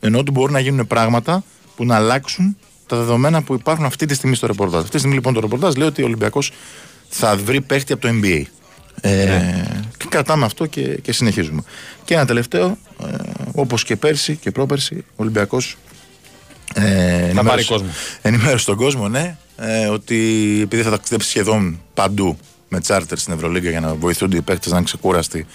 ενώ 0.00 0.18
ότι 0.18 0.30
μπορούν 0.30 0.52
να 0.52 0.60
γίνουν 0.60 0.86
πράγματα 0.86 1.44
που 1.76 1.84
να 1.84 1.96
αλλάξουν 1.96 2.56
τα 2.86 2.96
δεδομένα 2.96 3.42
που 3.42 3.54
υπάρχουν 3.54 3.84
αυτή 3.84 4.06
τη 4.06 4.14
στιγμή 4.14 4.34
στο 4.34 4.46
ρεπορτάζ. 4.46 4.78
Αυτή 4.78 4.90
τη 4.90 4.98
στιγμή 4.98 5.16
λοιπόν 5.16 5.34
το 5.34 5.40
ρεπορτάζ 5.40 5.74
λέει 5.74 5.86
ότι 5.86 6.02
ο 6.02 6.04
Ολυμπιακός 6.04 6.52
θα 7.08 7.36
βρει 7.36 7.60
παίχτη 7.60 7.92
από 7.92 8.02
το 8.02 8.08
NBA. 8.22 8.42
Ε, 9.00 9.24
ναι. 9.24 9.64
Και 10.12 10.18
κρατάμε 10.18 10.44
αυτό 10.44 10.66
και, 10.66 10.82
και 10.82 11.12
συνεχίζουμε. 11.12 11.62
Και 12.04 12.14
ένα 12.14 12.26
τελευταίο, 12.26 12.78
ε, 13.06 13.16
όπως 13.54 13.84
και 13.84 13.96
πέρσι 13.96 14.36
και 14.36 14.50
πρόπερσι, 14.50 14.94
ο 14.96 15.14
Ολυμπιακός. 15.16 15.76
Ε, 16.74 17.32
θα 17.32 17.44
πάρει 17.44 17.64
κόσμο. 17.64 17.88
Ενημέρωσε 18.22 18.66
τον 18.66 18.76
κόσμο, 18.76 19.08
ναι, 19.08 19.36
ε, 19.56 19.86
ότι 19.86 20.16
επειδή 20.62 20.82
θα 20.82 20.90
ταξιδέψει 20.90 21.28
σχεδόν 21.28 21.80
παντού 21.94 22.36
με 22.68 22.80
τσάρτερ 22.80 23.18
στην 23.18 23.32
Ευρωλίγκα 23.32 23.70
για 23.70 23.80
να 23.80 23.94
βοηθούνται 23.94 24.36
οι 24.36 24.40
παίχτε 24.40 24.70
να 24.70 24.76
είναι 24.76 24.84
ξεκούραστοι 24.84 25.46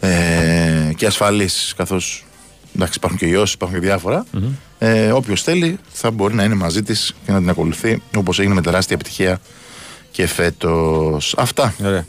ε, 0.00 0.90
και 0.96 1.06
ασφαλείς, 1.06 1.74
καθώς 1.76 2.26
εντάξει, 2.74 2.94
υπάρχουν 2.96 3.18
και 3.18 3.26
ιώσεις, 3.26 3.54
υπάρχουν 3.54 3.78
και 3.78 3.86
διαφορα 3.86 4.26
Ε, 4.78 5.10
Όποιος 5.12 5.42
θέλει 5.42 5.78
θα 5.92 6.10
μπορεί 6.10 6.34
να 6.34 6.44
είναι 6.44 6.54
μαζί 6.54 6.82
της 6.82 7.14
και 7.26 7.32
να 7.32 7.38
την 7.38 7.50
ακολουθεί 7.50 8.02
όπως 8.16 8.38
έγινε 8.38 8.54
με 8.54 8.62
τεράστια 8.62 8.96
επιτυχία 9.00 9.40
και 10.10 10.26
φέτος. 10.26 11.34
Αυτά. 11.38 11.74
Ωραία. 11.84 12.06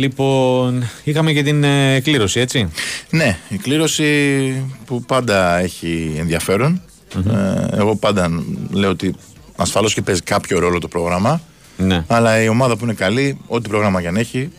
Λοιπόν, 0.00 0.84
είχαμε 1.04 1.32
και 1.32 1.42
την 1.42 1.64
ε, 1.64 2.00
κλήρωση, 2.00 2.40
έτσι. 2.40 2.68
Ναι, 3.10 3.38
η 3.48 3.56
κλήρωση 3.56 4.64
που 4.84 5.02
πάντα 5.02 5.58
έχει 5.58 6.14
Ε, 6.18 7.76
εγώ 7.76 7.96
πάντα 7.96 8.30
λέω 8.70 8.90
ότι 8.90 9.14
ασφαλώς 9.56 9.94
και 9.94 10.02
παίζει 10.02 10.20
κάποιο 10.22 10.58
ρόλο 10.58 10.78
το 10.78 10.88
πρόγραμμα. 10.88 11.40
Ναι. 11.76 12.04
Αλλά 12.06 12.42
η 12.42 12.48
ομάδα 12.48 12.76
που 12.76 12.84
είναι 12.84 12.94
καλή, 12.94 13.38
ό,τι 13.46 13.68
πρόγραμμα 13.68 14.00
και 14.00 14.08
αν 14.08 14.16
έχει, 14.16 14.50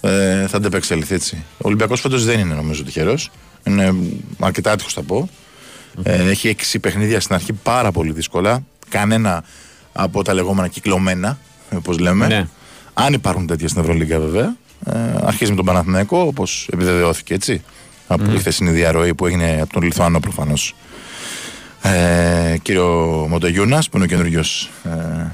ε, 0.00 0.46
θα 0.46 0.56
αντεπεξελιχθεί 0.56 1.14
έτσι. 1.14 1.44
Ο 1.52 1.62
Ολυμπιακός 1.62 2.00
φέτος 2.00 2.24
δεν 2.24 2.38
είναι 2.38 2.54
νομίζω 2.54 2.82
τυχερός. 2.84 3.30
Είναι 3.64 3.94
αρκετά 4.38 4.72
άτυχος 4.72 4.92
θα 4.92 5.02
πω. 5.02 5.28
Ε, 6.02 6.30
έχει 6.30 6.48
έξι 6.48 6.78
παιχνίδια 6.78 7.20
στην 7.20 7.34
αρχή 7.34 7.52
πάρα 7.52 7.92
πολύ 7.92 8.12
δύσκολα. 8.12 8.64
Κανένα 8.88 9.44
από 9.92 10.22
τα 10.22 10.34
λεγόμενα 10.34 10.68
κυκλωμένα, 10.68 11.38
όπως 11.74 11.98
λέμε. 11.98 12.26
Ναι. 12.26 12.48
Αν 12.94 13.12
υπάρχουν 13.12 13.46
τέτοια 13.46 13.68
στην 13.68 13.80
Ευρωλίγκα 13.80 14.20
βέβαια. 14.20 14.56
Ε, 14.84 14.92
αρχίζει 15.22 15.50
με 15.50 15.56
τον 15.56 15.64
Παναθηναϊκό, 15.64 16.20
όπως 16.20 16.68
επιβεβαιώθηκε 16.72 17.34
έτσι. 17.34 17.62
Από 18.06 18.24
mm. 18.24 18.28
τη 18.28 18.38
χθεσινή 18.38 18.70
διαρροή 18.70 19.14
που 19.14 19.26
έγινε 19.26 19.58
από 19.60 19.72
τον 19.72 19.82
Λιθουάνο 19.82 20.20
προφανώς. 20.20 20.74
Ε, 21.82 22.56
κύριο 22.62 22.86
Μοντογιούνα, 23.28 23.84
που 23.90 23.96
είναι 23.96 24.04
ο 24.04 24.08
καινούριος 24.08 24.70
ε, 24.84 25.26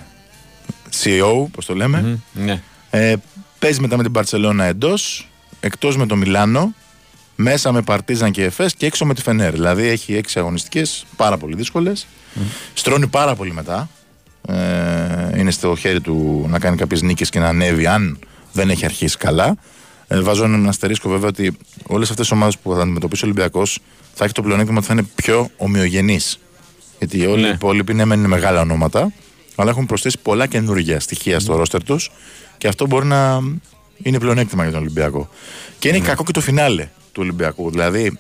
CEO, 1.03 1.33
όπω 1.33 1.65
το 1.65 1.75
λέμε. 1.75 2.19
Ναι. 2.33 2.63
Ε, 2.91 3.15
παίζει 3.59 3.81
μετά 3.81 3.97
με 3.97 4.03
την 4.03 4.13
Παρσελώνα 4.13 4.65
εντός, 4.65 5.29
εκτός 5.61 5.97
με 5.97 6.07
το 6.07 6.17
Μιλάνο, 6.17 6.75
μέσα 7.37 7.73
με 7.73 7.83
Παρτίζαν 7.83 8.31
και 8.31 8.45
Εφές 8.45 8.75
και 8.75 8.87
έξω 8.87 9.05
με 9.05 9.15
τη 9.15 9.23
Φενέρ. 9.23 9.53
Δηλαδή 9.53 9.87
έχει 9.87 10.15
έξι 10.15 10.39
αγωνιστικές, 10.39 11.07
πάρα 11.17 11.37
πολύ 11.37 11.55
δύσκολες. 11.55 12.07
Στρώνει 12.75 13.07
πάρα 13.07 13.35
πολύ 13.35 13.53
μετά. 13.53 13.89
Ε, 14.49 15.39
είναι 15.39 15.51
στο 15.51 15.77
χέρι 15.77 16.01
του 16.01 16.47
να 16.49 16.59
κάνει 16.59 16.77
κάποιες 16.77 17.03
νίκες 17.03 17.31
και 17.31 17.39
να 17.39 17.49
ανέβει, 17.49 17.87
αν 17.87 18.19
δεν 18.57 18.71
έχει 18.71 18.85
αρχίσει 18.85 19.17
καλά. 19.17 19.57
Ε, 20.09 20.21
βάζω 20.21 20.45
ένα 20.45 20.69
αστερίσκο 20.69 21.09
βέβαια 21.09 21.29
ότι 21.29 21.57
όλες 21.87 22.11
αυτές 22.11 22.27
τις 22.27 22.37
ομάδες 22.37 22.59
που 22.59 22.75
θα 22.75 22.81
αντιμετωπίσει 22.81 23.25
ο 23.25 23.29
Ολυμπιακός 23.29 23.79
θα 24.15 24.25
έχει 24.25 24.33
το 24.33 24.43
πλεονέκτημα 24.43 24.79
ότι 24.79 24.87
θα 24.87 24.93
είναι 24.93 25.07
πιο 25.15 25.51
ομοιογενείς. 25.57 26.39
Γιατί 26.99 27.27
όλοι 27.27 27.43
ναι. 27.43 27.49
οι 27.49 27.51
υπόλοιποι 27.51 27.95
ναι, 27.95 28.03
είναι 28.03 28.17
μεγάλα 28.17 28.61
ονόματα, 28.61 29.13
αλλά 29.55 29.71
έχουν 29.71 29.87
προσθέσει 29.87 30.19
πολλά 30.23 30.47
καινούργια 30.47 31.01
στοιχεία 31.01 31.41
στο 31.41 31.57
ρόστερ 31.57 31.85
τους 31.85 32.11
και 32.59 32.69
αυτό 32.69 32.87
μπορεί 32.87 33.07
να 33.07 33.41
είναι 34.03 34.19
πλεονέκτημα 34.19 34.63
για 34.63 34.73
τον 34.73 34.81
Ολυμπιακό. 34.81 35.29
Και 35.79 35.89
είναι 35.89 35.99
ναι. 35.99 36.05
κακό 36.05 36.25
και 36.25 36.33
το 36.33 36.41
φινάλε 36.41 36.83
του 37.13 37.21
Ολυμπιακού. 37.23 37.71
Δηλαδή, 37.71 38.19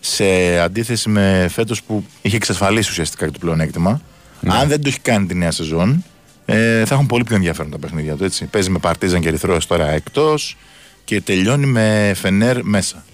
σε 0.00 0.58
αντίθεση 0.58 1.08
με 1.08 1.48
φέτος 1.50 1.82
που 1.82 2.04
είχε 2.22 2.36
εξασφαλίσει 2.36 2.90
ουσιαστικά 2.90 3.26
και 3.26 3.32
το 3.32 3.38
πλεονέκτημα, 3.38 4.00
ναι. 4.40 4.54
αν 4.54 4.68
δεν 4.68 4.82
το 4.82 4.88
έχει 4.88 5.00
κάνει 5.00 5.26
τη 5.26 5.34
νέα 5.34 5.50
σεζόν, 5.50 6.04
ε, 6.46 6.84
θα 6.84 6.94
έχουν 6.94 7.06
πολύ 7.06 7.24
πιο 7.24 7.36
ενδιαφέρον 7.36 7.70
τα 7.70 7.78
παιχνίδια 7.78 8.16
τους. 8.16 8.26
Έτσι. 8.26 8.44
Παίζει 8.44 8.70
με 8.70 8.78
Παρτίζαν 8.78 9.20
και 9.20 9.28
Ερυθρός 9.28 9.66
τώρα 9.66 9.90
εκτός 9.90 10.56
και 11.04 11.20
τελειώνει 11.20 11.66
με 11.66 12.12
Φενέρ 12.16 12.64
μέσα. 12.64 13.04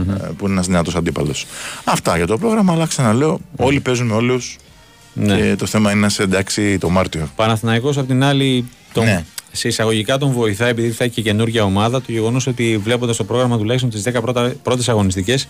Mm-hmm. 0.00 0.30
που 0.36 0.44
είναι 0.44 0.52
ένας 0.52 0.66
δυνατός 0.66 0.94
αντίπαλος. 0.96 1.46
Αυτά 1.84 2.16
για 2.16 2.26
το 2.26 2.38
πρόγραμμα, 2.38 2.72
αλλά 2.72 2.86
ξαναλέω, 2.86 3.40
όλοι 3.56 3.80
παίζουν 3.80 4.06
με 4.06 4.14
όλους. 4.14 4.56
Ναι. 5.12 5.36
Και 5.36 5.56
το 5.56 5.66
θέμα 5.66 5.90
είναι 5.90 6.00
να 6.00 6.08
σε 6.08 6.22
εντάξει 6.22 6.78
το 6.78 6.88
Μάρτιο. 6.88 7.30
Παναθηναϊκός 7.36 7.98
απ' 7.98 8.06
την 8.06 8.22
άλλη, 8.22 8.68
τον, 8.92 9.04
ναι. 9.04 9.24
σε 9.52 9.68
εισαγωγικά 9.68 10.18
τον 10.18 10.30
βοηθάει 10.30 10.70
επειδή 10.70 10.90
θα 10.90 11.04
έχει 11.04 11.12
και 11.12 11.22
καινούργια 11.22 11.64
ομάδα. 11.64 12.00
Το 12.00 12.12
γεγονός 12.12 12.46
ότι 12.46 12.80
βλέποντας 12.84 13.16
το 13.16 13.24
πρόγραμμα 13.24 13.58
τουλάχιστον 13.58 13.90
τις 13.90 14.02
10 14.02 14.20
πρώτες 14.62 14.88
αγωνιστικές, 14.88 15.48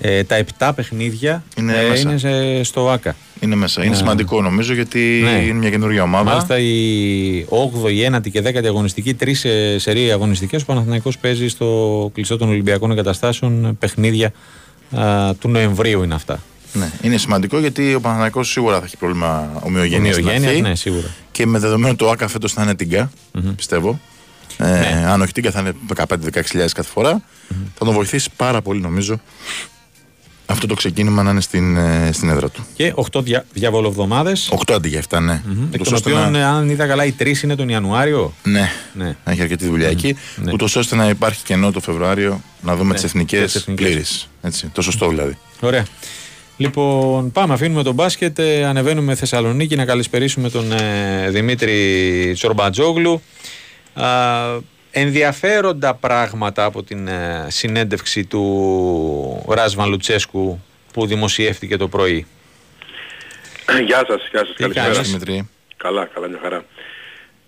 ε, 0.00 0.24
τα 0.24 0.44
7 0.58 0.70
παιχνίδια 0.74 1.44
είναι, 1.56 1.72
ε, 1.72 2.00
είναι 2.00 2.62
στο 2.62 2.90
ΆΚΑ. 2.90 3.16
Είναι 3.40 3.54
μέσα. 3.54 3.84
Είναι 3.84 3.94
σημαντικό 3.94 4.42
νομίζω 4.42 4.74
γιατί 4.74 5.20
ναι. 5.22 5.30
είναι 5.30 5.58
μια 5.58 5.70
καινούργια 5.70 6.02
ομάδα. 6.02 6.30
Μάλιστα 6.30 6.58
η 6.58 7.46
8η, 7.84 7.90
η 7.90 8.08
9η 8.12 8.30
και 8.30 8.42
10η 8.44 8.66
αγωνιστική, 8.66 9.14
τρεις 9.14 9.44
ε, 9.44 9.78
σερίε 9.78 10.12
αγωνιστικές. 10.12 10.62
Ο 10.62 10.64
Παναθηναϊκός 10.64 11.18
παίζει 11.18 11.48
στο 11.48 12.10
κλειστό 12.14 12.36
των 12.36 12.48
Ολυμπιακών 12.48 12.90
Εγκαταστάσεων 12.90 13.76
παιχνίδια 13.78 14.32
α, 14.96 15.34
του 15.34 15.48
Νοεμβρίου 15.48 16.02
είναι 16.02 16.14
αυτά. 16.14 16.42
Ναι, 16.72 16.90
είναι 17.02 17.16
σημαντικό 17.16 17.58
γιατί 17.58 17.94
ο 17.94 18.00
Παναθηναϊκός 18.00 18.50
σίγουρα 18.50 18.78
θα 18.78 18.84
έχει 18.84 18.96
πρόβλημα 18.96 19.60
ομοιογένειας. 19.62 20.16
Ομοιογένεια, 20.16 20.68
ναι, 20.68 20.74
σίγουρα. 20.74 21.06
Και 21.30 21.46
με 21.46 21.58
δεδομένο 21.58 21.96
το 21.96 22.10
ΆΚΑ 22.10 22.28
φέτος 22.28 22.52
θα 22.52 22.62
είναι 22.62 22.74
τίγκα, 22.74 23.10
mm-hmm. 23.34 23.54
πιστεύω. 23.56 24.00
Ε, 24.56 24.64
ναι. 24.64 25.04
Αν 25.06 25.20
όχι 25.22 25.32
τίγκα 25.32 25.50
θα 25.50 25.60
είναι 25.60 25.72
15-16 25.96 26.06
κάθε 26.52 26.82
φορά. 26.82 27.20
Mm-hmm. 27.20 27.54
Θα 27.78 27.84
τον 27.84 27.94
βοηθήσει 27.94 28.30
πάρα 28.36 28.62
πολύ 28.62 28.80
νομίζω 28.80 29.20
αυτό 30.50 30.66
το 30.66 30.74
ξεκίνημα 30.74 31.22
να 31.22 31.30
είναι 31.30 31.40
στην, 31.40 31.76
ε, 31.76 32.10
στην 32.12 32.28
έδρα 32.28 32.48
του. 32.48 32.66
Και 32.74 32.92
8 33.12 33.22
δια, 33.22 33.44
διαβολοβδομάδες. 33.52 34.52
8 34.66 34.72
αντί 34.74 34.88
για 34.88 35.02
7, 35.08 35.18
ναι. 35.20 35.42
Mm-hmm. 35.46 35.68
Εκ 35.70 35.84
των 35.84 35.96
οποίων, 35.96 36.30
να... 36.32 36.48
αν 36.48 36.68
είδα 36.70 36.86
καλά, 36.86 37.04
οι 37.04 37.14
3 37.18 37.42
είναι 37.42 37.54
τον 37.54 37.68
Ιανουάριο. 37.68 38.34
Ναι, 38.42 38.70
ναι. 38.92 39.16
έχει 39.24 39.40
αρκετή 39.40 39.66
δουλειά 39.66 39.88
mm-hmm. 39.88 39.92
εκεί. 39.92 40.16
Ναι. 40.36 40.52
Ούτως 40.52 40.76
ώστε 40.76 40.96
να 40.96 41.08
υπάρχει 41.08 41.44
κενό 41.44 41.70
το 41.70 41.80
Φεβρουάριο 41.80 42.42
να 42.62 42.76
δούμε 42.76 42.88
ναι. 42.88 42.94
τις 42.94 43.04
εθνικές 43.04 43.66
πλήρε. 43.74 44.02
Το 44.72 44.82
σωστό 44.82 45.08
δηλαδή. 45.08 45.36
Ωραία. 45.60 45.84
Λοιπόν, 46.56 47.32
πάμε, 47.32 47.54
αφήνουμε 47.54 47.82
τον 47.82 47.94
μπάσκετ, 47.94 48.38
ε, 48.38 48.64
ανεβαίνουμε 48.64 49.14
Θεσσαλονίκη 49.14 49.76
να 49.76 49.84
καλησπερίσουμε 49.84 50.50
τον 50.50 50.72
ε, 50.72 51.30
Δημήτρη 51.30 52.32
Τσορμπατζόγλου 52.34 53.22
ενδιαφέροντα 54.90 55.94
πράγματα 55.94 56.64
από 56.64 56.82
την 56.82 57.08
ε, 57.08 57.46
συνέντευξη 57.48 58.24
του 58.24 59.44
Ράσβαν 59.48 59.88
Λουτσέσκου 59.88 60.64
που 60.92 61.06
δημοσιεύτηκε 61.06 61.76
το 61.76 61.88
πρωί. 61.88 62.26
Γεια 63.84 64.04
σας, 64.08 64.28
γεια 64.30 64.44
σας, 64.46 64.54
καλησπέρα. 64.56 65.00
Δημητρή. 65.00 65.48
Καλά, 65.76 66.04
καλά, 66.04 66.28
μια 66.28 66.38
χαρά. 66.42 66.64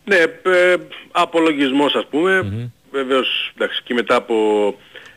Ναι, 0.05 0.16
ε, 0.16 0.76
απολογισμός 1.11 1.94
ας 1.94 2.07
πούμε, 2.11 2.40
mm-hmm. 2.44 2.70
βεβαίως 2.90 3.52
εντάξει, 3.55 3.81
και 3.85 3.94
μετά 3.94 4.14
από 4.14 4.37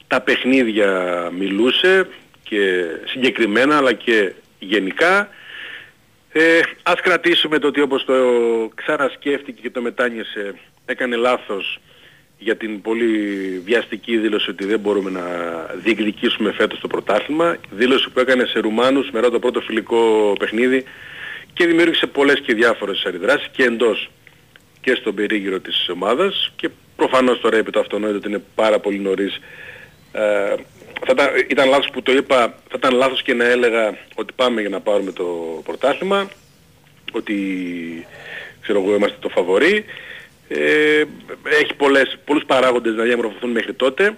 τα 0.07 0.21
παιχνίδια 0.21 0.89
μιλούσε 1.38 2.07
και 2.43 2.85
συγκεκριμένα 3.05 3.77
αλλά 3.77 3.93
και 3.93 4.33
γενικά. 4.59 5.29
Ε, 6.31 6.59
ας 6.83 7.01
κρατήσουμε 7.01 7.59
το 7.59 7.67
ότι 7.67 7.81
όπως 7.81 8.05
το 8.05 8.13
ξανασκέφτηκε 8.75 9.61
και 9.61 9.69
το 9.69 9.81
μετάνιωσε 9.81 10.55
έκανε 10.85 11.15
λάθος 11.15 11.79
για 12.38 12.56
την 12.56 12.82
πολύ 12.82 13.17
βιαστική 13.65 14.17
δήλωση 14.17 14.50
ότι 14.50 14.65
δεν 14.65 14.80
μπορούμε 14.80 15.10
να 15.10 15.24
διεκδικήσουμε 15.84 16.52
φέτος 16.52 16.80
το 16.80 16.88
πρωτάθλημα. 16.88 17.58
Δήλωση 17.69 18.10
που 18.10 18.19
έκανε 18.19 18.45
σε 18.45 18.60
Ρουμάνους 18.60 19.10
μετά 19.12 19.32
το 19.32 19.39
πρώτο 19.39 19.62
φιλικό 19.62 20.34
παιχνίδι 20.39 20.84
και 21.54 21.65
δημιούργησε 21.65 22.08
πολλές 22.08 22.39
και 22.39 22.54
διάφορες 22.54 23.06
αντιδράσεις 23.06 23.48
και 23.52 23.63
εντός 23.63 24.10
και 24.82 24.95
στον 24.95 25.15
περίγυρο 25.15 25.60
της 25.60 25.89
ομάδας 25.89 26.52
και 26.56 26.69
προφανώς 26.95 27.39
τώρα 27.39 27.58
επί 27.58 27.71
το 27.71 27.80
αυτονόητο 27.80 28.17
ότι 28.17 28.28
είναι 28.28 28.43
πάρα 28.56 28.80
πολύ 28.80 29.00
νωρίς. 29.00 29.39
Ε, 30.12 30.56
θα 31.06 31.12
ήταν, 31.12 31.28
ήταν 31.50 31.69
λάθος 31.69 31.89
που 31.89 32.02
το 32.02 32.12
είπα, 32.12 32.38
θα 32.69 32.76
ήταν 32.76 32.95
λάθος 32.95 33.21
και 33.21 33.34
να 33.34 33.45
έλεγα 33.45 33.98
ότι 34.15 34.34
πάμε 34.36 34.62
για 34.62 34.69
να 34.69 34.80
πάρουμε 34.80 35.12
το 35.12 35.26
πρωτάθλημα, 35.65 36.30
ότι 37.12 37.36
ξέρω 38.62 38.82
εγώ 38.82 38.95
είμαστε 38.95 39.17
το 39.19 39.30
φαβορή. 39.30 39.86
Ε, 40.47 41.03
έχει 41.43 41.73
πολλές, 41.77 42.17
πολλούς 42.25 42.45
παράγοντες 42.45 42.95
να 42.95 43.03
διαμορφωθούν 43.03 43.51
μέχρι 43.51 43.73
τότε 43.73 44.17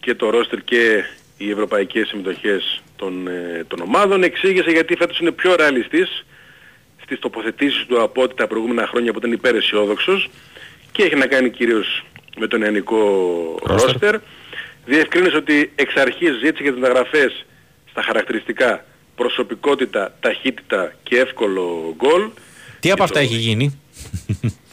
και 0.00 0.14
το 0.14 0.30
ρόστερ 0.30 0.64
και 0.64 1.04
οι 1.36 1.50
ευρωπαϊκές 1.50 2.08
συμμετοχές 2.08 2.82
των, 2.96 3.28
ε, 3.28 3.64
των 3.68 3.80
ομάδων. 3.80 4.22
Εξήγησε 4.22 4.70
γιατί 4.70 4.96
φέτος 4.96 5.18
είναι 5.18 5.30
πιο 5.32 5.54
ρεαλιστής 5.54 6.24
στις 7.02 7.18
τοποθετήσεις 7.18 7.86
του 7.86 8.02
από 8.02 8.22
ό,τι 8.22 8.34
τα 8.34 8.46
προηγούμενα 8.46 8.86
χρόνια 8.86 9.12
που 9.12 9.18
ήταν 9.18 9.32
υπεραισιόδοξος 9.32 10.30
και 10.92 11.02
έχει 11.02 11.14
να 11.14 11.26
κάνει 11.26 11.50
κυρίως 11.50 12.04
με 12.38 12.46
το 12.46 12.58
νεανικό 12.58 12.98
ρόστερ. 13.62 14.16
Διευκρίνησε 14.84 15.36
ότι 15.36 15.72
εξ 15.74 15.96
αρχής 15.96 16.30
ζήτησε 16.30 16.62
για 16.62 16.72
τις 16.72 16.80
μεταγραφές 16.80 17.44
στα 17.90 18.02
χαρακτηριστικά 18.02 18.84
προσωπικότητα, 19.16 20.16
ταχύτητα 20.20 20.92
και 21.02 21.16
εύκολο 21.18 21.94
γκολ. 21.96 22.30
Τι 22.80 22.90
από 22.90 23.02
αυτά 23.02 23.20
έχει 23.20 23.36
γίνει; 23.36 23.80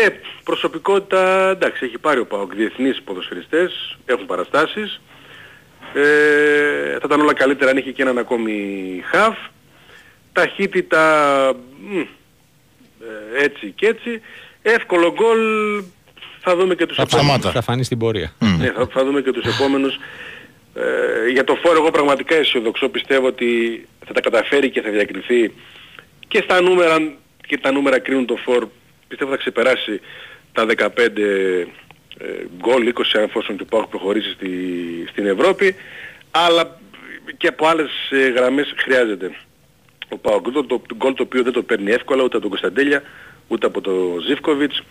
Ε, 0.00 0.08
προσωπικότητα, 0.44 1.50
εντάξει, 1.50 1.84
έχει 1.84 1.98
πάρει 1.98 2.20
ο 2.20 2.26
ΠΑΟΚ 2.26 2.54
διεθνείς 2.54 3.02
ποδοσφαιριστές, 3.02 3.96
έχουν 4.04 4.26
παραστάσεις. 4.26 5.00
Ε, 5.94 6.90
θα 6.90 7.02
ήταν 7.04 7.20
όλα 7.20 7.34
καλύτερα 7.34 7.70
αν 7.70 7.76
είχε 7.76 7.92
και 7.92 8.02
έναν 8.02 8.18
ακόμη 8.18 8.54
χαφ. 9.04 9.36
Ταχύτητα 10.32 11.04
ε, 13.00 13.44
έτσι 13.44 13.72
και 13.76 13.86
έτσι. 13.86 14.20
Εύκολο 14.62 15.12
γκολ 15.12 15.38
θα 16.40 16.56
δούμε 16.56 16.74
και 16.74 16.86
τους 16.86 16.96
θα 16.96 17.02
επόμενους. 17.02 17.52
Θα 17.52 17.62
φανεί 17.62 17.84
στην 17.84 17.98
πορεία. 17.98 18.34
Ναι, 18.58 18.72
θα, 18.76 18.88
θα 18.92 19.04
δούμε 19.04 19.20
και 19.20 19.30
τους 19.30 19.44
επόμενους. 19.44 19.98
Ε, 20.74 21.28
για 21.30 21.44
το 21.44 21.54
φόρο 21.54 21.78
εγώ 21.78 21.90
πραγματικά 21.90 22.34
αισιοδοξώ 22.34 22.88
πιστεύω 22.88 23.26
ότι 23.26 23.86
θα 24.06 24.12
τα 24.12 24.20
καταφέρει 24.20 24.70
και 24.70 24.80
θα 24.80 24.90
διακριθεί 24.90 25.52
και 26.28 26.40
στα 26.42 26.60
νούμερα 26.60 26.96
και 27.46 27.58
τα 27.58 27.72
νούμερα 27.72 27.98
κρίνουν 27.98 28.26
το 28.26 28.36
φόρ 28.36 28.68
πιστεύω 29.08 29.30
θα 29.30 29.36
ξεπεράσει 29.36 30.00
τα 30.52 30.66
15 30.76 30.88
ε, 31.18 31.64
γκολ 32.58 32.92
20 32.94 33.02
εφόσον 33.12 33.56
του 33.56 33.66
ΠΑΟΚ 33.66 33.88
προχωρήσει 33.88 34.30
στη, 34.30 34.50
στην 35.10 35.26
Ευρώπη. 35.26 35.74
Αλλά 36.30 36.80
και 37.36 37.46
από 37.46 37.66
άλλες 37.66 37.90
ε, 38.10 38.28
γραμμές 38.28 38.74
χρειάζεται 38.76 39.30
ο 40.08 40.18
ΠΑΟΚ 40.18 40.50
το, 40.50 40.64
το, 40.64 40.82
γκολ 40.96 41.14
το 41.14 41.22
οποίο 41.22 41.42
δεν 41.42 41.52
το 41.52 41.62
παίρνει 41.62 41.90
εύκολα 41.90 42.22
ούτε 42.22 42.36
από 42.36 42.40
τον 42.40 42.50
Κωνσταντέλια 42.50 43.02
ούτε 43.48 43.66
από 43.66 43.80
τον 43.80 44.20
Ζίβκοβιτς 44.26 44.82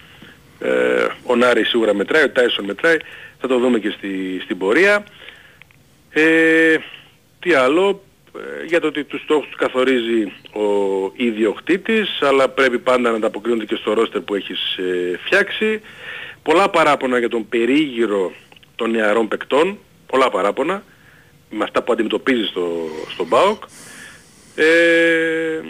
ε, 0.60 1.08
ο 1.24 1.36
Νάρη 1.36 1.64
σίγουρα 1.64 1.94
μετράει, 1.94 2.24
ο 2.24 2.30
Τάισον 2.30 2.66
μετράει. 2.66 2.98
Θα 3.40 3.48
το 3.48 3.60
δούμε 3.60 3.80
και 3.80 3.90
στη, 3.90 4.42
στην 4.44 4.58
πορεία. 4.58 5.06
Ε, 6.10 6.78
τι 7.40 7.54
άλλο, 7.54 7.90
ε, 7.90 7.94
για 8.66 8.80
το 8.80 8.88
ότι 8.88 9.04
τους 9.04 9.22
στόχους 9.22 9.46
τους 9.46 9.56
καθορίζει 9.56 10.24
ο 10.54 10.66
ιδιοκτήτης, 11.16 12.22
αλλά 12.22 12.50
πρέπει 12.50 12.80
πάντα 12.80 13.12
να 13.12 13.20
τα 13.20 13.28
αποκρίνονται 13.28 13.66
και 13.66 13.76
στο 13.76 13.94
ρόστερ 13.94 14.22
που 14.22 14.36
έχεις 14.36 14.78
ε, 14.78 15.20
φτιάξει. 15.26 15.82
Πολλά 16.44 16.70
παράπονα 16.70 17.20
για 17.20 17.30
τον 17.30 17.50
περίγυρο 17.50 18.32
των 18.76 18.92
νεαρών 18.92 19.28
παικτών, 19.28 19.78
πολλά 20.08 20.30
παράπονα, 20.30 20.84
με 21.50 21.64
αυτά 21.64 21.82
που 21.82 21.92
αντιμετωπίζεις 21.92 22.48
στο, 22.48 22.88
στο 23.14 23.26
ΜΠΑΟΚ. 23.26 23.64
Ε, 24.56 24.64
ε 24.64 25.62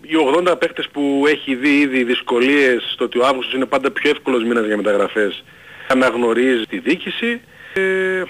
οι 0.00 0.14
80 0.48 0.54
παίκτες 0.58 0.88
που 0.92 1.24
έχει 1.28 1.54
δει 1.54 1.78
ήδη 1.78 2.04
δυσκολίες 2.04 2.90
στο 2.92 3.04
ότι 3.04 3.18
ο 3.18 3.26
Αύγουστος 3.26 3.54
είναι 3.54 3.66
πάντα 3.66 3.90
πιο 3.90 4.10
εύκολος 4.10 4.42
μήνας 4.44 4.66
για 4.66 4.76
μεταγραφές 4.76 5.44
αναγνωρίζει 5.88 6.66
τη 6.66 6.78
δίκηση 6.78 7.40
ε, 7.76 8.22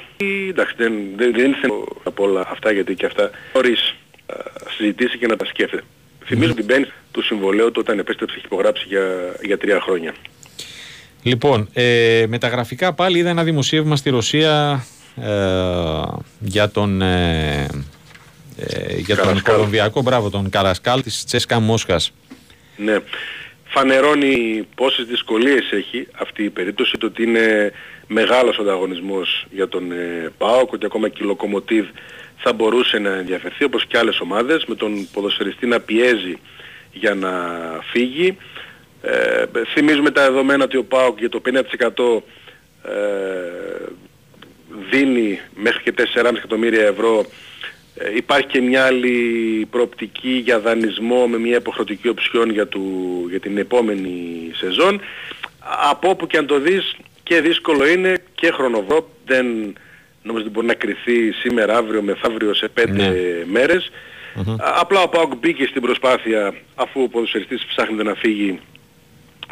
εντάξει, 0.49 0.75
δεν, 0.77 0.93
δεν, 1.17 1.33
δεν 1.33 1.55
από 2.05 2.25
όλα 2.25 2.47
αυτά 2.51 2.73
γιατί 2.73 2.95
και 2.95 3.07
αυτά 3.07 3.31
χωρίς 3.53 3.95
συζητήσει 4.77 5.19
και 5.19 5.27
να 5.27 5.37
τα 5.37 5.45
σκέφτεται. 5.45 5.83
Mm. 5.83 6.25
Θυμίζω 6.27 6.55
την 6.55 6.65
μπαίνει 6.65 6.87
του 7.11 7.23
συμβολέου 7.23 7.71
του 7.71 7.81
όταν 7.81 7.99
επέστρεψε 7.99 8.37
έχει 8.37 8.47
υπογράψει 8.47 8.85
για, 8.89 9.37
για 9.43 9.59
τρία 9.59 9.81
χρόνια. 9.81 10.15
Λοιπόν, 11.23 11.69
ε, 11.73 12.25
μεταγραφικά 12.29 12.93
πάλι 12.93 13.19
είδα 13.19 13.31
ένα 13.31 13.45
δημοσίευμα 13.45 13.97
στη 13.97 14.11
Ρωσία 14.11 14.85
ε, 15.23 15.31
για 16.41 16.71
τον, 16.71 17.03
ε, 17.03 17.67
ε 18.57 18.97
για 18.97 19.17
τον 19.17 19.43
Κολομβιακό, 19.43 20.03
μπράβο, 20.03 20.31
τον 20.31 20.51
Καρασκάλ 20.51 21.03
της 21.03 21.25
Τσέσκα 21.25 21.61
Μόσχας. 21.61 22.13
Ναι. 22.77 22.99
Φανερώνει 23.79 24.67
πόσες 24.75 25.07
δυσκολίες 25.07 25.71
έχει 25.71 26.09
αυτή 26.13 26.45
η 26.45 26.51
περίπτωση, 26.51 26.97
το 26.99 27.07
ότι 27.07 27.23
είναι 27.23 27.73
μεγάλος 28.07 28.59
ανταγωνισμός 28.59 29.47
για 29.51 29.69
τον 29.69 29.93
ε, 29.93 30.33
ΠΑΟΚ, 30.39 30.73
ότι 30.73 30.87
ακόμα 30.87 31.09
και 31.09 31.19
η 31.23 31.27
Λοκομοτίβ 31.27 31.87
θα 32.37 32.53
μπορούσε 32.53 32.99
να 32.99 33.11
ενδιαφερθεί 33.11 33.65
όπως 33.65 33.87
και 33.87 33.99
άλλες 33.99 34.21
ομάδες, 34.21 34.65
με 34.65 34.75
τον 34.75 35.09
ποδοσφαιριστή 35.13 35.67
να 35.67 35.81
πιέζει 35.81 36.39
για 36.93 37.15
να 37.15 37.33
φύγει. 37.93 38.37
Ε, 39.03 39.45
θυμίζουμε 39.73 40.11
τα 40.11 40.23
δεδομένα 40.23 40.65
ότι 40.65 40.77
ο 40.77 40.85
ΠΑΟΚ 40.85 41.19
για 41.19 41.29
το 41.29 41.41
50% 41.45 42.23
ε, 42.83 42.95
δίνει 44.91 45.41
μέχρι 45.55 45.83
και 45.83 45.95
4,5 46.15 46.35
εκατομμύρια 46.37 46.83
ευρώ. 46.87 47.27
Ε, 47.99 48.17
υπάρχει 48.17 48.47
και 48.47 48.61
μια 48.61 48.85
άλλη 48.85 49.67
προοπτική 49.71 50.31
για 50.31 50.61
δανεισμό 50.61 51.27
με 51.27 51.39
μια 51.39 51.57
υποχρεωτική 51.57 52.09
οψιόν 52.09 52.51
για, 52.51 52.69
για 53.31 53.41
την 53.41 53.59
επόμενη 53.59 54.51
σεζόν. 54.55 55.01
Από 55.91 56.09
όπου 56.09 56.27
και 56.27 56.37
αν 56.37 56.47
το 56.47 56.59
δεις 56.59 56.97
και 57.23 57.41
δύσκολο 57.41 57.87
είναι 57.87 58.23
και 58.35 58.51
χρονοβρό. 58.51 59.11
Δεν 59.25 59.47
νομίζω 60.23 60.45
ότι 60.45 60.55
μπορεί 60.55 60.67
να 60.67 60.75
κρυθεί 60.75 61.33
σήμερα, 61.33 61.77
αύριο, 61.77 62.03
μεθαύριο 62.03 62.55
σε 62.55 62.69
πέντε 62.69 63.09
ναι. 63.09 63.45
μερες 63.47 63.91
Απλά 64.59 65.01
ο 65.01 65.09
Πάοκ 65.09 65.35
μπήκε 65.35 65.67
στην 65.67 65.83
προσπάθεια 65.83 66.55
αφού 66.75 67.03
ο 67.03 67.09
ποδοσφαιριστής 67.09 67.65
ψάχνεται 67.65 68.03
να 68.03 68.15
φύγει 68.15 68.61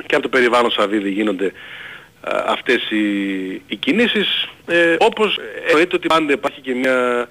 και 0.07 0.15
από 0.15 0.23
το 0.23 0.29
περιβάλλον 0.29 0.71
Σαββίδη 0.71 1.11
γίνονται 1.11 1.53
αυτές 2.47 2.91
οι, 2.91 3.05
οι 3.67 3.77
κινήσεις. 3.79 4.49
Ε, 4.67 4.97
όπως 4.99 5.39
εννοείται 5.69 5.97
ότι 5.97 6.07
πάντα 6.07 6.33
υπάρχει 6.33 6.61
και 6.61 6.75
μια 6.75 7.29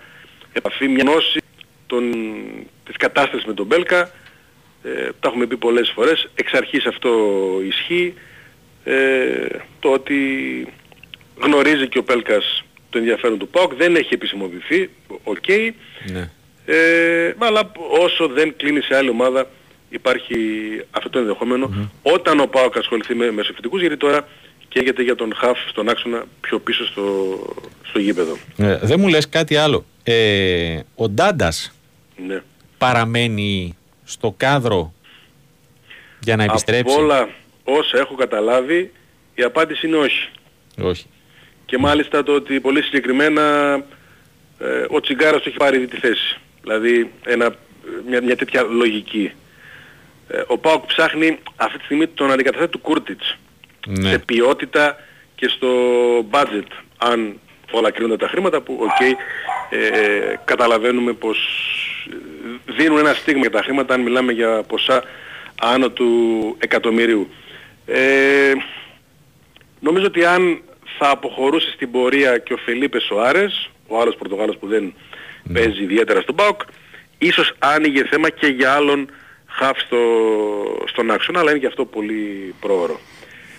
επαφή, 0.53 0.87
μια 0.87 1.03
γνώση 1.03 1.41
των, 1.87 2.11
της 2.85 2.97
κατάστασης 2.97 3.45
με 3.45 3.53
τον 3.53 3.65
Πέλκα. 3.65 4.11
Ε, 4.83 5.09
τα 5.19 5.27
έχουμε 5.29 5.45
πει 5.45 5.57
πολλές 5.57 5.91
φορές. 5.95 6.29
Εξ 6.35 6.53
αρχής 6.53 6.85
αυτό 6.85 7.09
ισχύει 7.67 8.13
ε, 8.83 9.47
το 9.79 9.91
ότι 9.91 10.17
γνωρίζει 11.37 11.87
και 11.87 11.97
ο 11.97 12.03
Πέλκας 12.03 12.63
το 12.89 12.97
ενδιαφέρον 12.97 13.37
του 13.37 13.47
ΠΑΟΚ, 13.47 13.73
δεν 13.73 13.95
έχει 13.95 14.13
επισημοποιηθεί, 14.13 14.89
okay. 15.23 15.71
Ναι. 16.11 16.29
Ε, 16.65 17.33
αλλά 17.37 17.71
όσο 17.99 18.27
δεν 18.27 18.55
κλείνει 18.57 18.81
σε 18.81 18.95
άλλη 18.95 19.09
ομάδα 19.09 19.47
υπάρχει 19.93 20.35
αυτό 20.91 21.09
το 21.09 21.19
ενδεχόμενο 21.19 21.89
όταν 22.01 22.39
ο 22.39 22.45
ΠΑΟΚ 22.45 22.77
ασχοληθεί 22.77 23.15
με 23.15 23.31
μεσοεπιθετικούς 23.31 23.79
γιατί 23.79 23.97
τώρα 23.97 24.27
καίγεται 24.73 25.01
για 25.03 25.15
τον 25.15 25.33
Χαφ 25.35 25.57
στον 25.69 25.89
άξονα 25.89 26.23
πιο 26.41 26.59
πίσω 26.59 26.85
στο, 26.85 27.39
στο 27.83 27.99
γήπεδο. 27.99 28.37
Ε, 28.57 28.77
δεν 28.81 28.99
μου 28.99 29.07
λες 29.07 29.29
κάτι 29.29 29.55
άλλο. 29.55 29.85
Ε, 30.03 30.79
ο 30.95 31.09
Ντάντας 31.09 31.73
ναι. 32.27 32.41
παραμένει 32.77 33.77
στο 34.03 34.33
κάδρο 34.37 34.93
για 36.19 36.35
να 36.35 36.43
επιστρέψει; 36.43 36.93
Από 36.93 37.03
όλα 37.03 37.29
όσα 37.63 37.97
έχω 37.97 38.15
καταλάβει, 38.15 38.91
η 39.35 39.43
απάντηση 39.43 39.87
είναι 39.87 39.97
όχι. 39.97 40.29
Όχι. 40.81 41.05
Και 41.65 41.77
μάλιστα 41.77 42.23
το 42.23 42.31
ότι 42.33 42.59
πολύ 42.59 42.81
συγκεκριμένα 42.81 43.73
ε, 44.59 44.85
ο 44.89 44.99
Τσιγκάρας 44.99 45.41
του 45.41 45.49
έχει 45.49 45.57
πάρει 45.57 45.87
τη 45.87 45.97
θέση. 45.97 46.37
Δηλαδή 46.61 47.11
ένα, 47.25 47.55
μια, 48.07 48.21
μια 48.21 48.35
τέτοια 48.35 48.61
λογική. 48.61 49.31
Ε, 50.27 50.43
ο 50.47 50.57
ΠΑΟΚ 50.57 50.85
ψάχνει 50.85 51.39
αυτή 51.55 51.77
τη 51.77 51.83
στιγμή 51.83 52.07
τον 52.07 52.31
αντικαταστάτη 52.31 52.71
του 52.71 52.79
Κούρτιτς. 52.79 53.37
Ναι. 53.87 54.09
Σε 54.09 54.19
ποιότητα 54.19 54.95
και 55.35 55.47
στο 55.47 55.69
budget. 56.31 56.67
Αν 56.97 57.39
όλα 57.71 57.91
κρίνονται 57.91 58.17
τα 58.17 58.27
χρήματα 58.27 58.61
που, 58.61 58.77
okay, 58.81 59.13
ε, 59.69 60.35
καταλαβαίνουμε 60.45 61.13
πως 61.13 61.37
δίνουν 62.65 62.97
ένα 62.97 63.13
στίγμα 63.13 63.41
για 63.41 63.51
τα 63.51 63.61
χρήματα 63.61 63.93
αν 63.93 64.01
μιλάμε 64.01 64.31
για 64.31 64.63
ποσά 64.67 65.03
άνω 65.61 65.89
του 65.89 66.09
εκατομμυρίου. 66.59 67.29
Ε, 67.85 68.53
νομίζω 69.79 70.05
ότι 70.05 70.25
αν 70.25 70.61
θα 70.97 71.09
αποχωρούσε 71.09 71.71
στην 71.71 71.91
πορεία 71.91 72.37
και 72.37 72.53
ο 72.53 72.57
Φελίπε 72.57 72.99
Σοάρες, 72.99 73.69
ο 73.87 74.01
άλλος 74.01 74.15
Πορτογάλος 74.15 74.57
που 74.57 74.67
δεν 74.67 74.93
ναι. 75.43 75.59
παίζει 75.59 75.83
ιδιαίτερα 75.83 76.21
στον 76.21 76.35
ΠΑΟΚ, 76.35 76.61
ίσως 77.17 77.53
άνοιγε 77.59 78.03
θέμα 78.05 78.29
και 78.29 78.47
για 78.47 78.73
άλλον 78.73 79.09
χαφ 79.47 79.79
στο, 79.79 79.99
στον 80.87 81.11
άξονα, 81.11 81.39
αλλά 81.39 81.51
είναι 81.51 81.59
και 81.59 81.67
αυτό 81.67 81.85
πολύ 81.85 82.53
πρόωρο. 82.59 82.99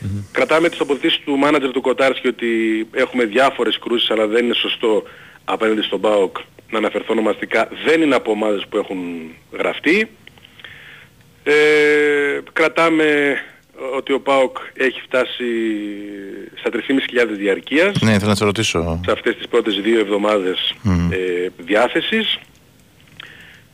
Mm-hmm. 0.05 0.25
Κρατάμε 0.33 0.69
τις 0.69 0.79
τοποθετήσεις 0.79 1.19
του 1.19 1.37
μάνατζερ 1.37 1.71
του 1.71 1.81
Κοτάρσκι 1.81 2.29
ότι 2.29 2.49
έχουμε 2.93 3.25
διάφορες 3.25 3.79
κρούσεις 3.79 4.11
αλλά 4.11 4.27
δεν 4.27 4.45
είναι 4.45 4.55
σωστό 4.55 5.03
απέναντι 5.45 5.83
στον 5.83 6.01
ΠΑΟΚ 6.01 6.37
να 6.71 6.79
αναφερθώ 6.79 7.13
ονομαστικά. 7.13 7.69
Δεν 7.85 8.03
είναι 8.03 8.15
από 8.15 8.31
ομάδες 8.31 8.67
που 8.69 8.77
έχουν 8.77 8.99
γραφτεί. 9.53 10.09
Ε, 11.43 11.53
κρατάμε 12.53 13.39
ότι 13.97 14.13
ο 14.13 14.21
ΠΑΟΚ 14.21 14.57
έχει 14.75 15.01
φτάσει 15.01 15.45
στα 16.55 16.71
3.500 16.73 16.79
διαρκείας. 17.31 18.01
Ναι, 18.01 18.19
θέλω 18.19 18.31
να 18.31 18.35
σε 18.35 18.45
ρωτήσω. 18.45 19.01
Σε 19.05 19.13
αυτές 19.13 19.37
τις 19.37 19.49
πρώτες 19.49 19.81
δύο 19.81 19.99
εβδομάδες 19.99 20.75
ε, 21.11 21.49
διάθεσης. 21.57 22.39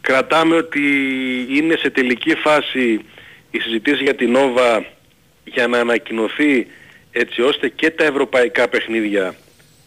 Κρατάμε 0.01 0.57
ότι 0.57 0.81
είναι 1.49 1.77
σε 1.77 1.91
τελική 1.91 2.35
φάση 2.35 3.01
η 3.51 3.59
συζητήση 3.59 4.03
για 4.03 4.15
την 4.15 4.31
Νόβα 4.31 4.85
για 5.53 5.67
να 5.67 5.79
ανακοινωθεί 5.79 6.67
έτσι 7.13 7.43
ώστε 7.43 7.69
και 7.69 7.91
τα 7.91 8.05
ευρωπαϊκά 8.05 8.69
παιχνίδια 8.69 9.35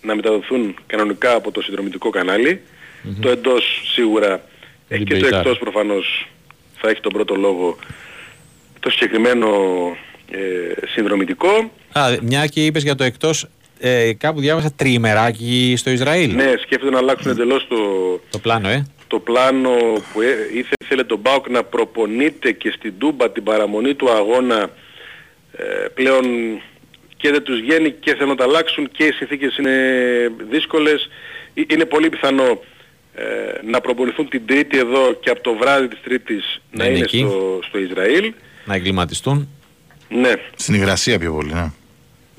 να 0.02 0.16
μεταδοθούν 0.16 0.76
κανονικά 0.86 1.36
από 1.36 1.52
το 1.52 1.62
συνδρομητικό 1.62 2.10
Το 3.20 3.30
εντός 3.30 3.82
σίγουρα 3.94 4.42
και 4.88 5.18
το 5.20 5.36
εκτός 5.36 5.58
προφανώς 5.58 6.28
θα 6.78 6.90
έχει 6.90 7.02
τον 7.02 7.12
πρώτο 7.12 7.36
λόγο 7.36 7.78
το 8.80 8.90
συγκεκριμένο 8.90 9.48
ε, 10.32 10.88
συνδρομητικό. 10.88 11.72
Α, 11.92 12.18
μια 12.22 12.46
και 12.48 12.66
είπες 12.66 12.84
για 12.84 12.96
το 12.96 13.04
εκτός, 13.04 13.48
ε, 13.80 14.14
κάπου 14.14 14.40
διάβασα 14.40 14.72
τριημεράκι 14.76 15.74
στο 15.78 15.90
Ισραήλ. 15.90 16.36
Ναι, 16.36 16.54
σκέφτεται 16.62 16.92
να 16.92 16.98
αλλάξουν 16.98 17.32
εντελώς 17.32 17.68
το, 17.68 17.76
το 18.30 18.40
πλάνο, 18.40 18.70
ε. 18.70 18.86
Το 19.08 19.20
πλάνο 19.20 19.70
που 20.14 20.22
ε, 20.22 20.36
ήθελε 20.82 21.04
τον 21.04 21.20
Μπάουκ 21.20 21.50
να 21.50 21.64
προπονείται 21.64 22.52
και 22.52 22.74
στην 22.78 22.94
Τούμπα 22.98 23.32
την 23.32 23.44
παραμονή 23.44 23.94
του 23.94 24.12
αγώνα 24.12 24.62
ε, 24.62 24.70
πλέον 25.94 26.26
και 27.24 27.32
δεν 27.32 27.44
τους 27.44 27.60
βγαίνει 27.60 27.92
και 27.92 28.14
θέλουν 28.14 28.30
να 28.30 28.36
τα 28.36 28.44
αλλάξουν 28.44 28.92
και 28.92 29.04
οι 29.04 29.12
συνθήκες 29.12 29.58
είναι 29.58 29.76
δύσκολες. 30.50 31.10
Ε, 31.54 31.62
είναι 31.68 31.86
πολύ 31.86 32.10
πιθανό 32.10 32.62
ε, 33.16 33.24
να 33.72 33.82
προπονηθούν 33.82 34.30
την 34.30 34.46
Τρίτη 34.46 34.78
εδώ 34.78 35.14
και 35.20 35.30
από 35.30 35.42
το 35.42 35.56
βράδυ 35.56 35.88
της 35.88 36.00
Τρίτης 36.04 36.62
να, 36.72 36.86
είναι, 36.86 37.08
στο, 37.08 37.60
στο 37.68 37.80
Ισραήλ. 37.80 38.34
Να 38.66 38.76
εγκληματιστούν. 38.76 39.50
Ναι. 40.10 40.34
Στην 40.56 40.74
υγρασία 40.74 41.20
πιο 41.20 41.34
πολύ, 41.34 41.54
ναι. 41.54 41.72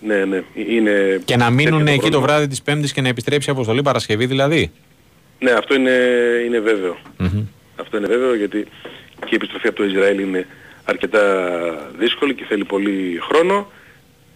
Ναι, 0.03 0.25
ναι. 0.25 0.43
Είναι 0.55 1.21
και 1.25 1.37
να 1.37 1.51
μείνουν 1.51 1.87
εκεί 1.87 2.11
το 2.11 2.21
βράδυ 2.21 2.47
της 2.47 2.63
Πέμπτης 2.63 2.93
και 2.93 3.01
να 3.01 3.09
επιστρέψει 3.09 3.49
η 3.49 3.53
αποστολή 3.53 3.83
Παρασκευή 3.83 4.27
δηλαδή. 4.27 4.73
Ναι, 5.39 5.51
αυτό 5.51 5.75
είναι, 5.75 5.99
είναι 6.47 6.63
Αυτό 7.77 7.97
είναι 7.97 8.07
βέβαιο 8.07 8.35
γιατί 8.35 8.67
και 9.19 9.31
η 9.31 9.35
επιστροφή 9.35 9.69
από 9.69 9.77
το 9.77 9.85
Ισραήλ 9.85 10.19
είναι 10.19 10.47
αρκετά 10.85 11.91
δύσκολη 11.99 12.35
και 12.35 12.45
θέλει 12.45 12.65
πολύ 12.65 13.19
χρόνο. 13.29 13.73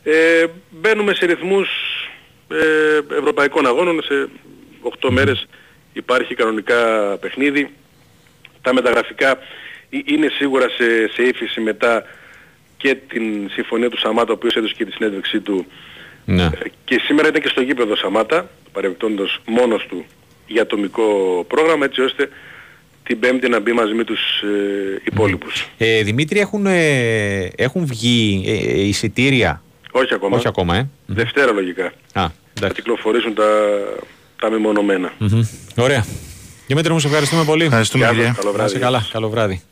Ε, 0.02 0.44
μπαίνουμε 0.70 1.14
σε 1.14 1.26
ρυθμούς 1.26 1.68
ε, 2.48 3.14
ευρωπαϊκών 3.18 3.66
αγώνων. 3.66 4.02
Σε 4.02 4.28
8 5.00 5.08
μέρες 5.10 5.46
υπάρχει 5.92 6.34
κανονικά 6.34 6.76
παιχνίδι. 7.20 7.70
Τα 8.62 8.74
μεταγραφικά 8.74 9.38
είναι 10.04 10.28
σίγουρα 10.28 10.68
σε, 10.68 11.08
σε 11.08 11.22
ύφεση 11.22 11.60
μετά 11.60 12.04
και 12.76 12.94
την 12.94 13.50
συμφωνία 13.50 13.90
του 13.90 13.98
Σαμάτα, 13.98 14.30
ο 14.30 14.34
οποίος 14.34 14.54
έδωσε 14.54 14.74
και 14.76 14.84
τη 14.84 14.92
συνέντευξή 14.92 15.40
του. 15.40 15.66
Ναι. 16.24 16.42
Ε, 16.42 16.50
και 16.84 17.00
σήμερα 17.04 17.28
ήταν 17.28 17.42
και 17.42 17.48
στο 17.48 17.60
γήπεδο 17.60 17.96
Σαμάτα, 17.96 18.50
παρεμπιπτόντως 18.72 19.40
μόνος 19.46 19.86
του 19.86 20.04
για 20.46 20.62
ατομικό 20.62 21.44
πρόγραμμα, 21.48 21.84
έτσι 21.84 22.00
ώστε 22.00 22.28
την 23.08 23.18
Πέμπτη 23.18 23.48
να 23.48 23.60
μπει 23.60 23.72
μαζί 23.72 23.94
με 23.94 24.04
τους 24.04 24.20
ε, 24.42 25.02
υπόλοιπους. 25.04 25.68
Ε, 25.78 26.02
Δημήτρη, 26.02 26.38
έχουν, 26.40 26.66
ε, 26.66 27.50
έχουν 27.56 27.86
βγει 27.86 28.44
ε, 28.46 28.80
εισιτήρια; 28.80 29.62
Όχι 29.90 30.14
ακόμα. 30.14 30.36
Όχι 30.36 30.48
ακόμα, 30.48 30.76
ε. 30.76 30.88
Δευτέρα 31.06 31.52
λογικά. 31.52 31.92
Α, 32.12 32.26
θα 32.60 32.68
κυκλοφορήσουν 32.68 33.34
τα, 33.34 33.44
τα 34.40 34.50
μεμονωμένα. 34.50 35.12
Mm-hmm. 35.20 35.48
Ωραία. 35.76 36.04
Δημήτρη 36.66 36.92
μου, 36.92 36.98
σε 36.98 37.06
ευχαριστούμε 37.06 37.44
πολύ. 37.44 37.64
Ευχαριστούμε, 37.64 38.04
Καλό 38.04 38.52
βράδυ. 38.52 38.78
καλά. 38.78 39.06
Καλό 39.12 39.28
βράδυ. 39.28 39.62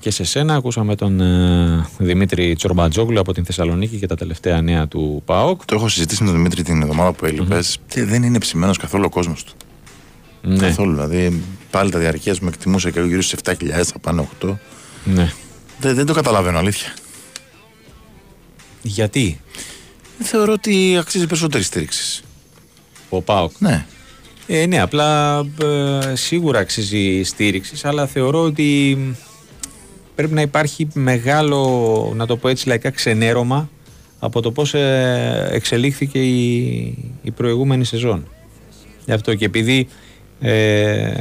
και 0.00 0.10
σε 0.10 0.24
σένα 0.24 0.54
ακούσαμε 0.54 0.94
τον 0.94 1.20
ε, 1.20 1.86
Δημήτρη 1.98 2.54
Τσορμπατζόγλου 2.54 3.20
από 3.20 3.32
την 3.32 3.44
Θεσσαλονίκη 3.44 3.96
και 3.96 4.06
τα 4.06 4.14
τελευταία 4.14 4.60
νέα 4.62 4.88
του 4.88 5.22
ΠΑΟΚ. 5.24 5.64
Το 5.64 5.74
έχω 5.74 5.88
συζητήσει 5.88 6.22
με 6.22 6.28
τον 6.28 6.36
Δημήτρη 6.36 6.62
την 6.62 6.82
εβδομάδα 6.82 7.12
που 7.12 7.24
έλειπες 7.26 7.78
και 7.88 8.04
δεν 8.04 8.22
είναι 8.22 8.38
ψημένος 8.38 8.76
καθόλου 8.78 9.04
ο 9.06 9.08
κόσμος 9.10 9.44
του. 9.44 9.52
Ναι. 10.42 10.58
Καθόλου. 10.58 10.92
Δηλαδή 10.92 11.42
πάλι 11.70 11.90
τα 11.90 11.98
διαρκεία 11.98 12.36
μου 12.42 12.48
εκτιμούσα 12.48 12.90
και 12.90 13.00
γύρω 13.00 13.22
στι 13.22 13.36
7.000, 13.44 13.54
θα 13.84 13.98
πάνε 13.98 14.28
8. 14.42 14.54
Ναι. 15.04 15.32
Δεν, 15.80 15.94
δεν 15.94 16.06
το 16.06 16.14
καταλαβαίνω, 16.14 16.58
αλήθεια. 16.58 16.94
Γιατί; 18.82 19.40
Θεωρώ 20.18 20.52
ότι 20.52 20.96
αξίζει 20.98 21.26
περισσότερη 21.26 21.62
στήριξη. 21.62 22.22
Ο 23.08 23.22
ΠΑΟΚ. 23.22 23.52
Ναι. 23.58 23.86
Ε, 24.46 24.66
ναι, 24.66 24.80
απλά 24.80 25.38
ε, 25.62 26.14
σίγουρα 26.14 26.58
αξίζει 26.58 27.22
στήριξη, 27.22 27.74
αλλά 27.82 28.06
θεωρώ 28.06 28.42
ότι 28.42 28.98
πρέπει 30.14 30.34
να 30.34 30.40
υπάρχει 30.40 30.88
μεγάλο, 30.94 32.12
να 32.16 32.26
το 32.26 32.36
πω 32.36 32.48
έτσι 32.48 32.68
λαϊκά, 32.68 32.90
ξενέρωμα 32.90 33.70
από 34.18 34.40
το 34.40 34.50
πώς 34.50 34.74
ε, 34.74 35.48
εξελίχθηκε 35.50 36.18
η, 36.18 36.76
η 37.22 37.30
προηγούμενη 37.30 37.84
σεζόν. 37.84 38.28
Γι' 39.04 39.12
αυτό 39.12 39.34
και 39.34 39.44
επειδή 39.44 39.88
ε, 40.40 41.12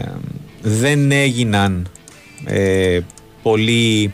δεν 0.62 1.12
έγιναν 1.12 1.88
ε, 2.46 3.00
πολύ 3.42 4.14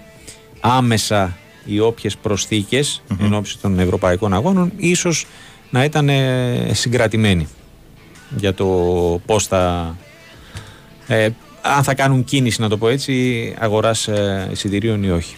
άμεσα 0.60 1.38
οι 1.66 1.80
όποιες 1.80 2.18
προσθήκες 2.18 3.02
mm-hmm. 3.08 3.16
εν 3.20 3.34
ώψη 3.34 3.60
των 3.60 3.80
ευρωπαϊκών 3.80 4.34
αγώνων 4.34 4.72
ίσως 4.78 5.28
να 5.70 5.84
ήταν 5.84 6.10
ε, 6.10 6.70
συγκρατημένοι 6.72 7.48
για 8.36 8.54
το 8.54 8.66
πώς 9.26 9.48
θα 9.48 9.96
ε, 11.08 11.30
αν 11.62 11.84
θα 11.84 11.94
κάνουν 11.94 12.24
κίνηση 12.24 12.62
να 12.62 12.70
το 12.70 12.78
πω 12.78 12.88
έτσι 12.88 13.56
αγοράς 13.60 14.08
ε, 14.08 14.48
εισιτηρίων 14.52 15.04
ή 15.04 15.10
όχι. 15.10 15.36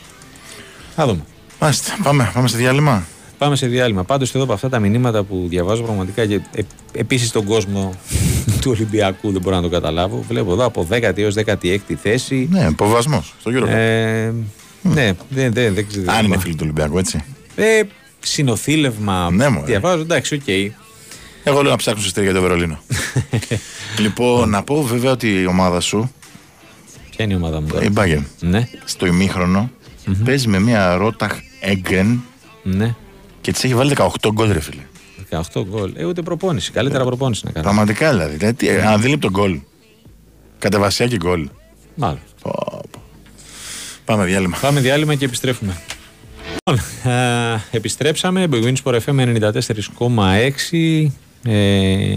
Θα 0.95 1.05
δούμε. 1.05 1.21
Μάλιστα. 1.59 1.97
Πάμε, 2.03 2.31
πάμε 2.33 2.47
σε 2.47 2.57
διάλειμμα. 2.57 3.05
Πάμε 3.37 3.55
σε 3.55 3.67
διάλειμμα. 3.67 4.03
Πάντως 4.03 4.35
εδώ 4.35 4.43
από 4.43 4.53
αυτά 4.53 4.69
τα 4.69 4.79
μηνύματα 4.79 5.23
που 5.23 5.45
διαβάζω 5.49 5.83
πραγματικά 5.83 6.25
και 6.25 6.41
ε, 6.55 6.61
επίσης 6.91 7.31
τον 7.31 7.45
κόσμο 7.45 7.93
του 8.61 8.71
Ολυμπιακού 8.71 9.31
δεν 9.31 9.41
μπορώ 9.41 9.55
να 9.55 9.61
το 9.61 9.69
καταλάβω. 9.69 10.23
Βλέπω 10.27 10.51
εδώ 10.51 10.65
από 10.65 10.87
10η 10.91 11.17
έως 11.17 11.35
16η 11.45 11.93
θέση. 12.01 12.47
Ναι, 12.51 12.67
υποβασμός 12.69 13.33
στο 13.39 13.49
γύρο. 13.49 13.67
Ε, 13.67 14.33
ναι, 14.81 15.11
δεν, 15.29 15.53
δεν, 15.53 15.73
δεν 15.73 15.87
ξέρω. 15.87 16.05
Αν 16.07 16.25
είναι 16.25 16.37
φίλοι 16.37 16.53
του 16.53 16.61
Ολυμπιακού, 16.63 16.97
έτσι. 16.97 17.23
Ε, 17.55 17.81
συνοθήλευμα. 18.19 19.31
Ναι, 19.31 19.47
διαβάζω, 19.65 20.01
εντάξει, 20.01 20.35
οκ. 20.35 20.41
Okay. 20.47 20.69
Εγώ 21.43 21.61
λέω 21.61 21.71
να 21.71 21.77
ψάξω 21.77 22.09
σε 22.09 22.21
για 22.21 22.33
το 22.33 22.41
Βερολίνο. 22.41 22.79
λοιπόν, 24.03 24.49
να 24.49 24.63
πω 24.63 24.83
βέβαια 24.83 25.11
ότι 25.11 25.41
η 25.41 25.45
ομάδα 25.45 25.79
σου. 25.79 26.11
Ποια 27.09 27.25
είναι 27.25 27.33
η 27.33 27.35
ομάδα 27.35 27.61
μου 27.61 27.67
τώρα; 27.67 27.83
Η 27.83 27.89
Bayern. 27.95 28.23
Ναι. 28.39 28.67
Στο 28.85 29.05
ημίχρονο 29.05 29.69
mm-hmm. 30.07 30.15
παίζει 30.25 30.47
με 30.47 30.59
μια 30.59 30.95
Ρόταχ 30.95 31.31
Έγκεν. 31.59 32.23
Ναι. 32.63 32.95
Και 33.45 33.51
τη 33.51 33.61
έχει 33.63 33.75
βάλει 33.75 33.95
18 33.97 34.07
γκολ, 34.33 34.51
ρε 34.51 34.59
φίλε. 34.59 34.81
18 35.53 35.63
γκολ. 35.69 35.93
Ε, 35.95 36.05
ούτε 36.05 36.21
προπόνηση. 36.21 36.71
Καλύτερα 36.71 37.03
ε, 37.03 37.05
προπόνηση 37.05 37.41
να 37.45 37.51
κάνει. 37.51 37.65
Πραγματικά 37.65 38.11
δηλαδή. 38.11 38.35
δηλαδή 38.35 38.67
ε, 38.67 38.87
αδίληπτο 38.87 39.29
γκολ. 39.29 39.59
Κατεβασιάκι 40.59 41.15
γκολ. 41.15 41.49
Μάλλον. 41.95 42.19
Πάμε 44.05 44.25
διάλειμμα. 44.25 44.57
Πάμε 44.61 44.79
διάλειμμα 44.79 45.15
και 45.15 45.25
επιστρέφουμε. 45.25 45.77
Λοιπόν, 46.65 46.85
ε, 47.13 47.61
επιστρέψαμε. 47.71 48.47
Big 48.51 48.73
Sport 48.83 48.99
FM 49.05 49.39
94,6. 50.69 51.07
Ε, 51.43 51.59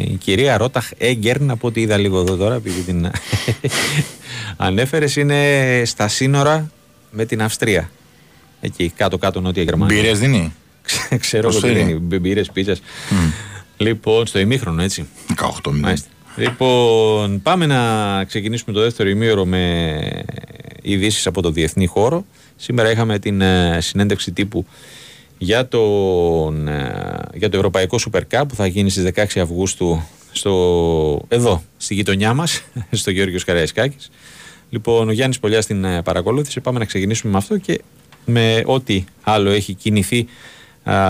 η 0.03 0.19
κυρία 0.21 0.57
Ρόταχ 0.57 0.91
Έγκερν, 0.99 1.51
από 1.51 1.67
ό,τι 1.69 1.81
είδα 1.81 1.97
λίγο 1.97 2.21
εδώ 2.21 2.37
τώρα, 2.37 2.55
επειδή 2.55 2.81
την 2.81 3.11
ανέφερες, 4.67 5.17
είναι 5.17 5.83
στα 5.85 6.09
σύνορα 6.09 6.71
με 7.11 7.25
την 7.25 7.43
Αυστρία. 7.43 7.91
Εκεί 8.61 8.93
κάτω-κάτω 8.97 9.41
νότια 9.41 9.63
Γερμανία. 9.63 9.97
Μπύρες 9.97 10.19
δίνει; 10.19 10.53
Ξέρω 11.19 11.49
ότι 11.49 11.73
δίνει. 11.73 11.95
Μπύρες, 11.95 12.51
πίτσες. 12.51 12.81
Λοιπόν, 13.77 14.27
στο 14.27 14.39
ημίχρονο, 14.39 14.83
έτσι. 14.83 15.07
18 15.65 15.71
μήνες. 15.73 16.05
Λοιπόν, 16.37 17.43
πάμε 17.43 17.67
να 17.67 18.25
ξεκινήσουμε 18.25 18.77
το 18.77 18.83
δεύτερο 18.83 19.09
ημίωρο 19.09 19.45
με 19.45 20.23
ειδήσεις 20.83 21.27
από 21.27 21.43
το 21.43 21.51
διεθνή 21.51 21.87
χώρο. 21.87 22.25
Σήμερα 22.57 22.91
είχαμε 22.91 23.19
την 23.19 23.41
ε, 23.41 23.79
συνέντευξη 23.81 24.33
τύπου 24.33 24.67
για, 25.39 25.69
τον, 25.69 26.69
ε, 26.69 27.19
για 27.35 27.49
το 27.49 27.57
Ευρωπαϊκό 27.57 27.99
Super 28.11 28.21
Cup 28.31 28.43
που 28.49 28.55
θα 28.55 28.67
γίνει 28.67 28.91
στις 28.91 29.11
16 29.15 29.25
Αυγούστου 29.41 30.03
στο, 30.33 31.25
εδώ, 31.29 31.63
στη 31.77 31.95
γειτονιά 31.95 32.35
μας, 32.35 32.63
στο 32.91 33.11
Γεώργιος 33.11 33.45
Καραϊσκάκης. 33.45 34.11
Λοιπόν, 34.71 35.09
ο 35.09 35.13
Γιάννης 35.13 35.39
Πολιάς 35.39 35.67
την 35.67 35.85
ε, 35.85 36.03
παρακολούθησε. 36.03 36.61
Πάμε 36.61 36.79
να 36.79 36.85
ξεκινήσουμε 36.85 37.33
με 37.33 37.39
αυτό 37.39 37.59
και 37.59 37.81
με 38.25 38.63
ό,τι 38.65 39.05
άλλο 39.23 39.51
έχει 39.51 39.75
κινηθεί 39.75 40.27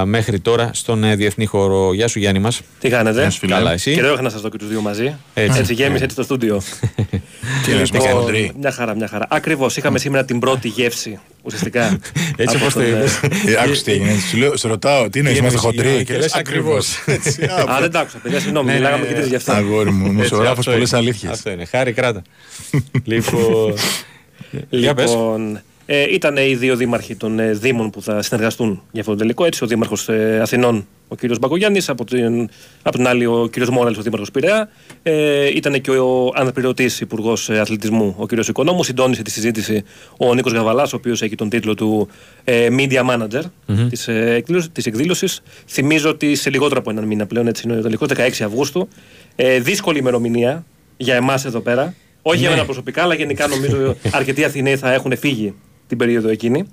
μέχρι 0.04 0.40
τώρα 0.40 0.70
στον 0.72 1.04
ε, 1.04 1.16
διεθνή 1.16 1.46
χώρο. 1.46 1.94
Γεια 1.94 2.08
σου 2.08 2.18
Γιάννη 2.18 2.40
μας. 2.40 2.60
Τι 2.78 2.88
κάνετε; 2.88 3.30
Καλά 3.46 3.72
εσύ; 3.72 3.94
Καιρό 3.94 4.12
είχα 4.12 4.22
να 4.22 4.30
σας 4.30 4.40
δω 4.40 4.48
και 4.48 4.58
τους 4.58 4.68
δύο 4.68 4.80
μαζί. 4.80 5.16
Έτσι, 5.34 5.58
έτσι 5.58 5.74
γέμισε 5.74 6.04
έτσι 6.04 6.16
το 6.16 6.22
στούντιο. 6.22 6.62
Τι 7.64 7.72
λοιπόν, 7.72 8.34
μια 8.58 8.70
χαρά, 8.70 8.94
μια 8.94 9.08
χαρά. 9.08 9.26
Ακριβώς, 9.30 9.76
είχαμε 9.76 9.98
σήμερα 9.98 10.24
την 10.24 10.38
πρώτη 10.38 10.68
γεύση 10.68 11.18
ουσιαστικά. 11.42 11.98
Έτσι 12.36 12.56
όπως 12.56 12.72
το 12.72 12.82
είπες. 12.82 13.20
Ε, 13.22 13.62
άκουσε 13.62 13.84
τι 13.84 13.92
έγινε. 13.92 14.12
Σου 14.56 14.68
ρωτάω, 14.68 15.08
τι 15.08 15.18
είναι, 15.18 15.30
είμαστε 15.30 15.58
χοντροί; 15.58 16.04
Και 16.04 16.16
λες 16.16 16.34
ακριβώς. 16.34 16.96
Α, 17.70 17.80
δεν 17.80 17.90
τα 17.90 18.00
άκουσα, 18.00 18.18
παιδιά, 18.18 18.40
συγγνώμη, 18.40 18.66
ναι, 18.66 18.74
μιλάγαμε 18.74 19.02
ναι, 19.02 19.08
και 19.08 19.14
τρεις 19.14 19.26
γι' 19.26 19.34
αυτά. 19.34 19.54
Αγόρι 19.54 19.90
μου, 19.90 20.12
μουσογράφος 20.12 20.64
πολλές 20.64 20.92
αλήθειες. 20.92 21.32
Αυτό 21.32 21.50
είναι, 21.50 21.64
χάρη 21.64 21.92
κράτα. 21.92 22.22
Λοιπόν, 23.04 23.74
λοιπόν 24.70 25.60
ε, 25.90 26.14
ήταν 26.14 26.36
οι 26.36 26.54
δύο 26.54 26.76
δήμαρχοι 26.76 27.16
των 27.16 27.38
ε, 27.38 27.52
Δήμων 27.52 27.90
που 27.90 28.02
θα 28.02 28.22
συνεργαστούν 28.22 28.82
για 28.90 29.00
αυτό 29.00 29.12
το 29.12 29.18
τελικό. 29.18 29.44
Έτσι, 29.44 29.64
ο 29.64 29.66
Δήμαρχος 29.66 30.08
ε, 30.08 30.38
Αθηνών, 30.42 30.86
ο 31.08 31.14
κ. 31.14 31.38
Μπακογιάννης, 31.38 31.88
από, 31.88 32.04
την, 32.04 32.48
από 32.82 32.96
την 32.96 33.06
άλλη 33.06 33.26
ο 33.26 33.48
κ. 33.52 33.66
Μόραλ, 33.66 33.94
ο 33.98 34.02
Δήμαρχος 34.02 34.30
Πειραιά. 34.30 34.68
Ε, 35.02 35.46
ήταν 35.46 35.80
και 35.80 35.90
ο 35.90 36.32
αναπληρωτή 36.34 36.90
Υπουργός 37.00 37.48
ε, 37.50 37.58
Αθλητισμού, 37.58 38.14
ο 38.18 38.26
κ. 38.26 38.32
Οικονόμου. 38.32 38.82
Συντόνισε 38.82 39.22
τη 39.22 39.30
συζήτηση 39.30 39.84
ο 40.18 40.34
Νίκος 40.34 40.52
Γαβαλάς, 40.52 40.92
ο 40.92 40.96
οποίος 40.96 41.22
έχει 41.22 41.34
τον 41.34 41.48
τίτλο 41.48 41.74
του 41.74 42.08
ε, 42.44 42.68
Media 42.70 43.04
Manager 43.10 43.42
mm-hmm. 43.42 43.86
της 43.90 44.08
ε, 44.08 44.44
εκδήλωσης. 44.84 45.42
Θυμίζω 45.68 46.10
ότι 46.10 46.34
σε 46.34 46.50
λιγότερο 46.50 46.80
από 46.80 46.90
έναν 46.90 47.04
μήνα 47.04 47.26
πλέον, 47.26 47.46
έτσι 47.46 47.62
είναι 47.68 47.78
ο 47.78 47.82
τελικό, 47.82 48.06
16 48.08 48.16
Αυγούστου. 48.18 48.88
Ε, 49.36 49.60
δύσκολη 49.60 49.98
ημερομηνία 49.98 50.64
για 50.96 51.14
εμάς 51.14 51.44
εδώ 51.44 51.60
πέρα. 51.60 51.94
Όχι 52.22 52.36
ναι. 52.36 52.42
για 52.42 52.50
μένα 52.50 52.64
προσωπικά, 52.64 53.02
αλλά 53.02 53.14
γενικά 53.14 53.46
νομίζω 53.46 53.96
αρκετοί 54.18 54.44
Αθηναίοι 54.44 54.76
θα 54.76 54.92
έχουν 54.92 55.16
φύγει 55.16 55.54
την 55.88 55.98
περίοδο 55.98 56.28
εκείνη 56.28 56.64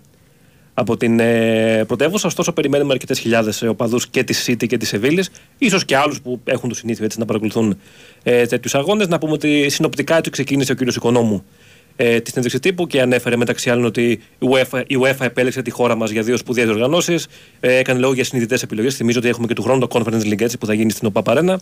από 0.78 0.97
την 0.97 1.19
ε, 1.19 1.84
πρωτεύουσα. 1.88 2.28
Ωστόσο, 2.28 2.51
περιμένουμε 2.51 2.93
αρκετές 2.93 3.19
χιλιάδες 3.19 3.62
οπαδούς 3.62 4.08
και 4.08 4.23
της 4.23 4.49
City 4.49 4.67
και 4.67 4.78
της 4.78 4.88
Σεβίλη, 4.88 5.25
ίσως 5.58 5.86
και 5.86 5.97
άλλους 5.97 6.21
που 6.21 6.39
έχουν 6.43 6.69
το 6.69 6.75
συνήθειο 6.75 7.06
έτσι, 7.06 7.19
να 7.19 7.25
παρακολουθούν 7.25 7.78
ε, 8.23 8.45
τέτοιους 8.45 8.75
αγώνες. 8.75 9.08
Να 9.08 9.17
πούμε 9.17 9.32
ότι 9.32 9.69
συνοπτικά 9.69 10.17
έτσι 10.17 10.30
ξεκίνησε 10.30 10.71
ο 10.71 10.75
κύριος 10.75 10.95
Οικονόμου 10.95 11.45
ε, 11.95 12.19
τη 12.19 12.29
συνέντευξη 12.29 12.60
τύπου 12.60 12.88
και 12.88 13.01
ανέφερε 13.01 13.36
μεταξύ 13.36 13.69
άλλων 13.69 13.86
ότι 13.86 14.12
η 14.12 14.19
UEFA, 14.39 14.84
η 14.88 14.97
UEFA 15.01 15.25
επέλεξε 15.25 15.62
τη 15.62 15.71
χώρα 15.71 15.95
μας 15.95 16.10
για 16.10 16.21
δύο 16.21 16.38
σπουδαίες 16.38 16.65
διοργανώσει. 16.65 17.15
Ε, 17.60 17.75
έκανε 17.75 17.99
λόγο 17.99 18.13
για 18.13 18.23
συνειδητές 18.23 18.63
επιλογές. 18.63 18.95
Θυμίζω 18.95 19.19
ότι 19.19 19.27
έχουμε 19.27 19.47
και 19.47 19.53
του 19.53 19.62
χρόνου 19.62 19.79
το 19.79 19.88
Conference 19.89 20.25
League 20.25 20.41
έτσι, 20.41 20.58
που 20.58 20.65
θα 20.65 20.73
γίνει 20.73 20.91
στην 20.91 21.08
ΟΠΑ 21.13 21.60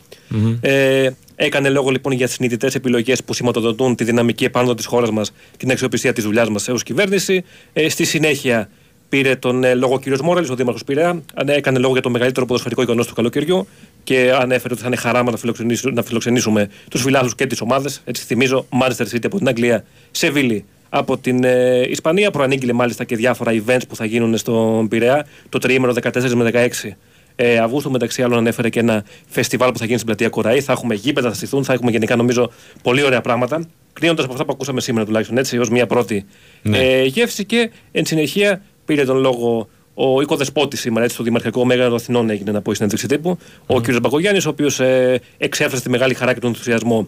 Ε, 0.62 1.10
έκανε 1.36 1.70
λόγο 1.70 1.90
λοιπόν 1.90 2.14
για 2.14 2.28
συνειδητές 2.28 2.76
επιλογές 2.76 3.24
που 3.24 3.34
σηματοδοτούν 3.34 3.96
τη 3.96 4.04
δυναμική 4.04 4.46
επάνωδο 4.46 4.74
της 4.74 4.86
χώρας 4.86 5.12
μας 5.12 5.30
και 5.30 5.58
την 5.58 5.72
αξιοπιστία 5.72 6.14
της 6.14 6.24
δουλειάς 6.24 6.50
μας 6.50 6.68
ως 6.68 6.84
κυβέρνηση. 6.84 7.44
Ε, 7.74 7.90
στη 7.90 8.04
συνέχεια 8.06 8.70
πήρε 9.10 9.36
τον 9.36 9.64
ε, 9.64 9.74
λόγο 9.74 9.94
ο 9.94 10.00
κ. 10.00 10.20
Μόραλης, 10.22 10.50
ο 10.50 10.56
Δήμαρχος 10.56 10.84
Πειραιά, 10.84 11.22
έκανε 11.46 11.80
λόγο 11.80 11.94
για 11.94 12.02
το 12.02 12.10
μεγαλύτερο 12.10 12.46
ποδοσφαιρικό 12.46 12.82
γεγονός 12.82 13.08
του 13.08 13.14
καλοκαιριού 13.14 13.68
και 14.04 14.34
ανέφερε 14.40 14.74
ότι 14.74 14.82
θα 14.82 14.88
είναι 14.88 14.96
χαρά 14.96 15.24
να 15.24 15.38
φιλοξενήσουμε, 15.38 15.94
να 15.94 16.04
φιλοξενήσουμε 16.04 16.70
τους 16.90 17.02
φιλάθλους 17.02 17.36
και 17.36 17.46
τις 17.46 17.62
ομάδες. 17.62 18.02
Έτσι 18.06 18.24
θυμίζω, 18.24 18.66
Manchester 18.82 19.16
City 19.16 19.26
από 19.26 19.38
την 19.38 19.48
Αγγλία, 19.48 19.86
Σεβίλη 20.12 20.66
από 20.90 21.18
την 21.18 21.44
ε, 21.44 21.82
Ισπανία. 21.90 22.32
Προανήγγειλε 22.32 22.74
μάλιστα 22.74 23.04
και 23.04 23.16
διάφορα 23.16 23.52
events 23.52 23.82
που 23.88 23.96
θα 23.96 24.06
γίνουν 24.06 24.38
στον 24.38 24.88
Πειραιά 24.88 25.26
το 25.50 25.58
τριήμερο 25.58 25.94
14 26.02 26.30
με 26.30 26.70
16 26.84 26.90
ε, 27.36 27.58
Αυγούστου. 27.58 27.92
Μεταξύ 27.92 28.24
άλλων, 28.24 28.38
ανέφερε 28.38 28.70
και 28.70 28.80
ένα 28.80 29.04
φεστιβάλ 29.28 29.72
που 29.72 29.78
θα 29.78 29.86
γίνει 29.86 29.98
στην 29.98 30.08
πλατεία 30.08 30.30
Κοραή. 30.30 30.62
Θα 30.62 30.72
έχουμε 30.72 30.96
γήπεδα, 30.96 31.30
θα 31.30 31.36
στηθούν, 31.36 31.64
θα 31.64 31.74
έχουμε 31.74 31.92
γενικά 31.92 32.16
νομίζω 32.16 32.52
πολύ 32.82 33.04
ωραία 33.04 33.22
πράγματα. 33.22 33.68
Κλείνοντας 33.94 34.24
από 34.24 34.34
αυτά 34.34 34.46
που 34.46 34.52
ακούσαμε 34.54 34.82
σήμερα 34.82 35.06
τουλάχιστον 35.06 35.38
έτσι, 35.38 35.58
ως 35.58 35.70
μια 35.70 35.86
πρώτη 35.88 36.26
ναι. 36.62 36.78
ε, 36.78 37.04
γεύση 37.04 37.46
και 37.46 37.72
εν 37.92 38.06
συνεχεία 38.06 38.62
πήρε 38.86 39.06
τον 39.06 39.18
λόγο 39.18 39.70
ο 39.94 40.22
οικοδεσπότης 40.22 40.80
σήμερα, 40.80 41.04
έτσι, 41.04 41.16
στο 41.16 41.24
Δημαρχικό 41.24 41.66
Μέγαρο 41.66 41.96
Αθηνών 41.96 42.30
έγινε 42.30 42.52
να 42.52 42.62
πω 42.62 42.72
η 42.72 42.76
συνέντευξη 42.76 43.08
τύπου, 43.08 43.38
mm. 43.40 43.76
ο 43.76 43.82
κ. 43.82 44.00
Μπακογιάννης, 44.02 44.46
ο 44.46 44.50
οποίος 44.50 44.80
ε, 44.80 45.22
εξέφρασε 45.38 45.84
τη 45.84 45.90
μεγάλη 45.90 46.14
χαρά 46.14 46.34
και 46.34 46.40
τον 46.40 46.50
ενθουσιασμό 46.50 47.08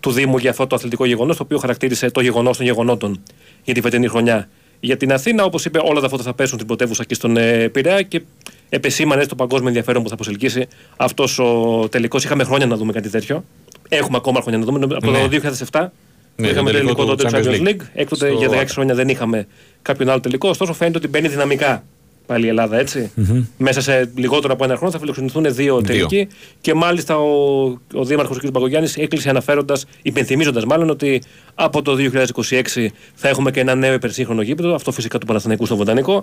του 0.00 0.10
Δήμου 0.10 0.38
για 0.38 0.50
αυτό 0.50 0.66
το 0.66 0.74
αθλητικό 0.74 1.04
γεγονός, 1.04 1.36
το 1.36 1.42
οποίο 1.42 1.58
χαρακτήρισε 1.58 2.10
το 2.10 2.20
γεγονός 2.20 2.56
των 2.56 2.66
γεγονότων 2.66 3.22
για 3.64 3.74
τη 3.74 3.80
φετινή 3.80 4.08
χρονιά. 4.08 4.48
Για 4.80 4.96
την 4.96 5.12
Αθήνα, 5.12 5.44
όπως 5.44 5.64
είπε, 5.64 5.80
όλα 5.82 6.00
τα 6.00 6.08
φώτα 6.08 6.22
θα 6.22 6.34
πέσουν 6.34 6.54
στην 6.54 6.66
πρωτεύουσα 6.66 7.04
και 7.04 7.14
στον 7.14 7.36
ε, 7.36 7.68
Πειραιά 7.68 8.02
και 8.02 8.22
επεσήμανε 8.68 9.26
το 9.26 9.34
παγκόσμιο 9.34 9.68
ενδιαφέρον 9.68 10.02
που 10.02 10.08
θα 10.08 10.14
προσελκύσει 10.14 10.66
αυτός 10.96 11.38
ο 11.38 11.88
τελικός. 11.90 12.24
Είχαμε 12.24 12.44
χρόνια 12.44 12.66
να 12.66 12.76
δούμε 12.76 12.92
κάτι 12.92 13.08
τέτοιο. 13.08 13.44
Έχουμε 13.88 14.16
ακόμα 14.16 14.40
χρόνια 14.40 14.58
να 14.58 14.64
δούμε. 14.64 14.84
Από 14.84 15.06
το 15.06 15.28
2007 15.70 15.88
ναι. 16.36 16.46
Ναι, 16.46 16.48
είχαμε 16.48 16.70
το 16.70 16.78
τελικό 16.78 17.04
τότε 17.04 17.24
του 17.24 17.30
Champions 17.34 17.68
League. 17.68 17.80
Έκτοτε 17.94 18.32
για 18.32 18.48
16 18.50 18.64
χρόνια 18.68 18.94
δεν 18.94 19.08
είχαμε 19.08 19.46
κάποιον 19.82 20.08
άλλο 20.08 20.20
τελικό. 20.20 20.48
Ωστόσο, 20.48 20.72
φαίνεται 20.72 20.98
ότι 20.98 21.08
μπαίνει 21.08 21.28
δυναμικά 21.28 21.84
πάλι 22.26 22.46
η 22.46 22.48
Ελλάδα, 22.48 22.78
έτσι. 22.78 23.10
Mm-hmm. 23.16 23.44
Μέσα 23.56 23.80
σε 23.80 24.10
λιγότερο 24.14 24.52
από 24.52 24.64
ένα 24.64 24.76
χρόνο 24.76 24.92
θα 24.92 24.98
φιλοξενηθούν 24.98 25.54
δύο, 25.54 25.80
τελικοί. 25.80 26.28
Και 26.60 26.74
μάλιστα 26.74 27.18
ο, 27.18 27.62
ο 27.94 28.04
Δήμαρχος 28.04 28.38
κ. 28.38 28.50
Μπαγκογιάννης 28.50 28.96
έκλεισε 28.96 29.28
αναφέροντας, 29.28 29.84
υπενθυμίζοντας 30.02 30.64
μάλλον 30.64 30.90
ότι 30.90 31.22
από 31.54 31.82
το 31.82 31.96
2026 31.98 32.86
θα 33.14 33.28
έχουμε 33.28 33.50
και 33.50 33.60
ένα 33.60 33.74
νέο 33.74 33.92
υπερσύγχρονο 33.92 34.42
γήπεδο. 34.42 34.74
Αυτό 34.74 34.92
φυσικά 34.92 35.18
του 35.18 35.26
Παναθηναϊκού 35.26 35.66
στο 35.66 35.76
Βοτανικό. 35.76 36.22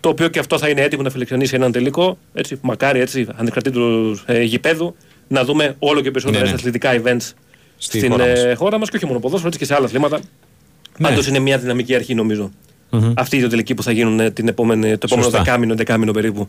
Το 0.00 0.08
οποίο 0.08 0.28
και 0.28 0.38
αυτό 0.38 0.58
θα 0.58 0.68
είναι 0.68 0.80
έτοιμο 0.80 1.02
να 1.02 1.10
φιλοξενήσει 1.10 1.54
έναν 1.54 1.72
τελικό. 1.72 2.18
Έτσι, 2.34 2.58
μακάρι 2.62 3.00
έτσι, 3.00 3.26
ανεξαρτήτου 3.34 4.18
ε, 4.26 4.42
γηπέδου, 4.42 4.94
να 5.28 5.44
δούμε 5.44 5.74
όλο 5.78 6.00
και 6.00 6.10
περισσότερα 6.10 6.44
ναι, 6.44 6.50
ναι. 6.50 6.54
αθλητικά 6.54 7.02
events 7.02 7.32
Στη 7.78 7.98
στην 7.98 8.10
χώρα, 8.10 8.26
ε, 8.26 8.54
χώρα 8.54 8.78
μας 8.78 8.90
και 8.90 8.96
όχι 8.96 9.06
μόνο 9.06 9.18
ποδόσφαιρο, 9.18 9.48
έτσι 9.48 9.58
και 9.58 9.64
σε 9.64 9.74
άλλα 9.74 9.84
αθλήματα. 9.84 10.18
Ναι. 10.98 11.08
Πάντως 11.08 11.26
είναι 11.26 11.38
μια 11.38 11.58
δυναμική 11.58 11.94
αρχή 11.94 12.14
νομίζω. 12.14 12.50
Mm-hmm. 12.90 13.12
Αυτή 13.16 13.36
η 13.36 13.46
τελική 13.46 13.74
που 13.74 13.82
θα 13.82 13.92
γίνουν 13.92 14.20
ε, 14.20 14.30
την 14.30 14.48
επόμενη, 14.48 14.98
το 14.98 15.06
επόμενο 15.10 15.30
δεκάμινο, 15.30 15.74
δεκάμινο 15.74 16.12
περίπου. 16.12 16.48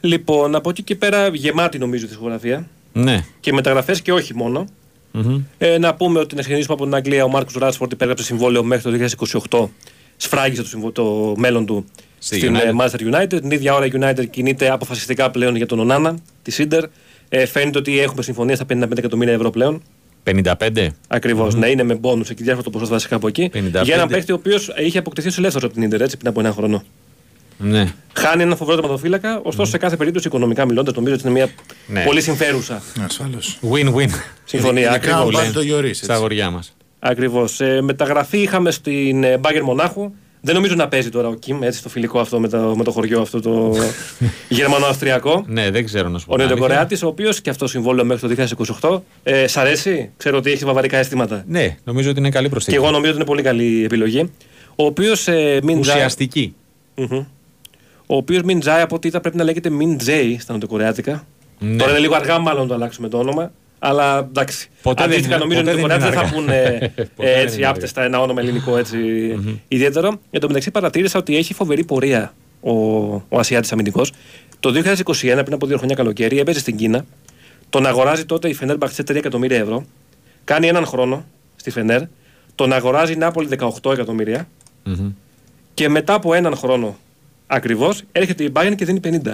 Λοιπόν, 0.00 0.54
από 0.54 0.70
εκεί 0.70 0.82
και 0.82 0.96
πέρα 0.96 1.28
γεμάτη 1.28 1.78
νομίζω 1.78 2.04
τη 2.04 2.08
δισκογραφία. 2.08 2.68
Ναι. 2.92 3.24
Και 3.40 3.52
μεταγραφές 3.52 4.02
και 4.02 4.12
όχι 4.12 4.34
μόνο. 4.34 4.66
Mm-hmm. 5.14 5.40
Ε, 5.58 5.78
να 5.78 5.94
πούμε 5.94 6.18
ότι 6.18 6.34
να 6.34 6.40
ξεκινήσουμε 6.40 6.74
από 6.74 6.84
την 6.84 6.94
Αγγλία. 6.94 7.24
Ο 7.24 7.28
Μάρκος 7.28 7.54
Ράσφορντ 7.54 7.92
υπέγραψε 7.92 8.24
συμβόλαιο 8.24 8.64
μέχρι 8.64 8.98
το 8.98 9.16
2028. 9.50 9.68
Σφράγισε 10.16 10.62
το, 10.62 10.92
το 10.92 11.34
μέλλον 11.36 11.66
του 11.66 11.84
Στη 12.18 12.36
στην 12.36 12.56
United. 12.56 12.60
Ε, 12.60 12.70
Manchester 12.78 13.14
United. 13.14 13.40
Την 13.40 13.50
ίδια 13.50 13.74
ώρα 13.74 13.86
η 13.86 13.90
United 13.92 14.30
κινείται 14.30 14.70
αποφασιστικά 14.70 15.30
πλέον 15.30 15.56
για 15.56 15.66
τον 15.66 15.78
Ονάνα, 15.78 16.18
τη 16.42 16.50
Σίντερ. 16.50 16.84
Ε, 17.28 17.46
φαίνεται 17.46 17.78
ότι 17.78 18.00
έχουμε 18.00 18.22
συμφωνία 18.22 18.54
στα 18.54 18.64
55 18.68 18.98
εκατομμύρια 18.98 19.34
ευρώ 19.34 19.50
πλέον. 19.50 19.82
55. 20.24 20.86
Ακριβώς, 21.08 21.54
mm-hmm. 21.54 21.58
ναι, 21.58 21.68
είναι 21.68 21.82
με 21.82 21.94
μπόνου 21.94 22.24
εκεί, 22.30 22.42
διάφορα 22.42 22.64
το 22.64 22.70
ποσοστό 22.70 22.94
βασικά 22.94 23.16
από 23.16 23.28
εκεί. 23.28 23.50
55. 23.54 23.82
Για 23.82 23.94
έναν 23.94 24.08
παίχτη 24.08 24.32
ο 24.32 24.34
οποίος 24.34 24.72
είχε 24.78 24.98
αποκτηθεί 24.98 25.28
ω 25.28 25.32
ελεύθερο 25.38 25.66
από 25.66 25.74
την 25.74 25.82
Ιντερ 25.82 26.00
έτσι 26.00 26.16
πριν 26.16 26.28
από 26.28 26.40
ένα 26.40 26.52
χρόνο. 26.52 26.82
Ναι. 27.58 27.92
Χάνει 28.12 28.42
ένα 28.42 28.56
φοβερό 28.56 28.80
τερματοφύλακα, 28.80 29.40
ωστόσο 29.42 29.68
mm. 29.68 29.72
σε 29.72 29.78
κάθε 29.78 29.96
περίπτωση 29.96 30.26
οικονομικά 30.26 30.64
μιλώντας 30.64 30.94
νομίζω 30.94 31.14
ότι 31.14 31.22
είναι 31.24 31.32
μια 31.32 31.48
ναι. 31.86 32.04
πολύ 32.04 32.20
συμφέρουσα. 32.20 32.82
Ασφαλώς. 33.04 33.58
Win-win. 33.72 34.08
Συμφωνία. 34.44 34.92
Ακριβώς. 34.92 35.34
Στα 35.92 36.14
αγοριά 36.14 36.50
μας. 36.50 36.76
Ακριβώς. 36.98 37.60
Ε, 37.60 37.80
μεταγραφή 37.80 38.38
είχαμε 38.38 38.70
στην 38.70 39.24
Μπάγκερ 39.40 39.62
Μονάχου. 39.62 40.12
Δεν 40.42 40.54
νομίζω 40.54 40.74
να 40.74 40.88
παίζει 40.88 41.08
τώρα 41.08 41.28
ο 41.28 41.34
Κιμ 41.34 41.62
έτσι 41.62 41.82
το 41.82 41.88
φιλικό 41.88 42.20
αυτό 42.20 42.40
με 42.40 42.48
το, 42.48 42.74
με 42.76 42.84
το 42.84 42.90
χωριό 42.90 43.20
αυτό 43.20 43.40
το 43.40 43.76
γερμανο-αυστριακό. 44.48 45.44
ναι, 45.46 45.70
δεν 45.70 45.84
ξέρω 45.84 46.08
να 46.08 46.18
σου 46.18 46.26
πω. 46.26 46.34
Ο 46.34 46.36
Νεοτοκορεάτη, 46.36 47.04
ο 47.04 47.08
οποίος 47.08 47.40
και 47.40 47.50
αυτό 47.50 47.66
συμβόλαιο 47.66 48.04
μέχρι 48.04 48.34
το 48.34 48.46
2028. 48.80 49.00
Ε, 49.22 49.46
σ' 49.46 49.56
αρέσει, 49.56 50.10
ξέρω 50.16 50.36
ότι 50.36 50.50
έχει 50.50 50.64
βαβαρικά 50.64 50.98
αισθήματα. 50.98 51.44
Ναι, 51.48 51.76
νομίζω 51.84 52.10
ότι 52.10 52.18
είναι 52.18 52.30
καλή 52.30 52.48
προσθήκη. 52.48 52.76
Και 52.76 52.82
εγώ 52.82 52.92
νομίζω 52.92 53.10
ότι 53.10 53.20
είναι 53.20 53.28
πολύ 53.30 53.42
καλή 53.42 53.84
επιλογή. 53.84 54.30
Ο 54.76 54.84
οποίος 54.84 55.28
ε, 55.28 55.60
μην 55.62 55.78
Ουσιαστική. 55.78 56.54
Ο 58.06 58.16
οποίος 58.16 58.42
μην 58.42 58.60
τζάει 58.60 58.80
από 58.82 58.94
ό,τι 58.96 59.08
είδα 59.08 59.20
πρέπει 59.20 59.36
να 59.36 59.44
λέγεται 59.44 59.70
μην 59.70 59.98
τζέι 59.98 60.38
στα 60.38 60.52
Νοτοκορεάτικα. 60.52 61.26
Ναι. 61.58 61.76
Τώρα 61.76 61.90
είναι 61.90 62.00
λίγο 62.00 62.14
αργά, 62.14 62.38
μάλλον 62.38 62.62
να 62.62 62.68
το 62.68 62.74
αλλάξουμε 62.74 63.08
το 63.08 63.18
όνομα. 63.18 63.52
Αλλά 63.82 64.18
εντάξει. 64.18 64.68
Ποτέ 64.82 65.02
Αντίστοιχα, 65.02 65.38
νομίζω 65.38 65.60
ότι 65.60 65.70
οι 65.70 65.86
δεν 65.86 66.12
θα 66.12 66.30
πούνε 66.32 66.92
έτσι 67.16 67.64
άπτεστα 67.64 68.02
ένα 68.02 68.20
όνομα 68.20 68.40
ελληνικό 68.40 68.76
έτσι 68.76 68.98
ιδιαίτερο. 69.68 70.20
Εν 70.30 70.40
τω 70.40 70.46
μεταξύ 70.46 70.70
παρατήρησα 70.70 71.18
ότι 71.18 71.36
έχει 71.36 71.54
φοβερή 71.54 71.84
πορεία 71.84 72.34
ο, 72.60 72.72
ο 73.28 73.38
Ασιάτης 73.38 73.72
αμυντικός. 73.72 74.12
Το 74.60 74.70
2021, 75.04 75.12
πριν 75.20 75.52
από 75.52 75.66
δύο 75.66 75.76
χρόνια 75.76 75.96
καλοκαίρι, 75.96 76.38
έπαιζε 76.38 76.58
στην 76.58 76.76
Κίνα. 76.76 77.04
Τον 77.70 77.86
αγοράζει 77.86 78.24
τότε 78.24 78.48
η 78.48 78.54
Φενέρ 78.54 78.76
Μπαξέ 78.76 79.02
3 79.02 79.14
εκατομμύρια 79.14 79.58
ευρώ. 79.58 79.84
Κάνει 80.44 80.66
έναν 80.66 80.86
χρόνο 80.86 81.24
στη 81.56 81.70
Φενέρ. 81.70 82.02
Τον 82.54 82.72
αγοράζει 82.72 83.12
η 83.12 83.16
Νάπολη 83.16 83.48
18 83.82 83.92
εκατομμύρια. 83.92 84.48
Και 85.74 85.88
μετά 85.88 86.14
από 86.14 86.34
έναν 86.34 86.56
χρόνο 86.56 86.96
ακριβώς 87.46 88.02
έρχεται 88.12 88.44
η 88.44 88.52
Bayern 88.54 88.72
και 88.76 88.84
δίνει 88.84 89.00
50. 89.24 89.32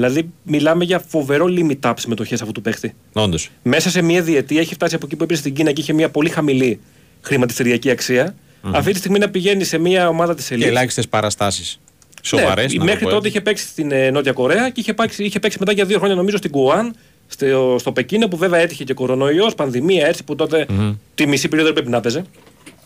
Δηλαδή, 0.00 0.30
μιλάμε 0.42 0.84
για 0.84 0.98
φοβερό 0.98 1.46
limit 1.48 1.90
up 1.90 1.92
συμμετοχές 1.96 2.40
αυτού 2.40 2.52
του 2.52 2.62
παίχτη. 2.62 2.94
Όντως. 3.12 3.50
Μέσα 3.62 3.90
σε 3.90 4.02
μία 4.02 4.22
διετία 4.22 4.60
έχει 4.60 4.74
φτάσει 4.74 4.94
από 4.94 5.06
εκεί 5.06 5.16
που 5.16 5.22
έπεσε 5.22 5.40
στην 5.40 5.54
Κίνα 5.54 5.72
και 5.72 5.80
είχε 5.80 5.92
μια 5.92 6.10
πολύ 6.10 6.28
χαμηλή 6.28 6.80
χρηματιστηριακή 7.20 7.90
αξία. 7.90 8.34
Mm-hmm. 8.34 8.70
Αυτή 8.74 8.92
τη 8.92 8.98
στιγμή 8.98 9.18
να 9.18 9.28
πηγαίνει 9.28 9.64
σε 9.64 9.78
μια 9.78 10.08
ομάδα 10.08 10.34
της 10.34 10.50
Ελλάδα. 10.50 10.70
Και 10.70 10.76
ελάχιστες 10.76 11.08
παραστάσεις. 11.08 11.80
Σοβαρές. 12.22 12.74
Ναι, 12.74 12.84
μέχρι 12.84 13.04
τότε 13.04 13.28
είχε 13.28 13.40
παίξει 13.40 13.66
στην 13.66 13.92
ε, 13.92 14.10
Νότια 14.10 14.32
Κορέα 14.32 14.70
και 14.70 14.80
είχε 14.80 14.94
παίξει, 14.94 15.24
είχε 15.24 15.38
παίξει 15.38 15.56
μετά 15.60 15.72
για 15.72 15.84
δύο 15.84 15.98
χρόνια 15.98 16.16
νομίζω 16.16 16.36
στην 16.36 16.50
Κουάν, 16.50 16.94
στο, 17.26 17.76
στο 17.78 17.92
Πεκίνο 17.92 18.28
που 18.28 18.36
βέβαια 18.36 18.60
έτυχε 18.60 18.84
και 18.84 18.94
κορονοϊός, 18.94 19.54
πανδημία 19.54 20.06
έτσι 20.06 20.24
που 20.24 20.34
τότε 20.34 20.66
mm-hmm. 20.68 20.94
τη 21.14 21.26
μισή 21.26 21.48
περίοδο 21.48 21.72
πρέπει 21.72 21.90
να 21.90 22.00
παίζει. 22.00 22.22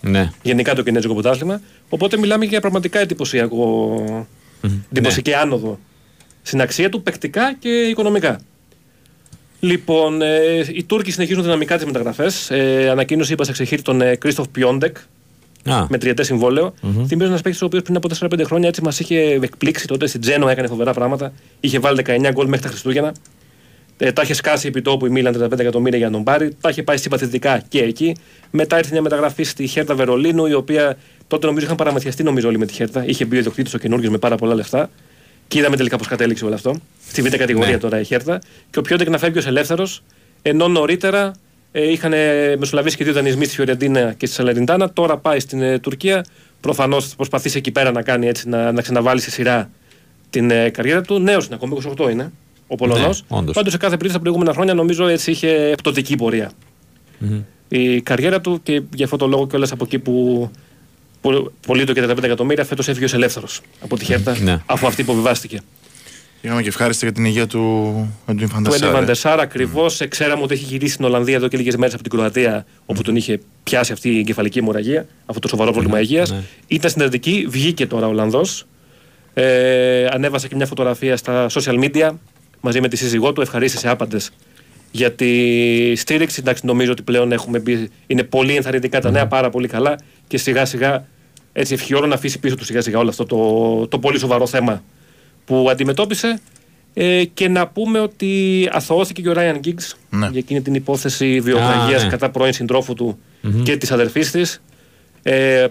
Ναι. 0.01 0.31
Γενικά 0.43 0.75
το 0.75 0.83
κινέζικο 0.83 1.13
πρωτάθλημα. 1.13 1.61
Οπότε 1.89 2.17
μιλάμε 2.17 2.45
για 2.45 2.61
πραγματικά 2.61 2.99
εντυπωσιακό. 3.01 3.95
Mm-hmm. 4.63 4.71
Εντυπωσιακή 4.91 5.31
ναι. 5.31 5.37
άνοδο 5.37 5.79
στην 6.43 6.61
αξία 6.61 6.89
του 6.89 7.03
παικτικά 7.03 7.55
και 7.59 7.69
οικονομικά. 7.69 8.41
Λοιπόν, 9.61 10.23
ε, 10.23 10.67
οι 10.73 10.85
Τούρκοι 10.85 11.11
συνεχίζουν 11.11 11.43
δυναμικά 11.43 11.77
τις 11.77 11.85
μεταγραφές. 11.85 12.51
Ε, 12.51 12.89
ανακοίνωση, 12.91 13.33
είπα 13.33 13.45
σε 13.45 13.53
ξεχείρι 13.53 13.83
τον 13.83 14.01
ε, 14.01 14.17
Κρίστοφ 14.17 14.49
Πιόντεκ 14.49 14.97
με 15.89 15.99
τριετές 15.99 16.27
συμβόλαιο. 16.27 16.75
Mm-hmm. 16.83 17.05
Θυμίζω 17.07 17.29
ένας 17.29 17.41
παίκτης 17.41 17.63
ο 17.63 17.65
οποίος 17.65 17.83
πριν 17.83 17.97
από 17.97 18.09
4-5 18.19 18.45
χρόνια 18.45 18.69
έτσι 18.69 18.83
μας 18.83 19.01
είχε 19.01 19.19
εκπλήξει 19.19 19.87
τότε 19.87 20.07
στην 20.07 20.21
Τζένο, 20.21 20.49
έκανε 20.49 20.69
φοβερά 20.69 20.93
πράγματα. 20.93 21.33
Είχε 21.61 21.79
βάλει 21.79 22.05
19 22.07 22.29
γκολ 22.33 22.47
μέχρι 22.47 22.63
τα 22.63 22.69
Χριστούγεννα. 22.69 23.15
Ε, 23.99 24.13
τα 24.13 24.23
είχε 24.23 24.35
σκάσει 24.35 24.67
επί 24.67 24.83
τόπου 24.83 25.07
η 25.07 25.11
Μίλαν 25.11 25.49
35 25.53 25.59
εκατομμύρια 25.59 25.99
για 25.99 26.07
να 26.07 26.13
τον 26.13 26.25
πάρει. 26.25 26.57
Τα 26.61 26.69
είχε 26.69 26.83
πάει 26.83 26.97
συμπαθητικά 26.97 27.63
και 27.69 27.83
εκεί. 27.83 28.17
Μετά 28.51 28.79
ήρθε 28.79 28.93
μια 28.93 29.03
μεταγραφή 29.03 29.43
στη 29.43 29.67
Χέρτα 29.67 29.95
Βερολίνου, 29.95 30.47
η 30.47 30.53
οποία 30.53 30.97
τότε 31.27 31.47
νομίζω 31.47 31.65
είχαν 31.65 31.77
παραμεθιαστεί 31.77 32.23
νομίζω 32.23 32.49
όλοι 32.49 32.59
με 32.59 32.67
τη 32.67 32.73
Χέρτα. 32.73 33.07
Είχε 33.07 33.25
μπει 33.25 33.37
ο 33.37 33.39
ιδιοκτήτης 33.39 33.75
ο 33.75 33.79
καινούργιος 33.79 34.13
με 34.13 34.19
πάρα 34.19 34.37
πολλά 34.37 34.55
λεφτά. 34.55 34.91
Και 35.53 35.59
είδαμε 35.59 35.77
τελικά 35.77 35.97
πώ 35.97 36.05
κατέληξε 36.05 36.45
όλο 36.45 36.55
αυτό. 36.55 36.77
Στη 37.09 37.23
β' 37.23 37.29
κατηγορία 37.37 37.71
ναι. 37.71 37.79
τώρα 37.79 38.01
η 38.01 38.05
Χέρτα. 38.05 38.41
Και 38.71 38.79
ο 38.79 38.83
Πιόντεκ 38.83 39.09
να 39.09 39.19
φεύγει 39.19 39.39
ως 39.39 39.47
ελεύθερος, 39.47 40.03
ενώ 40.43 40.69
νωρίτερα 40.69 41.33
ε, 41.73 41.91
είχαν 41.91 42.13
μεσολαβήσει 42.59 42.97
και 42.97 43.05
δύο 43.05 43.13
δανεισμοί 43.13 43.45
στη 43.45 43.55
Φιωρεντίνα 43.55 44.13
και 44.13 44.27
στη 44.27 44.35
Σαλεριντάνα. 44.35 44.93
Τώρα 44.93 45.17
πάει 45.17 45.41
στην 45.41 45.63
ε, 45.63 45.79
Τουρκία. 45.79 46.25
Προφανώς 46.61 47.09
θα 47.09 47.17
προσπαθήσει 47.17 47.59
εκεί 47.59 47.71
πέρα 47.71 47.91
να 47.91 48.03
κάνει 48.03 48.27
έτσι, 48.27 48.49
να, 48.49 48.73
να 48.73 48.83
ξαναβάλει 48.83 49.21
σε 49.21 49.31
σειρά 49.31 49.71
την 50.31 50.51
ε, 50.51 50.71
καριέρα 50.71 51.01
του. 51.01 51.19
Νέος 51.19 51.47
είναι 51.47 51.55
ακόμα, 51.55 51.77
28 51.99 52.11
είναι 52.11 52.33
ο 52.67 52.75
Πολωνός. 52.75 53.25
Ναι, 53.29 53.43
Πάντως 53.53 53.73
σε 53.73 53.79
κάθε 53.79 53.97
περίπτωση 53.97 54.13
τα 54.13 54.21
προηγούμενα 54.21 54.53
χρόνια 54.53 54.75
νομίζω 54.75 55.07
έτσι 55.07 55.31
είχε 55.31 55.75
πτωτική 55.77 56.17
Η 57.69 58.01
καριέρα 58.01 58.41
του 58.41 58.61
και 58.63 58.83
για 58.95 59.05
αυτό 59.05 59.17
το 59.17 59.27
λόγο 59.27 59.47
κιόλας 59.47 59.73
από 59.73 59.85
εκεί 59.85 59.99
που 59.99 60.51
πολύ 61.67 61.85
το 61.85 61.93
και 61.93 62.05
35 62.05 62.23
εκατομμύρια, 62.23 62.65
φέτος 62.65 62.89
έφυγε 62.89 63.05
ως 63.05 63.15
ελεύθερος 63.15 63.61
από 63.81 63.97
τη 63.97 64.05
Χέρτα, 64.05 64.37
ναι. 64.39 64.63
αφού 64.67 64.87
αυτή 64.87 65.01
υποβιβάστηκε. 65.01 65.61
Είχαμε 66.45 66.63
και 66.63 66.69
ευχάριστα 66.69 67.07
για 67.07 67.15
την 67.15 67.25
υγεία 67.25 67.47
του 67.47 67.61
Έντουιν 68.27 68.49
Φαντασάρα. 68.49 68.93
Του 68.93 68.99
Φαντασάρα 68.99 69.43
ακριβώς. 69.43 70.01
Mm. 70.03 70.07
Ξέραμε 70.09 70.43
ότι 70.43 70.55
έχει 70.55 70.65
γυρίσει 70.65 70.93
στην 70.93 71.05
Ολλανδία 71.05 71.35
εδώ 71.35 71.49
και 71.49 71.57
λίγες 71.57 71.77
μέρες 71.77 71.95
από 71.95 72.03
την 72.03 72.13
Κροατία, 72.13 72.67
όπου 72.87 73.03
τον 73.03 73.17
είχε 73.17 73.41
πιάσει 73.63 73.93
αυτή 73.93 74.15
η 74.15 74.19
εγκεφαλική 74.19 74.59
αιμορραγία, 74.59 75.07
αυτό 75.27 75.41
το 75.41 75.49
σοβαρό 75.49 75.73
πρόβλημα 75.73 75.99
mm. 75.99 76.03
υγείας. 76.03 76.31
Ναι. 76.31 76.41
Ήταν 76.67 76.91
στην 76.91 77.21
βγήκε 77.49 77.87
τώρα 77.87 78.07
ο 78.07 78.09
Ολλανδός. 78.09 78.67
Ε, 79.35 80.07
ανέβασε 80.07 80.49
και 80.49 80.55
μια 80.55 80.67
φωτογραφία 80.67 81.17
στα 81.17 81.47
social 81.51 81.85
media 81.85 82.11
μαζί 82.61 82.81
με 82.81 82.89
τη 82.89 82.97
σύζυγό 82.97 83.33
του. 83.33 83.41
Ευχαρίστησε 83.41 83.89
άπαντες 83.89 84.31
για 84.93 85.13
τη 85.13 85.97
στήριξη. 85.97 86.41
Εντάξει, 86.41 86.67
νομίζω 86.67 86.93
ότι 86.93 87.03
πλέον 87.03 87.33
έχουμε 87.33 87.59
μπει, 87.59 87.89
είναι 88.07 88.23
πολύ 88.23 88.57
ενθαρρυντικά 88.57 89.01
τα 89.01 89.11
νέα, 89.11 89.27
πάρα 89.27 89.51
πολύ 89.51 89.69
καλά 89.69 89.99
και 90.27 90.39
σιγά 90.39 90.65
σιγά 90.65 91.07
έτσι 91.53 91.75
ευχιόρω 91.75 92.07
να 92.07 92.15
αφήσει 92.15 92.39
πίσω 92.39 92.55
του 92.55 92.65
σιγά 92.65 92.81
σιγά 92.81 92.99
όλο 92.99 93.09
αυτό 93.09 93.25
το, 93.25 93.87
το 93.87 93.99
πολύ 93.99 94.19
σοβαρό 94.19 94.47
θέμα 94.47 94.83
που 95.45 95.67
αντιμετώπισε. 95.71 96.41
Ε, 96.95 97.25
και 97.25 97.49
να 97.49 97.69
πούμε 97.69 97.99
ότι 97.99 98.69
αθωώθηκε 98.73 99.23
και 99.23 99.29
ο 99.29 99.33
Ράιαν 99.33 99.59
Γκίγκς 99.59 99.97
ναι. 100.11 100.29
για 100.31 100.39
εκείνη 100.39 100.63
την 100.63 100.75
υπόθεση 100.75 101.41
βιοπραγίας 101.41 102.03
ναι. 102.03 102.11
κατά 102.11 102.31
πρώην 102.31 102.53
συντρόφου 102.53 102.95
του 102.95 103.19
και 103.63 103.77
της 103.77 103.93
αδερφής 103.93 104.31
της. 104.31 104.63
Ε, 105.23 105.67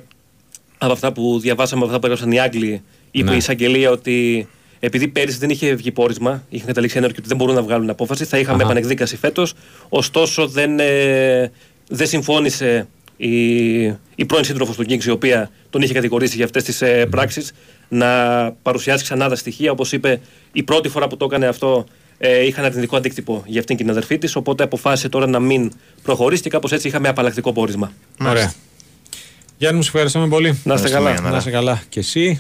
από 0.78 0.92
αυτά 0.92 1.12
που 1.12 1.40
διαβάσαμε, 1.40 1.82
από 1.82 1.90
αυτά 1.90 2.00
που 2.00 2.06
έγραψαν 2.06 2.32
οι 2.32 2.40
Άγγλοι, 2.40 2.82
είπε 3.12 3.30
ναι. 3.30 3.34
η 3.34 3.38
εισαγγελία 3.38 3.92
ότι 3.92 4.48
επειδή 4.84 5.08
πέρυσι 5.08 5.38
δεν 5.38 5.50
είχε 5.50 5.74
βγει 5.74 5.92
πόρισμα, 5.92 6.44
είχαν 6.50 6.68
καταλήξει 6.68 6.98
ένα 6.98 7.08
και 7.08 7.16
ότι 7.18 7.28
δεν 7.28 7.38
μπορούν 7.38 7.56
να 7.56 7.62
βγάλουν 7.62 7.90
απόφαση, 7.90 8.26
θα 8.26 8.38
είχαμε 8.38 8.64
επανεκδίκαση 8.64 9.18
φέτος. 9.18 9.54
Ωστόσο, 9.90 10.48
δεν, 10.48 10.80
ε, 10.80 11.52
δεν 11.88 12.08
συμφώνησε 12.08 12.88
η, 13.18 13.84
η 14.16 14.26
πρώην 14.28 14.44
σύντροφος 14.44 14.76
του 14.76 14.84
Γκίγκς, 14.84 15.06
η 15.06 15.12
οποία 15.12 15.52
τον 15.70 15.82
είχε 15.82 15.94
κατηγορήσει 15.94 16.36
για 16.36 16.46
αυτές 16.46 16.64
τις 16.64 16.82
ε, 16.82 17.06
πράξεις, 17.06 17.54
να 17.88 18.08
παρουσιάσει 18.62 19.04
ξανά 19.04 19.30
τα 19.30 19.36
στοιχεία. 19.36 19.72
Όπως 19.72 19.92
είπε, 19.92 20.20
η 20.52 20.64
πρώτη 20.64 20.90
φορά 20.90 21.08
που 21.08 21.18
το 21.18 21.26
έκανε 21.26 21.48
αυτό 21.48 21.86
ε, 22.18 22.46
είχαν 22.46 22.66
αρνητικό 22.66 22.98
αντίκτυπο 22.98 23.44
για 23.46 23.60
αυτήν 23.60 23.76
και 23.76 23.82
την 23.82 23.92
αδερφή 23.92 24.18
της. 24.18 24.36
Οπότε 24.36 24.64
αποφάσισε 24.64 25.10
τώρα 25.10 25.28
να 25.28 25.40
μην 25.40 25.72
προχωρήσει 26.04 26.42
και 26.42 26.50
κάπως 26.50 26.72
έτσι 26.72 26.88
είχαμε 26.88 27.08
απαλλακτικό 27.08 27.54
πόρισμα. 27.54 27.92
Ωραία. 28.20 28.54
Γιάννη, 29.62 29.80
μου 29.80 29.86
ευχαριστούμε 29.88 30.28
πολύ. 30.28 30.60
Να 30.64 30.74
είστε 30.74 30.90
καλά. 30.90 31.22
Να 31.22 31.38
είστε 31.38 31.50
καλά 31.50 31.82
και 31.90 32.00
εσύ. 32.00 32.40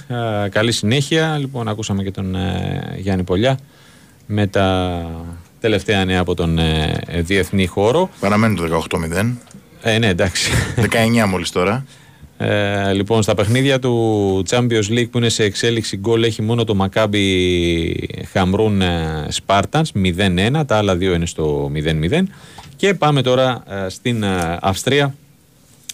καλή 0.49 0.71
συνέχεια. 0.71 1.37
Λοιπόν, 1.37 1.67
ακούσαμε 1.67 2.03
και 2.03 2.11
τον 2.11 2.35
ε, 2.35 2.95
Γιάννη 2.97 3.23
Πολιά 3.23 3.59
με 4.25 4.47
τα 4.47 5.07
τελευταία 5.59 6.05
νέα 6.05 6.19
από 6.19 6.35
τον 6.35 6.57
ε, 6.57 7.01
διεθνή 7.07 7.65
χώρο. 7.65 8.09
Παραμένει 8.19 8.55
το 8.55 8.85
18-0. 8.89 9.33
Ε, 9.81 9.97
ναι, 9.97 10.07
εντάξει. 10.07 10.51
19 11.21 11.25
μόλις 11.27 11.49
τώρα. 11.49 11.85
Ε, 12.37 12.93
λοιπόν, 12.93 13.23
στα 13.23 13.35
παιχνίδια 13.35 13.79
του 13.79 14.43
Champions 14.49 14.89
League 14.89 15.09
που 15.11 15.17
είναι 15.17 15.29
σε 15.29 15.43
εξέλιξη 15.43 15.97
γκολ 15.97 16.23
έχει 16.23 16.41
μόνο 16.41 16.63
το 16.63 16.75
Maccabi 16.79 17.93
Hamrun 18.33 18.81
Spartans 19.45 20.13
0-1, 20.53 20.65
τα 20.65 20.77
άλλα 20.77 20.95
δύο 20.95 21.13
είναι 21.13 21.25
στο 21.25 21.71
0-0. 22.11 22.23
Και 22.75 22.93
πάμε 22.93 23.21
τώρα 23.21 23.63
στην 23.87 24.25
Αυστρία 24.61 25.15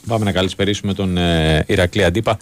Πάμε 0.08 0.26
να 0.26 0.32
καλησπερίσουμε 0.32 0.94
τον 0.94 1.18
ε, 1.18 1.64
Ηρακλή 1.68 2.04
Αντίπα 2.04 2.38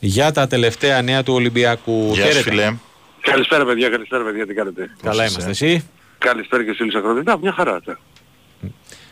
για 0.00 0.32
τα 0.32 0.46
τελευταία 0.46 1.02
νέα 1.02 1.22
του 1.22 1.34
Ολυμπιακού. 1.34 2.10
Γεια 2.12 2.32
σου 2.32 2.42
φίλε. 2.42 2.74
Καλησπέρα 3.20 3.64
παιδιά, 3.64 3.88
καλησπέρα 3.88 4.24
παιδιά, 4.24 4.46
τι 4.46 4.54
κάνετε; 4.54 4.90
Καλά 5.02 5.26
είμαστε 5.26 5.50
εσύ; 5.50 5.88
Καλησπέρα 6.18 6.64
και 6.64 6.72
στους 6.72 6.94
ακροδιτά, 6.94 7.38
μια 7.38 7.52
χαρά. 7.52 7.80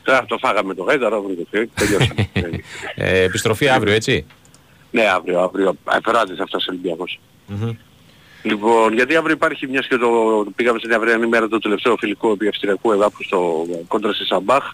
Τώρα 0.02 0.24
το 0.24 0.38
φάγαμε 0.38 0.74
το 0.74 0.82
γάιδαρο, 0.82 1.16
αύριο 1.16 1.36
το 1.36 1.68
τελειώσαμε. 1.74 2.30
ε, 2.94 3.22
επιστροφή 3.22 3.68
αύριο, 3.68 3.94
έτσι; 3.94 4.26
Ναι, 4.90 5.02
αύριο, 5.02 5.40
αύριο. 5.40 5.76
Εφεράτης 5.96 6.40
αυτός 6.40 6.66
ο 6.66 6.66
Ολυμπιακός. 6.70 7.20
Λοιπόν, 8.42 8.94
γιατί 8.94 9.16
αύριο 9.16 9.34
υπάρχει 9.34 9.66
μια 9.66 9.80
και 9.80 9.96
το 9.96 10.08
πήγαμε 10.56 10.78
στην 10.78 10.94
αυριανή 10.94 11.26
μέρα 11.26 11.48
το 11.48 11.58
τελευταίο 11.58 11.96
φιλικό 11.96 12.30
επί 12.30 12.48
Αυστριακού 12.48 12.92
εδάφου 12.92 13.24
στο 13.24 13.66
κόντρα 13.88 14.12
στη 14.12 14.24
Σαμπάχ 14.24 14.64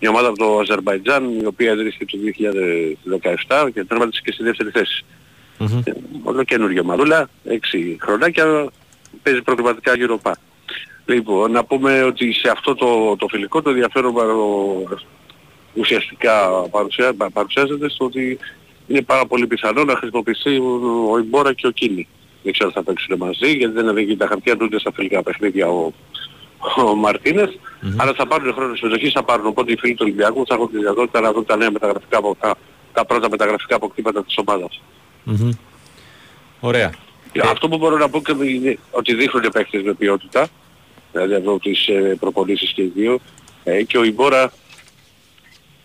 μια 0.00 0.10
ομάδα 0.10 0.28
από 0.28 0.38
το 0.38 0.58
Αζερβαϊτζάν 0.58 1.40
η 1.40 1.46
οποία 1.46 1.72
ιδρύθηκε 1.72 2.04
το 2.04 2.18
2017 3.46 3.68
και 3.72 3.84
τέρματισε 3.84 4.20
και 4.24 4.32
στη 4.32 4.42
δεύτερη 4.42 4.70
θέση. 4.70 5.04
Mm-hmm. 5.58 5.82
Όλο 6.22 6.44
καινούργια 6.44 6.82
μαρούλα, 6.82 7.28
6 7.48 7.52
χρονάκια, 8.00 8.68
παίζει 9.22 9.42
προκριματικά 9.42 9.92
Europa. 9.96 10.32
Λοιπόν, 11.04 11.50
να 11.50 11.64
πούμε 11.64 12.02
ότι 12.02 12.32
σε 12.32 12.50
αυτό 12.50 12.74
το, 12.74 13.16
το 13.16 13.26
φιλικό 13.28 13.62
το 13.62 13.70
ενδιαφέρον 13.70 14.14
ουσιαστικά 15.74 16.48
παρουσιά, 16.70 17.14
παρουσιάζεται 17.32 17.88
στο 17.88 18.04
ότι 18.04 18.38
είναι 18.86 19.02
πάρα 19.02 19.26
πολύ 19.26 19.46
πιθανό 19.46 19.84
να 19.84 19.96
χρησιμοποιηθεί 19.96 20.58
ο 21.10 21.18
Ιμπόρα 21.18 21.52
και 21.52 21.66
ο 21.66 21.70
Κίνη. 21.70 22.08
Δεν 22.42 22.52
ξέρω 22.52 22.68
αν 22.68 22.74
θα 22.74 22.82
παίξουν 22.82 23.16
μαζί 23.18 23.52
γιατί 23.52 23.74
δεν 23.74 23.96
έχει 23.96 24.16
τα 24.16 24.26
χαρτιά 24.26 24.56
του 24.56 24.64
ούτε 24.64 24.78
στα 24.78 24.92
φιλικά 24.92 25.22
παιχνίδια 25.22 25.68
ο, 25.68 25.92
ο 26.76 26.94
Μαρτίνες, 26.94 27.58
mm-hmm. 27.58 27.94
αλλά 27.96 28.14
θα 28.14 28.26
πάρουν 28.26 28.52
χρόνο 28.52 28.74
συμμετοχής, 28.74 29.12
θα 29.12 29.22
πάρουν 29.22 29.46
οπότε 29.46 29.72
οι 29.72 29.76
φίλοι 29.76 29.92
του 29.94 30.02
Ολυμπιακού 30.02 30.46
θα 30.46 30.54
έχουν 30.54 30.70
τη 30.70 30.76
δυνατότητα 30.76 31.20
να 31.20 31.32
δουν 31.32 31.44
τα 31.44 31.56
νέα 31.56 31.70
μεταγραφικά, 31.70 32.20
τα, 32.40 32.54
τα 32.92 33.04
πρώτα 33.04 33.28
μεταγραφικά 33.30 33.76
αποκτήματα 33.76 34.24
της 34.24 34.38
ομάδας. 34.38 34.80
Mm-hmm. 35.26 35.50
Ωραία. 36.60 36.92
Αυτό 37.42 37.68
που 37.68 37.76
μπορώ 37.76 37.96
να 37.96 38.08
πω 38.08 38.20
και 38.20 38.34
είναι 38.44 38.78
ότι 38.90 39.14
δείχνουν 39.14 39.44
οι 39.44 39.50
παίκτες 39.50 39.82
με 39.82 39.94
ποιότητα, 39.94 40.48
δηλαδή 41.12 41.34
εδώ 41.34 41.58
τις 41.58 41.88
ε, 41.88 42.16
προπονήσεις 42.20 42.72
και 42.72 42.82
οι 42.82 42.92
δύο, 42.94 43.18
ε, 43.64 43.82
και 43.82 43.98
ο 43.98 44.04
Ιμπόρα 44.04 44.52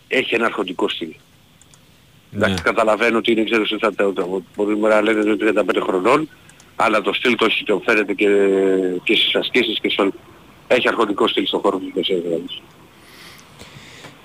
έχει 0.08 0.36
ένα 0.36 0.46
αρχοντικό 0.46 0.90
στυλ. 0.90 1.08
Ναι. 1.08 2.46
Εντάξει, 2.46 2.64
καταλαβαίνω 2.64 3.18
ότι 3.18 3.32
είναι, 3.32 3.44
ξέρω, 3.44 3.64
θα, 3.80 3.94
μπορεί 4.56 4.78
να 4.78 5.02
λένε 5.02 5.32
ότι 5.32 5.46
είναι 5.46 5.64
35 5.68 5.80
χρονών, 5.84 6.30
αλλά 6.76 7.02
το 7.02 7.14
στυλ 7.14 7.36
το 7.36 7.46
έχει 7.46 7.64
και 7.64 7.74
φαίνεται 7.86 8.14
και, 8.14 8.28
και 9.04 9.16
στις 9.16 9.36
ασκήσεις 9.36 9.80
και 9.80 9.90
στο, 9.90 10.12
έχει 10.68 10.88
αρχοντικό 10.88 11.28
στυλ 11.28 11.46
στον 11.46 11.60
χώρο 11.60 11.78
του 11.78 11.92
δηλαδή. 11.94 12.46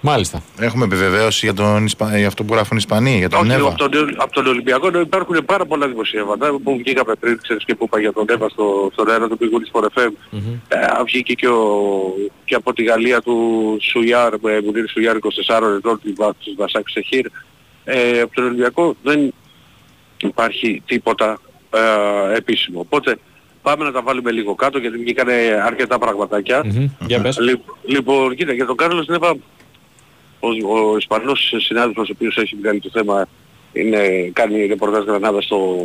Μάλιστα. 0.00 0.42
Έχουμε 0.58 0.84
επιβεβαίωση 0.84 1.46
για, 1.46 1.54
τον 1.54 1.86
για 2.16 2.26
αυτό 2.26 2.44
που 2.44 2.54
γράφουν 2.54 2.76
οι 2.76 2.80
Ισπανοί, 2.80 3.16
για 3.16 3.28
τον 3.28 3.46
Νέβα. 3.46 3.68
Από 3.68 3.88
τον, 3.88 4.14
από 4.16 4.32
τον 4.32 4.46
Ολυμπιακό 4.46 5.00
υπάρχουν 5.00 5.44
πάρα 5.44 5.66
πολλά 5.66 5.88
δημοσιεύματα 5.88 6.52
που 6.64 6.76
βγήκαμε 6.76 7.14
πριν, 7.14 7.38
ξέρεις 7.42 7.64
και 7.64 7.74
που 7.74 7.84
είπα 7.84 8.00
για 8.00 8.12
τον 8.12 8.24
Νέβα 8.28 8.48
στο, 8.48 8.88
στον 8.92 9.10
αέρα 9.10 9.28
του 9.28 9.36
πηγού 9.36 9.58
της 9.58 9.70
FM. 9.74 10.06
Mm-hmm. 10.06 10.58
Ε, 10.68 11.02
βγήκε 11.04 11.34
και, 11.34 11.48
ο, 11.48 12.14
και 12.44 12.54
από 12.54 12.72
τη 12.72 12.82
Γαλλία 12.82 13.20
του 13.20 13.76
Σουγιάρ, 13.80 14.34
με 14.40 14.60
Μουνίρ 14.60 14.88
Σουγιάρ 14.88 15.16
24 15.16 15.62
ετών, 15.76 16.00
της 16.44 16.54
Βασάκ 16.56 16.88
Σεχίρ. 16.88 17.26
Ε, 17.84 18.20
από 18.20 18.34
τον 18.34 18.44
Ολυμπιακό 18.44 18.96
δεν 19.02 19.34
υπάρχει 20.22 20.82
τίποτα 20.86 21.40
ε, 21.70 22.36
επίσημο. 22.36 22.80
Οπότε 22.80 23.18
πάμε 23.62 23.84
να 23.84 23.92
τα 23.92 24.02
βάλουμε 24.02 24.30
λίγο 24.30 24.54
κάτω 24.54 24.78
γιατί 24.78 24.98
βγήκανε 24.98 25.32
αρκετά 25.64 25.98
πραγματάκια. 25.98 26.64
Mm-hmm. 26.64 27.08
λοιπόν, 27.84 28.34
κοίτα, 28.34 28.52
για 28.52 28.66
τον 28.66 28.76
Κάρλος 28.76 29.06
Νέβα, 29.06 29.36
ο, 30.40 30.48
ο 30.74 30.96
Ισπανός 30.96 31.54
συνάδελφος 31.58 32.08
ο 32.08 32.12
οποίος 32.14 32.36
έχει 32.36 32.56
βγάλει 32.56 32.80
το 32.80 32.90
θέμα 32.92 33.28
είναι, 33.72 34.30
κάνει 34.32 34.66
ρεπορτάζ 34.66 35.04
Γρανάδα 35.04 35.40
στο, 35.40 35.76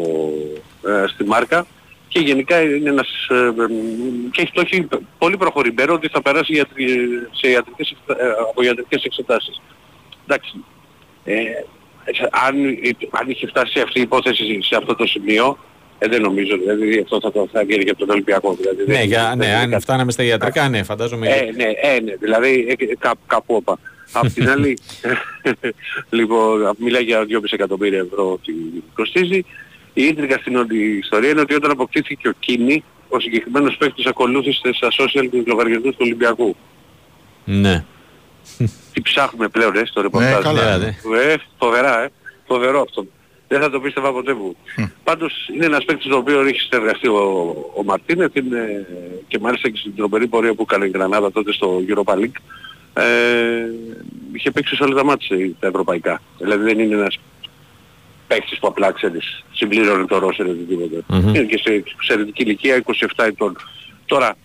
ε, 0.87 1.07
στη 1.07 1.23
Μάρκα 1.23 1.65
και 2.07 2.19
γενικά 2.19 2.61
είναι 2.61 2.89
ένας, 2.89 3.27
ε, 3.29 3.51
και 4.31 4.41
έχει, 4.41 4.51
το 4.53 4.61
έχει 4.61 4.87
πολύ 5.17 5.37
προχωρημένο 5.37 5.93
ότι 5.93 6.07
θα 6.07 6.21
περάσει 6.21 6.61
σε 7.31 7.49
ιατρικές, 7.49 7.95
ε, 8.07 8.27
από 8.49 8.63
ιατρικές 8.63 9.03
εξετάσεις. 9.03 9.61
Εντάξει, 10.27 10.63
ε, 11.23 11.33
αν, 12.45 12.55
αν 13.11 13.29
είχε 13.29 13.47
φτάσει 13.47 13.79
αυτή 13.79 13.99
η 13.99 14.01
υπόθεση 14.01 14.61
σε 14.61 14.75
αυτό 14.75 14.95
το 14.95 15.05
σημείο, 15.05 15.57
ε, 16.03 16.07
δεν 16.07 16.21
νομίζω, 16.21 16.57
δηλαδή 16.57 16.99
αυτό 16.99 17.19
θα 17.21 17.31
το 17.31 17.47
θα 17.51 17.63
βγει 17.65 17.83
και 17.83 17.89
από 17.89 17.99
τον 17.99 18.09
Ολυμπιακό. 18.09 18.55
Δηλαδή, 18.55 18.83
ναι, 18.85 19.03
για, 19.03 19.33
ναι, 19.37 19.53
αν 19.55 19.81
φτάναμε 19.81 20.11
στα 20.11 20.23
ιατρικά, 20.23 20.69
ναι, 20.69 20.83
φαντάζομαι. 20.83 21.27
Ε, 21.27 21.51
ναι, 21.55 21.63
ε, 21.63 21.99
ναι, 21.99 22.15
δηλαδή 22.15 22.75
ε, 22.79 22.95
κά, 22.99 23.13
κάπου 23.27 23.55
όπα. 23.55 23.79
Απ' 24.11 24.29
την 24.29 24.49
άλλη, 24.49 24.77
λοιπόν, 26.17 26.75
μιλάει 26.77 27.03
για 27.03 27.19
2,5 27.19 27.25
εκατομμύρια 27.51 27.99
ευρώ 27.99 28.31
ότι 28.31 28.53
κοστίζει. 28.93 29.45
Η 29.93 30.03
ίντρικα 30.03 30.37
στην 30.37 30.55
όλη 30.55 30.97
ιστορία 30.97 31.29
είναι 31.29 31.41
ότι 31.41 31.53
όταν 31.53 31.71
αποκτήθηκε 31.71 32.27
ο 32.27 32.33
Κίνη, 32.39 32.83
ο 33.09 33.19
συγκεκριμένος 33.19 33.77
παίκτης 33.77 34.05
ακολούθησε 34.05 34.73
στα 34.73 34.87
social 34.91 35.27
τους 35.31 35.45
λογαριασμούς 35.45 35.91
του 35.91 36.01
Ολυμπιακού. 36.01 36.55
Ναι. 37.45 37.85
Τι 38.93 39.01
ψάχνουμε 39.01 39.47
πλέον, 39.47 39.75
ε, 39.75 39.85
στο 39.85 40.01
ρεπορτάζ. 40.01 40.33
Ναι, 40.33 40.41
καλά, 40.41 40.77
ναι. 40.77 40.87
Ε, 40.87 41.35
φοβερά, 41.57 42.03
ε. 42.03 42.11
Φοβερό 42.47 42.81
αυτό. 42.81 43.05
Δεν 43.53 43.61
θα 43.61 43.69
το 43.69 43.79
πίστευα 43.79 44.11
ποτέ 44.11 44.33
μου. 44.33 44.55
Mm. 44.77 44.89
Πάντως 45.03 45.49
είναι 45.53 45.65
ένας 45.65 45.85
παίκτης 45.85 46.07
το 46.07 46.17
οποίο 46.17 46.41
έχει 46.41 46.59
συνεργαστεί 46.59 47.07
ο, 47.07 47.55
ο 47.75 47.83
Μαρτίνεθ 47.83 48.35
είναι, 48.35 48.87
και 49.27 49.39
μάλιστα 49.39 49.69
και 49.69 49.77
στην 49.77 49.95
τρομερή 49.95 50.27
πορεία 50.27 50.53
που 50.53 50.65
έκανε 50.69 50.85
η 50.85 50.89
Γρανάδα 50.89 51.31
τότε 51.31 51.51
στο 51.51 51.81
Europa 51.87 52.13
League. 52.13 52.37
Ε, 52.93 53.03
είχε 54.33 54.51
παίξει 54.51 54.75
σε 54.75 54.83
όλα 54.83 54.95
τα 54.95 55.05
μάτια 55.05 55.37
τα 55.59 55.67
ευρωπαϊκά. 55.67 56.21
Δηλαδή 56.37 56.63
δεν 56.63 56.79
είναι 56.79 56.95
ένας 56.95 57.19
παίκτης 58.27 58.59
που 58.59 58.67
απλά 58.67 58.91
ξέρεις 58.91 59.43
συμπλήρωνε 59.51 60.05
το 60.05 60.17
ρόσερ 60.17 60.45
ή 60.45 60.49
οτιδήποτε. 60.49 61.03
Mm-hmm. 61.09 61.35
Είναι 61.35 61.43
και 61.43 61.57
σε 61.57 61.73
εξαιρετική 61.73 62.41
ηλικία 62.41 62.83
27 63.15 63.25
ετών. 63.25 63.57
Τώρα 64.05 64.35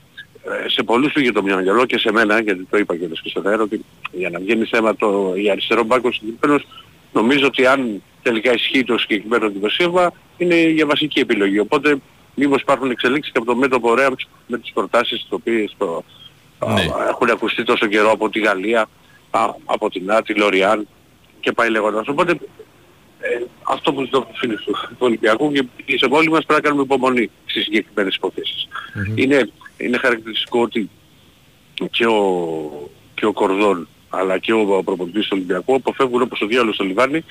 ε, 0.44 0.68
σε 0.68 0.82
πολλούς 0.82 1.12
πήγε 1.12 1.32
το 1.32 1.42
μυαλό 1.42 1.86
και 1.86 1.98
σε 1.98 2.12
μένα, 2.12 2.40
γιατί 2.40 2.66
το 2.70 2.76
είπα 2.76 2.96
και 2.96 3.08
στο 3.24 3.42
αέρα, 3.44 3.62
ότι 3.62 3.84
για 4.12 4.30
να 4.30 4.38
βγαίνει 4.38 4.64
θέμα 4.64 4.96
το, 4.96 5.32
η 5.36 5.50
αριστερό 5.50 5.84
μπάκος 5.84 6.16
συγκεκριμένος, 6.16 6.66
νομίζω 7.12 7.46
ότι 7.46 7.66
αν 7.66 8.02
τελικά 8.22 8.52
ισχύει 8.52 8.84
το 8.84 8.98
συγκεκριμένο 8.98 9.48
δημοσίευμα, 9.48 10.12
είναι 10.36 10.60
για 10.60 10.86
βασική 10.86 11.20
επιλογή. 11.20 11.58
Οπότε 11.58 11.98
μήπως 12.34 12.60
υπάρχουν 12.60 12.90
εξελίξεις 12.90 13.32
και 13.32 13.38
από 13.38 13.46
το 13.46 13.56
μέτωπο 13.56 13.90
ωραία 13.90 14.10
με 14.46 14.58
τις 14.58 14.72
προτάσεις 14.72 15.20
τις 15.20 15.28
οποίες 15.30 15.74
το, 15.78 16.04
ναι. 16.66 16.82
έχουν 17.08 17.30
ακουστεί 17.30 17.64
τόσο 17.64 17.86
καιρό 17.86 18.10
από 18.10 18.28
τη 18.28 18.38
Γαλλία, 18.38 18.88
από 19.64 19.90
την 19.90 20.10
Άτη, 20.10 20.34
Λοριάν 20.34 20.88
και 21.40 21.52
πάει 21.52 21.70
λέγοντας. 21.70 22.08
Οπότε 22.08 22.32
ε, 23.20 23.44
αυτό 23.62 23.92
που 23.92 24.04
ζητώ 24.04 24.28
φίλοι 24.34 24.56
τους, 24.56 24.64
του 24.88 24.96
Ολυμπιακού 24.98 25.52
και 25.52 25.64
σε 25.86 26.06
όλοι 26.10 26.30
μας 26.30 26.44
πρέπει 26.44 26.62
να 26.62 26.68
κάνουμε 26.68 26.82
υπομονή 26.82 27.30
στις 27.46 27.64
συγκεκριμένες 27.64 28.14
υποθέσεις. 28.14 28.68
Mm-hmm. 28.68 29.18
Είναι, 29.18 29.50
είναι 29.76 29.96
χαρακτηριστικό 29.98 30.60
ότι 30.60 30.90
και 31.90 32.06
ο, 32.06 32.90
και 33.14 33.26
ο 33.26 33.32
Κορδόν 33.32 33.88
αλλά 34.10 34.38
και 34.38 34.52
ο 34.52 34.82
προπονητής 34.84 35.22
του 35.22 35.30
Ολυμπιακού 35.32 35.74
αποφεύγουν 35.74 36.22
όπως 36.22 36.40
ο 36.40 36.46
διάλογος 36.46 36.74
στο 36.74 36.84
Λιβάνι 36.84 37.24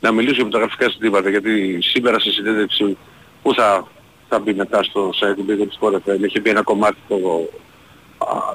να 0.00 0.12
μιλήσουν 0.12 0.42
για 0.42 0.50
τα 0.50 0.58
γραφικά 0.58 0.90
συντήματα 0.90 1.30
γιατί 1.30 1.78
σήμερα 1.80 2.18
στη 2.18 2.30
συνέντευξη 2.30 2.96
που 3.42 3.54
θα, 3.54 3.86
θα 4.28 4.38
μπει 4.38 4.54
μετά 4.54 4.82
στο 4.82 5.10
site 5.20 5.34
του 5.36 5.42
Μπίγκο 5.42 5.66
της 5.66 5.76
Κόρεφεν 5.78 6.24
έχει 6.24 6.40
μπει 6.40 6.50
ένα 6.50 6.62
κομμάτι 6.62 6.96
το, 7.08 7.18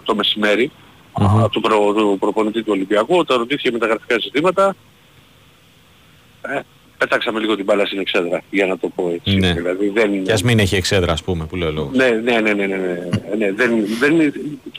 το 0.04 0.16
μεσημέρι 0.16 0.72
mm-hmm. 1.14 1.52
του, 1.52 1.62
προ, 1.62 1.94
του 1.94 2.18
προπονητή 2.20 2.60
του 2.64 2.72
Ολυμπιακού 2.72 3.18
όταν 3.18 3.38
ρωτήθηκε 3.38 3.72
με 3.72 3.78
τα 3.78 3.88
γραφικά 3.88 4.20
συστήματα 4.20 4.76
ε, 6.42 6.60
πετάξαμε 6.98 7.40
λίγο 7.40 7.56
την 7.56 7.66
μπάλα 7.66 7.86
στην 7.86 8.00
εξέδρα, 8.00 8.42
για 8.50 8.66
να 8.66 8.78
το 8.78 8.90
πω 8.96 9.12
έτσι. 9.14 9.38
Ναι. 9.38 9.54
Δηλαδή, 9.54 9.90
δεν... 9.90 10.24
Και 10.24 10.32
ας 10.32 10.44
μην 10.44 10.60
έχει 10.60 10.76
εξέδρα, 10.76 11.12
ας 11.12 11.24
πούμε, 11.24 11.46
που 11.46 11.56
λέω 11.56 11.72
λόγος. 11.72 11.96
Ναι, 11.96 12.10
ναι, 12.10 12.40
ναι, 12.40 12.54
ναι, 12.54 12.66
ναι, 12.66 12.76
ναι, 12.76 13.36
ναι. 13.38 13.52
δεν, 13.52 13.86
δεν, 14.00 14.20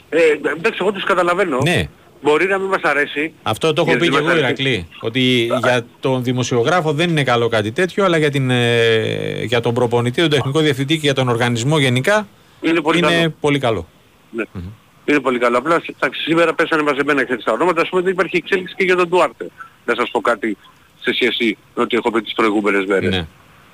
ε, 0.09 0.19
εντάξει, 0.57 0.77
εγώ 0.81 0.91
τους 0.91 1.03
καταλαβαίνω. 1.03 1.57
Ναι. 1.63 1.89
Μπορεί 2.21 2.47
να 2.47 2.57
μην 2.57 2.67
μας 2.67 2.81
αρέσει. 2.81 3.33
Αυτό 3.43 3.73
το 3.73 3.83
έχω 3.87 3.97
πει 3.97 4.09
και 4.09 4.17
εγώ 4.17 4.37
Ηρακλή. 4.37 4.87
Ότι 4.99 5.49
για 5.61 5.85
τον 5.99 6.23
δημοσιογράφο 6.23 6.93
δεν 6.93 7.09
είναι 7.09 7.23
καλό 7.23 7.47
κάτι 7.47 7.71
τέτοιο, 7.71 8.05
αλλά 8.05 8.17
για, 8.17 8.31
την, 8.31 8.49
ε, 8.49 9.43
για 9.43 9.59
τον 9.59 9.73
προπονητή, 9.73 10.21
τον 10.21 10.29
τεχνικό 10.29 10.59
διευθυντή 10.59 10.93
και 10.93 10.99
για 10.99 11.13
τον 11.13 11.29
οργανισμό 11.29 11.79
γενικά 11.79 12.27
είναι 12.61 12.81
πολύ 12.81 12.97
είναι 12.97 13.07
καλό. 13.07 13.33
Πολύ 13.39 13.59
καλό. 13.59 13.87
Ναι. 14.31 14.43
Mm-hmm. 14.43 14.71
Είναι 15.05 15.19
πολύ 15.19 15.39
καλό. 15.39 15.57
Απλά 15.57 15.81
σήμερα 16.25 16.53
πέσανε 16.53 16.83
μαζεμένα 16.83 17.23
και 17.23 17.35
τα 17.35 17.51
ονόματα. 17.51 17.81
Ας 17.81 17.89
πούμε 17.89 18.01
δεν 18.01 18.11
υπάρχει 18.11 18.37
εξέλιξη 18.37 18.75
και 18.75 18.83
για 18.83 18.95
τον 18.95 19.07
Ντουάρτε. 19.07 19.47
Να 19.85 19.95
σας 19.95 20.09
πω 20.11 20.21
κάτι 20.21 20.57
σε 20.99 21.13
σχέση 21.13 21.57
με 21.75 21.83
ό,τι 21.83 21.97
έχω 21.97 22.11
πει 22.11 22.21
τις 22.21 22.33
προηγούμενες 22.33 22.85
μέρες. 22.85 23.15
Ναι. 23.15 23.27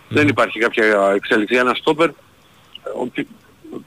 Δεν 0.09 0.27
υπάρχει 0.27 0.59
κάποια 0.59 1.11
εξέλιξη. 1.15 1.55
Ένα 1.55 1.73
στόπερ, 1.73 2.09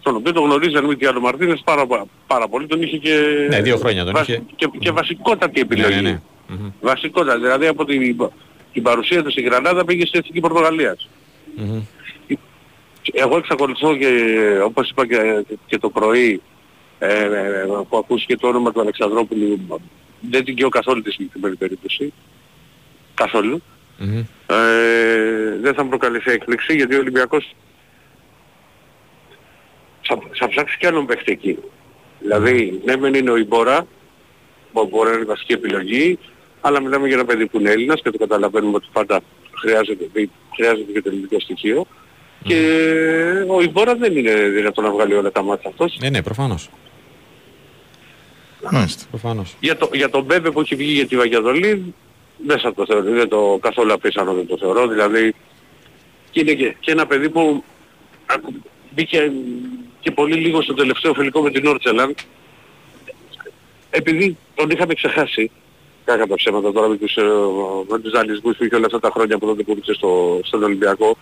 τον 0.03 0.17
οποίο 0.17 0.33
το 0.33 0.41
γνωρίζει 0.41 0.77
αν 0.77 0.85
μη 0.85 1.07
άλλο 1.07 1.21
Μαρτίνες 1.21 1.63
πάρα, 1.65 1.87
πάρα 2.27 2.49
πολύ, 2.49 2.67
τον 2.67 2.83
είχε 2.83 2.97
και... 2.97 3.47
Ναι, 3.49 3.63
δύο 3.63 3.77
χρόνια 3.77 4.05
τον 4.05 4.15
είχε. 4.23 4.43
Και, 4.57 4.71
και 4.79 4.91
βασικότατη 4.91 5.61
επιλογή. 5.61 5.95
Ναι, 5.95 6.01
ναι, 6.01 6.21
ναι. 6.47 6.73
Βασικότατη, 6.81 7.41
δηλαδή 7.41 7.67
από 7.67 7.85
την, 7.85 8.17
την 8.73 8.83
παρουσία 8.83 9.23
του 9.23 9.31
στην 9.31 9.45
Γρανάδα 9.45 9.85
πήγε 9.85 10.07
στην 10.07 10.21
Εθνική 10.21 10.41
Πορτογαλίας. 10.41 11.09
Mm-hmm. 11.59 11.83
Εγώ 13.13 13.37
εξακολουθώ 13.37 13.97
και 13.97 14.09
όπως 14.65 14.91
είπα 14.91 15.07
και, 15.07 15.45
και 15.67 15.79
το 15.79 15.91
πρωί 15.91 16.41
ε, 16.99 17.23
ε, 17.23 17.29
που 17.89 17.97
ακούστηκε 17.97 18.37
το 18.37 18.49
όνομα 18.49 18.73
του 18.73 18.81
Αλεξανδρόπουλου 18.81 19.81
δεν 20.21 20.45
την 20.45 20.55
καίω 20.55 20.69
καθόλου 20.69 21.03
τη 21.03 21.11
συγκεκριμένη 21.11 21.57
περίπτωση 21.57 22.13
καθόλου. 23.15 23.63
Mm-hmm. 24.01 24.25
Ε, 24.47 25.59
δεν 25.61 25.75
θα 25.75 25.85
προκαλέσει 25.85 26.31
έκπληξη 26.31 26.75
γιατί 26.75 26.95
ο 26.95 26.99
Ολυμπιακός 26.99 27.55
θα, 30.09 30.19
θα 30.33 30.49
ψάξει 30.49 30.77
κι 30.79 30.87
άλλον 30.87 31.07
παίχτη 31.07 31.33
εκεί. 31.33 31.59
Δηλαδή, 32.21 32.81
ναι 32.85 32.97
μεν 32.97 33.15
είναι 33.15 33.31
ο 33.31 33.37
Ιμπόρα, 33.37 33.87
που 34.73 34.89
μπορεί 34.91 35.09
να 35.09 35.15
είναι 35.15 35.25
η 35.25 35.27
βασική 35.27 35.53
επιλογή, 35.53 36.19
αλλά 36.61 36.81
μιλάμε 36.81 37.07
για 37.07 37.17
ένα 37.17 37.25
παιδί 37.25 37.47
που 37.47 37.59
είναι 37.61 37.71
Έλληνας 37.71 38.03
και 38.03 38.11
το 38.11 38.19
καταλαβαίνουμε 38.19 38.77
ότι 38.77 38.87
πάντα 38.93 39.21
χρειάζεται, 39.61 40.09
χρειάζεται 40.55 40.93
και 40.93 41.03
το 41.03 41.09
ελληνικό 41.09 41.41
στοιχείο. 41.41 41.87
Mm. 41.89 42.43
Και 42.43 42.59
ο 43.49 43.61
Ιμπόρα 43.63 43.97
δεν 43.97 44.17
είναι 44.17 44.33
δυνατόν 44.33 44.85
να 44.85 44.91
βγάλει 44.91 45.15
όλα 45.15 45.33
τα 45.33 45.43
μάτια 45.43 45.71
αυτός. 45.71 45.97
Ναι, 46.01 46.09
ναι, 46.09 46.23
προφανώς. 46.23 46.71
Προφανώς. 49.11 49.57
Για, 49.61 49.77
το, 49.77 49.91
για 49.93 50.11
τον 50.11 50.25
Μπέμπε 50.25 50.51
που 50.51 50.61
έχει 50.61 50.75
βγει 50.75 50.93
για 50.93 51.07
τη 51.07 51.17
Βαγιαδολή, 51.17 51.95
δεν 52.47 52.59
θα 52.59 52.75
το 52.75 52.87
θεωρώ, 52.87 53.03
δεν 53.03 53.29
το 53.29 53.59
καθόλου 53.63 53.93
απίθανο 53.93 54.35
δεν 54.35 54.47
το 54.47 54.57
θεωρώ, 54.59 54.87
δηλαδή 54.87 55.35
και 56.31 56.41
είναι 56.41 56.53
και, 56.53 56.77
και 56.81 56.91
ένα 56.91 57.07
παιδί 57.07 57.29
που 57.29 57.65
μπήκε 58.91 59.33
και 60.01 60.11
πολύ 60.11 60.35
λίγο 60.35 60.63
στο 60.63 60.75
τελευταίο 60.75 61.15
φιλικό 61.15 61.41
με 61.41 61.51
την 61.51 61.67
Όρτσελαν 61.67 62.15
επειδή 63.91 64.37
τον 64.55 64.71
είχαμε 64.71 64.95
ξεχάσει 64.95 65.51
κάκα 66.05 66.27
τα 66.27 66.35
ψέματα 66.35 66.73
τώρα 66.73 66.89
με 66.89 66.97
τους, 66.97 67.17
ε, 67.17 67.23
με 67.89 67.99
τους 67.99 68.11
δανεισμούς 68.11 68.57
που 68.57 68.65
είχε 68.65 68.77
όλα 68.77 68.87
αυτά 68.87 69.01
τα 69.01 69.11
χρόνια 69.11 69.39
που 69.39 69.47
τότε 69.47 69.63
που 69.63 69.79
στο, 69.83 70.41
στον 70.45 70.63
Ολυμπιακό 70.63 71.17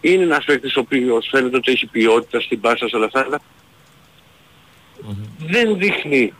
είναι 0.00 0.22
ένας 0.22 0.44
παίκτης 0.44 0.76
ο 0.76 0.80
οποίος 0.80 1.28
φαίνεται 1.30 1.56
ότι 1.56 1.72
έχει 1.72 1.86
ποιότητα 1.86 2.40
στην 2.40 2.60
πάσα 2.60 2.88
σε 2.88 2.96
όλα 2.96 3.04
αυτά 3.04 3.20
αλλά 3.20 3.40
mm-hmm. 3.40 5.28
δεν 5.38 5.78
δείχνει 5.78 6.32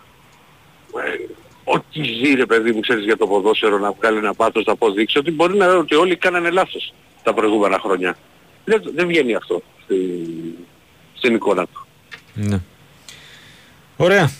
ε, 0.95 1.35
ό,τι 1.65 2.03
ζει 2.03 2.35
ρε 2.35 2.47
παιδί 2.47 2.73
μου 2.73 2.81
ξέρεις 2.81 3.05
για 3.05 3.17
το 3.17 3.27
ποδόσφαιρο 3.27 3.79
να 3.79 3.93
βγάλει 3.93 4.19
ένα 4.19 4.35
πάθος 4.35 4.65
να 4.65 4.73
αποδείξει 4.73 5.19
ότι 5.19 5.31
μπορεί 5.31 5.57
να 5.57 5.67
λέω 5.67 5.79
ότι 5.79 5.95
όλοι 5.95 6.17
κάνανε 6.17 6.51
λάθος 6.51 6.93
τα 7.23 7.35
προηγούμενα 7.35 7.79
χρόνια. 7.79 8.17
Δεν, 8.65 8.83
δεν 8.95 9.07
βγαίνει 9.07 9.35
αυτό 9.35 9.63
στη, 9.83 9.97
στην 11.19 11.35
εικόνα 11.35 11.67
του. 11.67 11.87
Ναι. 12.35 12.61
Ωραία. 13.97 14.31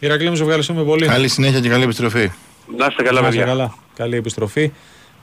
Ηρακλή 0.00 0.28
μου 0.30 0.36
σε 0.36 0.42
ευχαριστούμε 0.42 0.84
πολύ. 0.84 1.06
Καλή 1.06 1.28
συνέχεια 1.28 1.60
και 1.60 1.68
καλή 1.68 1.82
επιστροφή. 1.82 2.30
Να 2.76 2.86
είστε 2.86 3.02
καλά 3.02 3.22
παιδιά. 3.22 3.44
Καλά. 3.44 3.74
Καλή 3.94 4.16
επιστροφή. 4.16 4.72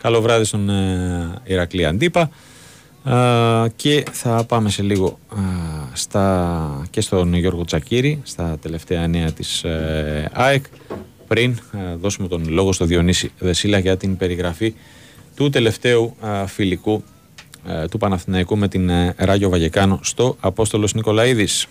Καλό 0.02 0.22
βράδυ 0.22 0.44
στον 0.44 0.70
ε, 0.70 1.42
Ηρακλή 1.44 1.86
Αντίπα. 1.86 2.30
Uh, 3.08 3.66
και 3.76 4.04
θα 4.12 4.46
πάμε 4.48 4.70
σε 4.70 4.82
λίγο 4.82 5.20
uh, 5.32 5.36
στα, 5.94 6.88
και 6.90 7.02
στον 7.02 7.34
Γιώργο 7.34 7.66
Τσακύρη 7.66 8.22
στα 8.24 8.58
τελευταία 8.62 9.08
νέα 9.08 9.32
της 9.32 9.64
uh, 9.66 9.70
ΑΕΚ 10.32 10.66
πριν 11.28 11.60
δώσουμε 12.00 12.28
τον 12.28 12.50
λόγο 12.50 12.74
στο 12.74 12.86
Διονύση 12.86 13.32
Δεσίλα 13.40 13.78
για 13.78 13.98
την 13.98 14.18
περιγραφή 14.18 14.76
του 15.36 15.50
τελευταίου 15.50 16.16
φιλικού 16.48 17.04
του 17.92 17.98
Παναθηναϊκού 17.98 18.58
με 18.58 18.68
την 18.68 18.90
ε, 18.90 19.16
Ράγιο 19.18 19.50
Βαγεκάνο 19.50 20.00
στο 20.04 20.38
Απόστολος 20.40 20.94
Νικολαίδης. 20.94 21.68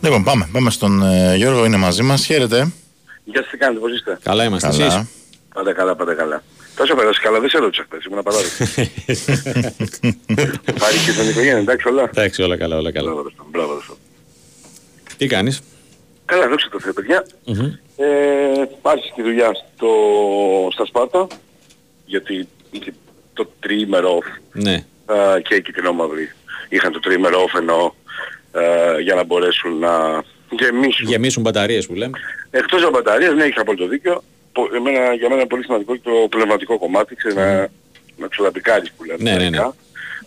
Λοιπόν, 0.00 0.24
πάμε. 0.24 0.48
Πάμε 0.52 0.70
στον 0.70 1.02
ε, 1.02 1.36
Γιώργο, 1.36 1.64
είναι 1.64 1.76
μαζί 1.76 2.02
μας. 2.02 2.24
Χαίρετε. 2.24 2.72
Γεια 3.24 3.42
σας, 3.42 3.50
τι 3.50 3.56
κάνετε, 3.56 3.80
πώς 3.80 3.92
είστε; 3.92 4.18
Καλά 4.22 4.44
είμαστε, 4.44 4.68
καλά. 4.68 4.84
εσείς; 4.84 5.04
Πάντα 5.54 5.72
καλά, 5.72 5.96
πάντα 5.96 6.14
καλά. 6.14 6.42
Τόσο 6.76 6.94
πέρασε 6.94 7.20
καλά, 7.22 7.40
δεν 7.40 7.48
σε 7.48 7.58
ρώτησα 7.58 7.86
χθες, 7.86 8.04
ήμουν 8.04 8.22
παράδειγμα. 8.22 8.66
Πάρει 10.82 10.96
και 11.04 11.10
στον 11.12 11.28
οικογένεια, 11.28 11.56
εντάξει 11.58 11.88
όλα. 11.88 12.02
Εντάξει, 12.02 12.42
όλα 12.42 12.56
καλά, 12.56 12.76
όλα 12.76 12.92
καλά. 12.92 13.12
Μπράβο, 13.50 13.82
Τι 15.16 15.26
κάνεις; 15.26 15.62
Καλά, 16.24 16.48
δόξα 16.48 16.68
τω 16.68 16.80
Θεώ, 16.80 16.92
παιδιά. 16.92 17.26
Mm-hmm. 17.46 17.78
Ε, 17.96 18.64
άρχισε 18.82 19.12
τη 19.14 19.22
δουλειά 19.22 19.50
στο, 19.54 19.88
στα 20.72 20.86
Σπάρτα, 20.86 21.26
γιατί 22.06 22.48
είχε 22.70 22.94
το 23.32 23.50
τριήμερο 23.60 24.18
off. 24.18 24.40
Ναι. 24.52 24.84
Uh, 25.06 25.42
και 25.42 25.54
εκεί 25.54 25.72
την 25.72 25.86
όμαυρη 25.86 26.32
είχαν 26.68 26.92
το 26.92 27.00
τριήμερο 27.00 27.44
off 27.44 27.58
ενώ 27.58 27.94
uh, 28.52 29.00
για 29.02 29.14
να 29.14 29.24
μπορέσουν 29.24 29.78
να 29.78 30.24
γεμίσουν. 30.50 31.06
Γεμίσουν 31.06 31.42
μπαταρίες 31.42 31.86
που 31.86 31.94
λέμε. 31.94 32.18
Εκτός 32.50 32.82
από 32.82 32.90
μπαταρίες, 32.90 33.34
ναι, 33.34 33.44
είχα 33.44 33.60
απόλυτο 33.60 33.86
δίκιο 33.86 34.22
εμένα, 34.74 35.14
για 35.14 35.28
μένα 35.28 35.40
είναι 35.40 35.46
πολύ 35.46 35.64
σημαντικό 35.64 35.94
και 35.96 36.00
το 36.02 36.28
πνευματικό 36.30 36.78
κομμάτι, 36.78 37.14
ξέρεις, 37.14 37.36
να, 37.36 37.68
να 38.16 38.26
ξελαπικάρεις 38.28 38.92
που 38.92 39.04
λέμε. 39.04 39.30
Ναι, 39.30 39.36
ναι, 39.36 39.48
ναι. 39.48 39.68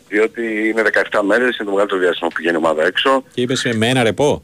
Διότι 0.08 0.68
είναι 0.68 0.84
17 1.12 1.20
μέρες, 1.26 1.58
είναι 1.58 1.66
το 1.66 1.72
μεγαλύτερο 1.72 2.00
διάστημα 2.00 2.30
που 2.30 2.36
πηγαίνει 2.36 2.56
η 2.56 2.58
ομάδα 2.58 2.86
έξω. 2.86 3.24
Και 3.34 3.42
είπες 3.42 3.70
με 3.76 3.88
ένα 3.88 4.04
ρεπό. 4.04 4.44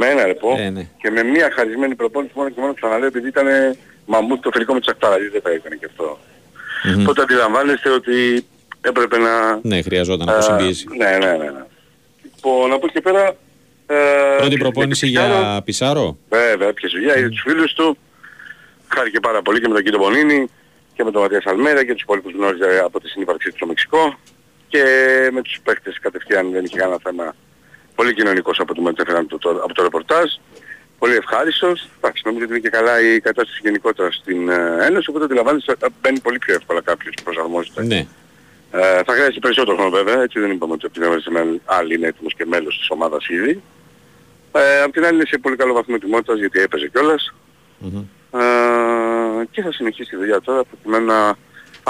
Με 0.00 0.06
ένα 0.06 0.24
ρεπό 0.26 0.56
ε, 0.58 0.70
ναι. 0.70 0.88
και 1.02 1.10
με 1.10 1.22
μια 1.22 1.50
χαρισμένη 1.54 1.94
προπόνηση 1.94 2.32
μόνο 2.36 2.48
και 2.50 2.60
μόνο 2.60 2.74
ξαναλέω 2.74 3.06
επειδή 3.06 3.28
ήταν 3.28 3.46
μαμούτ 4.06 4.42
το 4.42 4.50
φιλικό 4.52 4.74
με 4.74 4.80
τις 4.80 4.94
δηλαδή 5.00 5.28
δεν 5.28 5.40
θα 5.40 5.52
ήταν 5.52 5.78
και 5.78 5.86
αυτό. 5.86 6.18
Mm-hmm. 6.84 7.04
Τότε 7.04 7.22
αντιλαμβάνεστε 7.22 7.90
ότι 7.90 8.46
έπρεπε 8.80 9.18
να... 9.18 9.60
Ναι, 9.62 9.82
χρειαζόταν 9.82 10.26
να 10.26 10.40
συμπίεση. 10.40 10.86
Ναι, 10.96 11.10
ναι, 11.10 11.30
ναι. 11.30 11.50
ναι. 11.50 11.64
Λοιπόν, 12.22 12.72
από 12.72 12.86
εκεί 12.86 13.00
πέρα... 13.00 13.36
Ε, 13.86 13.96
Πρώτη 14.38 14.56
προπόνηση 14.56 15.06
για 15.06 15.60
Πισάρο. 15.64 16.18
Βέβαια, 16.28 16.68
έπιασε 16.68 16.96
δουλειά, 16.96 17.14
mm. 17.14 17.18
για 17.18 17.28
τους 17.28 17.40
φίλους 17.46 17.72
του 17.72 17.98
χάρηκε 18.88 19.20
πάρα 19.20 19.42
πολύ 19.42 19.60
και 19.60 19.68
με 19.68 19.74
τον 19.74 19.82
κύριο 19.82 19.98
Μπονίνη 19.98 20.48
και 20.94 21.04
με 21.04 21.10
τον 21.10 21.22
Ματίας 21.22 21.46
Αλμέρα 21.46 21.84
και 21.84 21.92
τους 21.92 22.02
υπόλοιπους 22.02 22.32
γνώριζε 22.32 22.80
από 22.84 23.00
τη 23.00 23.08
συνύπαρξή 23.08 23.48
του 23.48 23.56
στο 23.56 23.66
Μεξικό 23.66 24.18
και 24.68 24.82
με 25.32 25.42
τους 25.42 25.60
παίκτες 25.64 25.98
κατευθείαν 26.00 26.50
δεν 26.50 26.64
είχε 26.64 26.76
κανένα 26.76 26.98
θέμα. 27.02 27.34
Πολύ 27.98 28.14
κοινωνικός 28.14 28.60
από 28.60 28.74
το 28.74 28.82
μετέφεραν 28.82 29.22
από 29.30 29.38
το, 29.38 29.50
από 29.50 29.74
το 29.74 29.82
ρεπορτάζ. 29.82 30.32
Πολύ 30.98 31.14
ευχάριστος. 31.14 31.88
Εντάξει, 31.96 32.22
νομίζω 32.24 32.44
ότι 32.44 32.52
είναι 32.52 32.62
και 32.62 32.68
καλά 32.68 33.00
η 33.00 33.20
κατάσταση 33.20 33.60
γενικότερα 33.62 34.10
στην 34.12 34.48
ε, 34.48 34.76
Ένωση, 34.80 35.10
οπότε 35.10 35.24
αντιλαμβάνεις 35.24 35.68
ότι 35.68 35.86
μπαίνει 36.00 36.20
πολύ 36.20 36.38
πιο 36.38 36.54
εύκολα 36.54 36.80
κάποιος 36.80 37.14
που 37.14 37.22
προσαρμόζεται. 37.22 37.84
Ναι. 37.84 38.06
Ε, 38.70 39.02
θα 39.06 39.12
χρειάζεται 39.12 39.38
περισσότερο 39.40 39.76
χρόνο 39.76 39.90
βέβαια, 39.90 40.22
έτσι 40.22 40.40
δεν 40.40 40.50
είπαμε 40.50 40.72
ότι 40.72 40.86
επειδή 40.86 41.60
άλλοι 41.64 41.94
είναι 41.94 42.06
έτοιμος 42.06 42.34
και 42.34 42.46
μέλος 42.46 42.78
της 42.78 42.90
ομάδας 42.90 43.28
ήδη. 43.28 43.62
Ε, 44.52 44.82
απ' 44.82 44.92
την 44.92 45.04
άλλη 45.04 45.14
είναι 45.14 45.26
σε 45.26 45.38
πολύ 45.38 45.56
καλό 45.56 45.72
βαθμό 45.72 45.94
ετοιμότητας 45.98 46.38
γιατί 46.38 46.60
έπαιζε 46.60 46.88
κιόλας. 46.88 47.34
Mm-hmm. 47.84 48.04
Ε, 48.40 49.44
και 49.50 49.62
θα 49.62 49.72
συνεχίσει 49.72 50.10
τη 50.10 50.16
δουλειά 50.16 50.40
τώρα 50.40 50.64
προκειμένου 50.64 51.06
να 51.06 51.36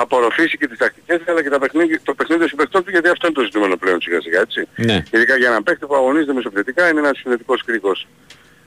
απορροφήσει 0.00 0.56
και 0.56 0.68
τις 0.68 0.78
τακτικές 0.78 1.20
αλλά 1.26 1.42
και 1.42 1.48
τα 1.48 1.58
παιχνίδι, 1.58 2.00
το 2.00 2.14
παιχνίδι 2.14 2.40
των 2.40 2.48
συμπαικτών 2.48 2.84
του 2.84 2.90
γιατί 2.90 3.08
αυτό 3.08 3.26
είναι 3.26 3.36
το 3.36 3.42
ζητούμενο 3.42 3.76
πλέον 3.76 4.00
σιγά 4.00 4.20
σιγά 4.20 4.40
έτσι. 4.40 4.68
Ναι. 4.76 5.02
Ειδικά 5.12 5.36
για 5.36 5.48
έναν 5.48 5.62
παίκτη 5.62 5.86
που 5.86 5.94
αγωνίζεται 5.94 6.32
μεσοπαιδευτικά 6.32 6.88
είναι 6.88 6.98
ένας 6.98 7.18
συνδετικός 7.18 7.64
κρίκος 7.64 8.06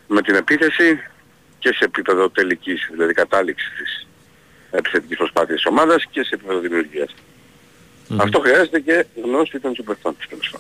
με 0.08 0.22
την 0.22 0.36
επίθεση 0.36 1.00
και 1.60 1.74
σε 1.74 1.84
επίπεδο 1.84 2.30
τελικής, 2.30 2.90
δηλαδή 2.92 3.14
κατάληξης 3.14 3.70
της 3.78 4.08
επιθετικής 4.72 5.18
προσπάθειας 5.18 5.56
της 5.62 5.66
ομάδας 5.66 6.06
και 6.12 6.24
σε 6.24 6.36
επίπεδο 6.36 6.60
δημιουργίας. 6.60 7.10
Mm-hmm. 7.14 8.16
Αυτό 8.20 8.40
χρειάζεται 8.40 8.80
και 8.80 9.06
γνώση 9.24 9.60
των 9.60 9.76
συμπαικτών 9.76 10.18
της 10.18 10.28
τέλος 10.28 10.56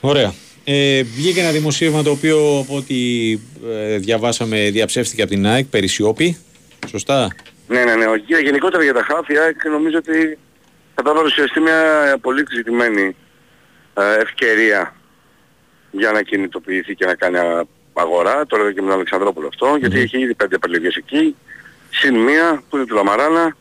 Ωραία. 0.00 0.34
Ε, 0.64 1.02
βγήκε 1.02 1.40
ένα 1.40 1.50
δημοσίευμα 1.50 2.02
το 2.02 2.10
οποίο 2.10 2.58
από 2.58 2.76
ό,τι 2.76 3.32
ε, 3.68 3.98
διαβάσαμε 3.98 4.70
διαψεύστηκε 4.70 5.22
από 5.22 5.30
την 5.30 5.46
ΑΕΚ 5.46 5.64
περί 5.64 5.86
Σιώπη. 5.86 6.36
Σωστά; 6.88 7.34
Ναι, 7.72 7.84
ναι, 7.84 7.94
ναι. 7.94 8.06
Γενικότερα 8.42 8.82
για 8.82 8.92
τα 8.92 9.02
χάφη, 9.02 9.32
η 9.32 9.38
ΑΕΚ 9.38 9.64
νομίζω 9.64 9.98
ότι 9.98 10.38
θα 10.94 11.02
παρουσιαστεί 11.02 11.60
μια 11.60 12.16
πολύ 12.20 12.44
ζητημένη 12.54 13.16
ε, 13.94 14.14
ευκαιρία 14.20 14.94
για 15.90 16.12
να 16.12 16.22
κινητοποιηθεί 16.22 16.94
και 16.94 17.06
να 17.06 17.14
κάνει 17.14 17.38
αγορά. 17.92 18.46
Το 18.46 18.56
λέω 18.56 18.72
και 18.72 18.80
με 18.80 18.86
τον 18.86 18.96
Αλεξανδρόπουλο 18.96 19.46
αυτό, 19.46 19.76
γιατί 19.78 20.00
έχει 20.00 20.18
ήδη 20.18 20.34
πέντε 20.34 20.54
επιλογές 20.54 20.96
εκεί. 20.96 21.36
Συν 21.90 22.14
μία 22.18 22.62
που 22.68 22.76
είναι 22.76 22.86
του 22.86 22.94
Λαμαράνα. 22.94 23.56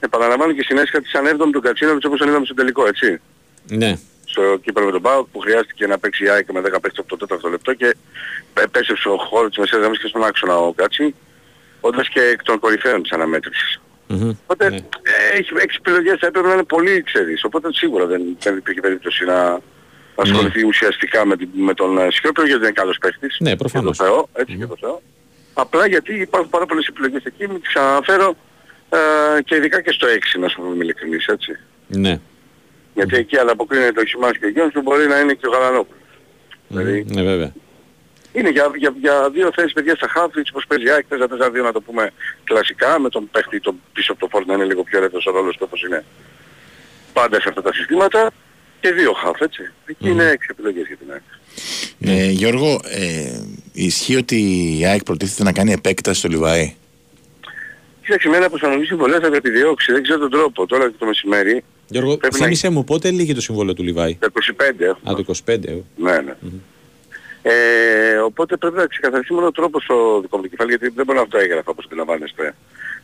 Επαναλαμβάνω 0.00 0.52
και 0.52 0.62
συνέσχα 0.62 1.00
της 1.00 1.14
ανέβδομης 1.14 1.54
του 1.54 1.60
Κατσίνοβιτς 1.60 2.04
όπως 2.04 2.18
τον 2.18 2.28
είδαμε 2.28 2.44
στο 2.44 2.54
τελικό, 2.54 2.86
έτσι. 2.86 3.20
Ναι 3.66 3.98
στο 4.24 4.56
κύπελο 4.56 4.86
με 4.86 4.92
τον 4.92 5.02
Πάο 5.02 5.24
που 5.24 5.38
χρειάστηκε 5.38 5.86
να 5.86 5.98
παίξει 5.98 6.24
η 6.24 6.28
ΑΕΚ 6.28 6.52
με 6.52 6.60
10 6.60 6.62
παίκτες 6.62 6.98
από 6.98 7.16
το 7.16 7.38
4ο 7.42 7.50
λεπτό 7.50 7.74
και 7.74 7.96
επέστρεψε 8.54 9.08
ο 9.08 9.16
χώρο 9.16 9.48
της 9.48 9.58
μεσαίας 9.58 9.80
γραμμής 9.80 9.98
και 9.98 10.08
στον 10.08 10.24
άξονα 10.24 10.56
ο 10.56 10.72
Κάτσι 10.72 11.14
όντας 11.80 12.08
και 12.08 12.20
εκ 12.20 12.42
των 12.42 12.58
κορυφαίων 12.58 13.02
της 13.02 13.12
αναμέτρησης. 13.12 13.80
Mm-hmm. 14.10 14.36
Οπότε 14.42 14.70
ναι. 14.70 14.76
ε, 14.76 15.38
έχει 15.38 15.52
έξι 15.62 15.76
επιλογές 15.80 16.18
θα 16.18 16.26
έπρεπε 16.26 16.46
να 16.46 16.54
είναι 16.54 16.62
πολύ 16.62 17.02
ξέρεις. 17.02 17.44
Οπότε 17.44 17.68
σίγουρα 17.72 18.06
δεν, 18.06 18.22
δεν 18.40 18.56
υπήρχε 18.56 18.80
περίπτωση 18.80 19.24
να 19.24 19.60
ασχοληθεί 20.14 20.60
mm. 20.64 20.68
ουσιαστικά 20.68 21.26
με, 21.26 21.36
με 21.52 21.74
τον 21.74 21.98
ε, 21.98 22.10
Σιώπιο 22.10 22.44
γιατί 22.44 22.60
δεν 22.60 22.68
είναι 22.68 22.80
καλός 22.80 22.98
παίκτης. 22.98 23.36
Ναι, 23.40 23.56
προφανώς. 23.56 23.96
Και 23.96 24.02
το 24.02 24.10
Θεό, 24.10 24.28
έτσι 24.32 24.54
mm. 24.56 24.60
και 24.60 24.66
το 24.66 24.76
Θεό. 24.80 25.02
Απλά 25.54 25.86
γιατί 25.86 26.20
υπάρχουν 26.20 26.50
πάρα 26.50 26.66
πολλές 26.66 26.86
επιλογές 26.86 27.24
εκεί, 27.24 27.48
μην 27.48 27.60
τις 27.60 27.76
αναφέρω 27.76 28.36
ε, 28.90 29.42
και 29.42 29.56
ειδικά 29.56 29.82
και 29.82 29.92
στο 29.92 30.06
6 30.36 30.40
να 30.40 30.48
σου 30.48 30.60
πούμε 30.60 30.84
ειλικρινής, 30.84 31.26
έτσι. 31.26 31.58
Ναι. 31.86 32.20
Γιατί 32.94 33.16
εκεί 33.16 33.38
ανταποκρίνεται 33.38 34.00
ο 34.00 34.04
Χιμάς 34.04 34.38
και 34.38 34.46
ο 34.46 34.48
Γιώργος 34.48 34.72
που 34.72 34.82
μπορεί 34.82 35.06
να 35.06 35.20
είναι 35.20 35.32
και 35.32 35.46
ο 35.46 35.50
Γαλανόπουλος. 35.50 36.02
Δηλαδή, 36.68 37.04
ναι 37.08 37.22
βέβαια. 37.22 37.52
Είναι 38.32 38.50
για, 38.50 38.70
για, 38.76 38.94
για 39.00 39.30
δύο 39.30 39.50
θέσεις 39.54 39.72
παιδιά 39.72 39.94
στα 39.94 40.08
χάφη, 40.08 40.40
όπως 40.50 40.66
παίζει 40.66 40.84
η 40.84 40.90
ΑΕΚ, 40.90 41.04
4-4-2 41.10 41.62
να 41.62 41.72
το 41.72 41.80
πούμε 41.80 42.10
κλασικά, 42.44 42.98
με 42.98 43.08
τον 43.08 43.30
παίχτη 43.30 43.60
τον 43.60 43.80
πίσω 43.92 44.12
από 44.12 44.20
το 44.20 44.28
φόρ 44.30 44.46
να 44.46 44.54
είναι 44.54 44.64
λίγο 44.64 44.82
πιο 44.82 44.98
ελεύθερος 44.98 45.26
ο 45.26 45.30
ρόλος 45.30 45.56
του 45.56 45.62
όπως 45.66 45.82
είναι 45.82 46.04
πάντα 47.12 47.40
σε 47.40 47.48
αυτά 47.48 47.62
τα 47.62 47.72
συστήματα 47.72 48.30
και 48.80 48.92
δύο 48.92 49.12
χάφ, 49.12 49.40
έτσι. 49.40 49.62
Εκεί 49.86 50.04
mm. 50.04 50.10
είναι 50.10 50.24
έξι 50.24 50.48
επιλογές 50.50 50.86
για 50.86 50.96
την 50.96 51.12
ΑΕΚ. 51.12 51.22
Ε, 52.00 52.30
Γιώργο, 52.30 52.80
ε, 52.84 53.40
ισχύει 53.72 54.16
ότι 54.16 54.36
η 54.78 54.86
ΑΕΚ 54.86 55.02
προτίθεται 55.02 55.42
να 55.42 55.52
κάνει 55.52 55.72
επέκταση 55.72 56.18
στο 56.18 56.28
Λιβάη; 56.28 56.74
Κοίταξε, 58.02 58.28
εμένα 58.28 58.48
προσαρμογή 58.48 58.84
συμβολές 58.84 59.18
θα 59.18 59.36
επιδιώξει, 59.36 59.92
δεν 59.92 60.02
ξέρω 60.02 60.18
τον 60.18 60.30
τρόπο. 60.30 60.66
Τώρα 60.66 60.90
και 60.90 60.94
το 60.98 61.06
μεσημέρι 61.06 61.64
Γιώργο, 61.88 62.18
θύμισε 62.32 62.66
να... 62.66 62.72
μου 62.72 62.84
πότε 62.84 63.10
λύγει 63.10 63.34
το 63.34 63.40
συμβόλαιο 63.40 63.74
του 63.74 63.82
Λιβάη; 63.82 64.16
Το 64.20 64.30
25. 65.02 65.10
Α, 65.10 65.14
το 65.14 65.24
25. 65.46 65.58
Ναι, 65.96 66.20
ναι. 66.20 66.32
Mm-hmm. 66.32 66.69
Ε, 67.42 68.16
οπότε 68.16 68.56
πρέπει 68.56 68.76
να 68.76 68.86
ξεκαθαριστεί 68.86 69.32
μόνο 69.32 69.46
ο 69.46 69.52
τρόπος 69.52 69.82
στο 69.82 70.20
δικό 70.20 70.38
μου 70.38 70.46
κεφάλι, 70.46 70.70
γιατί 70.70 70.88
δεν 70.88 71.04
μπορώ 71.04 71.18
να 71.18 71.24
αυτό 71.24 71.38
έγραφα 71.38 71.70
όπως 71.70 71.84
αντιλαμβάνεστε 71.84 72.54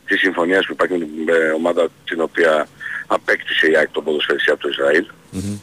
της 0.05 0.19
συμφωνίας 0.19 0.65
που 0.65 0.71
υπάρχει 0.71 0.97
με 0.97 1.05
την 1.05 1.35
ε, 1.35 1.49
ομάδα 1.49 1.87
την 2.05 2.21
οποία 2.21 2.67
απέκτησε 3.07 3.67
η 3.67 3.77
ΑΕΚ 3.77 3.89
το 3.91 4.01
ποδοσφαιριστή 4.01 4.51
από 4.51 4.61
το 4.61 4.69
Ισραήλ. 4.69 5.05
Mm-hmm. 5.33 5.59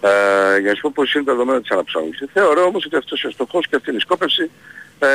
Ε, 0.00 0.58
για 0.58 0.70
να 0.70 0.74
σου 0.74 0.80
πω 0.80 0.92
πώς 0.94 1.14
είναι 1.14 1.24
τα 1.24 1.32
δεδομένα 1.32 1.60
της 1.60 1.70
αναψάγωσης. 1.70 2.28
Θεωρώ 2.32 2.62
όμως 2.64 2.84
ότι 2.84 2.96
αυτός 2.96 3.22
είναι 3.22 3.32
ο 3.32 3.34
στοχός 3.34 3.66
και 3.68 3.76
αυτή 3.76 3.88
είναι 3.88 3.98
η 3.98 4.02
σκόπευση 4.02 4.50
ε, 4.98 5.08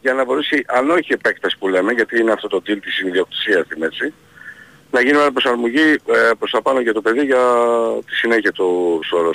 για 0.00 0.14
να 0.14 0.24
μπορέσει, 0.24 0.64
αν 0.66 0.90
όχι 0.90 1.12
επέκταση 1.12 1.58
που 1.58 1.68
λέμε, 1.68 1.92
γιατί 1.92 2.20
είναι 2.20 2.32
αυτό 2.32 2.48
το 2.48 2.62
deal 2.66 2.78
της 2.82 3.00
ιδιοκτησίας 3.00 3.64
στη 3.64 3.78
μέση, 3.78 4.12
να 4.94 5.00
γίνει 5.00 5.18
μια 5.18 5.32
προσαρμογή 5.32 5.88
ε, 6.16 6.30
προς 6.38 6.50
τα 6.50 6.62
πάνω 6.62 6.80
για 6.80 6.92
το 6.92 7.00
παιδί 7.00 7.24
για 7.24 7.44
τη 8.06 8.14
συνέχεια 8.14 8.52
του 8.52 9.00
στο 9.02 9.32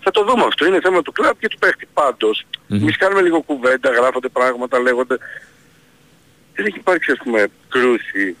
Θα 0.00 0.10
το 0.10 0.24
δούμε 0.24 0.44
αυτό. 0.46 0.66
Είναι 0.66 0.80
θέμα 0.80 1.02
του 1.02 1.12
κλαμπ 1.12 1.36
και 1.38 1.48
του 1.48 1.58
παίχτη. 1.58 1.86
Πάντως, 1.94 2.46
mm-hmm. 2.46 2.80
εμείς 2.80 2.96
κάνουμε 2.96 3.22
λίγο 3.22 3.40
κουβέντα, 3.40 3.90
γράφονται 3.90 4.28
πράγματα, 4.28 4.80
λέγονται. 4.80 5.16
Δεν 6.54 6.66
έχει 6.66 6.78
υπάρξει 6.78 7.10
ας 7.10 7.18
πούμε 7.24 7.46
κρούση 7.68 8.36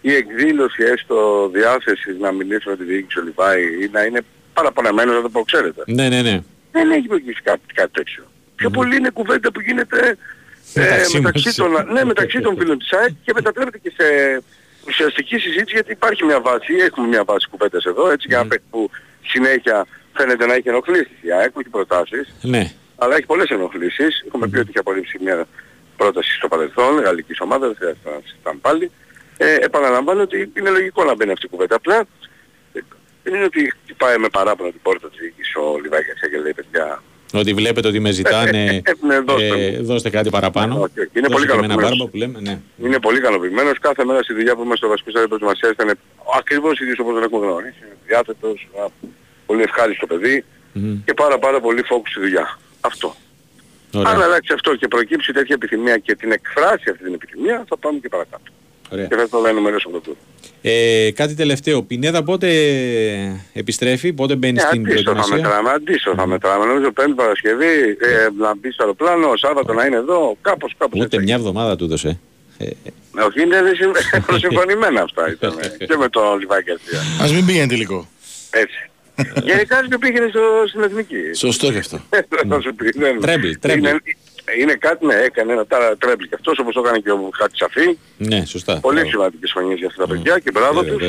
ή 0.00 0.14
εκδήλωση 0.14 0.82
έστω 0.82 1.48
διάθεσης 1.52 2.18
να 2.18 2.32
μιλήσει 2.32 2.68
με 2.68 2.76
τη 2.76 2.84
διοίκηση 2.84 3.18
ο 3.18 3.22
Λιβάη 3.22 3.62
ή 3.62 3.88
να 3.92 4.02
είναι 4.02 4.20
παραπονεμένος 4.52 5.14
να 5.14 5.22
το 5.22 5.28
πω 5.28 5.42
ξέρετε. 5.42 5.82
Ναι, 5.86 6.08
ναι, 6.08 6.22
ναι. 6.22 6.42
Δεν 6.72 6.90
έχει 6.90 7.06
προκύψει 7.06 7.42
κάτι, 7.42 7.74
κάτι 7.74 7.92
τέτοιο. 7.92 8.24
Mm-hmm. 8.24 8.52
Πιο 8.56 8.70
πολύ 8.70 8.96
είναι 8.96 9.10
κουβέντα 9.10 9.52
που 9.52 9.60
γίνεται 9.60 10.16
ε, 10.74 11.04
μεταξύ, 11.12 11.56
των, 11.56 11.70
ναι, 11.92 12.04
μεταξύ 12.04 12.40
των 12.40 12.56
φίλων 12.58 12.78
της 12.78 12.92
ΑΕΚ 12.92 13.12
και 13.24 13.32
μετατρέπεται 13.34 13.78
και 13.78 13.92
σε 13.96 14.04
ουσιαστική 14.88 15.38
συζήτηση 15.38 15.74
γιατί 15.74 15.92
υπάρχει 15.92 16.24
μια 16.24 16.40
βάση, 16.40 16.74
έχουμε 16.74 17.06
μια 17.06 17.24
βάση 17.24 17.48
κουβέντας 17.50 17.84
εδώ, 17.84 18.10
έτσι, 18.10 18.28
για 18.28 18.38
ένα 18.38 18.48
παίκτη 18.48 18.66
που 18.70 18.90
συνέχεια 19.24 19.86
φαίνεται 20.12 20.46
να 20.46 20.54
έχει 20.54 20.68
ενοχλήσεις 20.68 21.18
η 21.20 21.32
ΑΕΚ, 21.32 21.52
έχει 21.58 21.68
προτάσεις, 21.68 22.34
ναι. 22.42 22.72
αλλά 22.96 23.16
έχει 23.16 23.26
πολλές 23.26 23.48
ενοχλήσεις. 23.48 24.24
Έχουμε 24.26 24.48
πει 24.48 24.58
ότι 24.58 24.68
έχει 24.68 24.78
απορρίψει 24.78 25.18
μια 25.20 25.46
πρόταση 25.96 26.34
στο 26.34 26.48
παρελθόν, 26.48 27.00
γαλλικής 27.00 27.40
ομάδας, 27.40 27.68
δεν 27.68 27.76
χρειάζεται 27.78 28.10
να 28.10 28.20
συζητάμε 28.24 28.58
πάλι. 28.62 28.90
Ε, 29.36 29.54
επαναλαμβάνω 29.54 30.22
ότι 30.22 30.52
είναι 30.56 30.70
λογικό 30.70 31.04
να 31.04 31.14
μπαίνει 31.14 31.32
αυτή 31.32 31.46
η 31.46 31.48
κουβέντα. 31.48 31.74
Απλά 31.76 32.06
δεν 33.22 33.34
είναι 33.34 33.44
ότι 33.44 33.72
πάει 33.96 34.18
με 34.18 34.28
παράπονο 34.28 34.70
την 34.70 34.80
πόρτα 34.82 35.08
της 35.10 35.18
διοίκησης 35.18 35.54
ο 35.56 35.78
Λιβάκης 35.82 36.20
και 36.30 36.38
λέει 36.38 36.54
παιδιά 36.54 37.02
ότι 37.32 37.54
βλέπετε 37.54 37.88
ότι 37.88 38.00
με 38.00 38.10
ζητάνε, 38.10 38.64
ε, 38.64 38.74
ε, 38.90 39.06
ναι, 39.06 39.20
δώστε, 39.20 39.64
ε, 39.64 39.80
δώστε 39.80 40.10
κάτι 40.10 40.30
παραπάνω. 40.30 40.88
Είναι 41.12 41.28
πολύ 41.28 41.44
ικανοποιημένος. 41.44 42.40
Ναι. 42.40 42.60
Είναι 42.82 42.98
πολύ 42.98 43.18
ικανοποιημένος. 43.18 43.78
Κάθε 43.78 44.04
μέρα 44.04 44.22
στη 44.22 44.32
δουλειά 44.34 44.54
που 44.54 44.62
είμαστε 44.62 44.76
στο 44.76 44.88
βασικό 44.88 45.10
στάδιο 45.10 45.28
προετοιμασίας 45.28 45.72
ήταν 45.72 45.98
ακριβώς 46.38 46.80
ίδιος 46.80 46.98
όπως 46.98 47.14
τον 47.14 47.22
έχουμε 47.22 47.46
γνωρίσει. 47.46 47.84
Διάθετος, 48.06 48.68
πολύ 49.46 49.62
ευχάριστο 49.62 50.06
παιδί 50.06 50.44
mm-hmm. 50.44 50.96
και 51.04 51.14
πάρα 51.14 51.38
πάρα 51.38 51.60
πολύ 51.60 51.82
focus 51.90 52.08
στη 52.10 52.20
δουλειά. 52.20 52.58
Αυτό. 52.80 53.14
Ωραία. 53.94 54.12
Αν 54.12 54.22
αλλάξει 54.22 54.52
αυτό 54.52 54.76
και 54.76 54.88
προκύψει 54.88 55.32
τέτοια 55.32 55.54
επιθυμία 55.54 55.98
και 55.98 56.14
την 56.16 56.32
εκφράσει 56.32 56.90
αυτή 56.90 57.04
την 57.04 57.14
επιθυμία 57.14 57.64
θα 57.68 57.76
πάμε 57.76 57.98
και 57.98 58.08
παρακάτω. 58.08 58.50
Ωραία. 58.92 59.06
Και 59.06 59.14
θα 59.14 59.28
το 59.28 59.38
λένε 59.38 59.60
μέρος 59.60 59.84
από 59.84 60.00
το 60.00 60.16
ε, 60.62 61.10
κάτι 61.14 61.34
τελευταίο. 61.34 61.82
Πινέδα 61.82 62.22
πότε 62.22 62.48
επιστρέφει, 63.52 64.12
πότε 64.12 64.36
μπαίνει 64.36 64.58
ε, 64.58 64.60
στην 64.60 64.82
προετοιμασία. 64.82 65.36
Θα 65.36 65.42
μετράμε, 65.42 65.70
αντίστοιχο 65.70 66.14
θα 66.14 66.26
μετράμε. 66.26 66.64
Νομίζω 66.64 66.92
πέμπτη 66.92 67.14
Παρασκευή 67.14 67.96
ε, 68.00 68.28
να 68.38 68.54
μπει 68.56 68.70
στο 68.72 68.82
αεροπλάνο, 68.82 69.36
Σάββατο 69.36 69.72
να 69.72 69.84
είναι 69.84 69.96
εδώ, 69.96 70.36
κάπως 70.40 70.74
κάπως. 70.78 71.00
Ούτε 71.00 71.22
μια 71.22 71.34
εβδομάδα 71.34 71.76
του 71.76 71.84
έδωσε. 71.84 72.20
Ε, 72.58 72.64
ε. 72.64 73.22
Όχι, 73.26 73.42
είναι 73.42 73.56
προσυμφωνημένα 74.26 75.02
αυτά 75.06 75.30
ήταν. 75.30 75.54
και 75.88 75.96
με 75.96 76.08
το 76.08 76.36
Λιβάκη 76.40 76.70
Αστία. 76.70 77.00
Ας 77.24 77.32
μην 77.32 77.46
πήγαινε 77.46 77.66
τελικό. 77.66 78.08
Έτσι. 78.50 78.90
Γενικά 79.48 79.82
δεν 79.88 79.98
πήγαινε 79.98 80.28
στο, 80.28 80.40
στην 80.68 80.82
εθνική. 80.82 81.34
Σωστό 81.34 81.72
και 81.72 81.78
αυτό. 81.78 82.00
Τρέμπλ, 83.20 83.50
τρέμπλ. 83.60 83.88
Είναι 84.58 84.74
κάτι, 84.74 85.06
ναι, 85.06 85.14
έκανε 85.14 85.52
ένα 85.52 85.66
τάρα 85.66 85.96
τρέμπλ 85.96 86.24
και 86.24 86.34
αυτός 86.34 86.58
όπως 86.58 86.74
το 86.74 86.80
έκανε 86.80 86.98
και 86.98 87.10
ο 87.10 87.30
Χάτι 87.34 87.56
Σαφή. 87.56 87.98
Ναι, 88.16 88.44
σωστά. 88.44 88.80
Πολύ 88.80 89.06
σημαντικές 89.06 89.50
φωνίες 89.54 89.78
για 89.78 89.86
αυτά 89.86 90.06
τα 90.06 90.08
παιδιά 90.08 90.38
και 90.38 90.50
μπράβο 90.50 90.84
τους. 90.84 91.02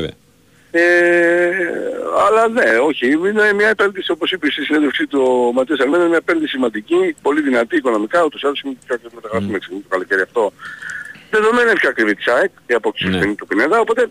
Ε, 0.71 1.49
αλλά 2.27 2.47
ναι, 2.47 2.77
όχι, 2.77 3.07
είναι 3.11 3.53
μια 3.53 3.67
επένδυση 3.67 4.11
όπως 4.11 4.31
είπε 4.31 4.51
στη 4.51 4.63
συνέντευξή 4.63 5.07
του 5.07 5.21
ο 5.47 5.53
Ματίας 5.53 5.79
Αλμένα, 5.79 5.97
είναι 5.97 6.09
μια 6.09 6.17
επένδυση 6.17 6.51
σημαντική, 6.51 7.15
πολύ 7.21 7.41
δυνατή 7.41 7.75
οικονομικά, 7.75 8.23
ούτως 8.23 8.43
άλλως 8.43 8.61
είναι 8.61 8.75
πιο 8.85 8.95
ακριβώς 8.95 9.13
μεταγράφουμε 9.13 9.57
mm. 9.57 9.81
το 9.83 9.89
καλοκαίρι 9.89 10.21
αυτό. 10.21 10.53
Δεδομένα 11.29 11.69
είναι 11.69 11.79
πιο 11.79 11.89
ακριβή 11.89 12.15
της 12.15 12.27
ΑΕΚ, 12.27 12.51
η 12.67 12.73
απόψη 12.73 13.07
ναι. 13.07 13.35
του 13.35 13.47
Πινέδα, 13.47 13.79
οπότε 13.79 14.09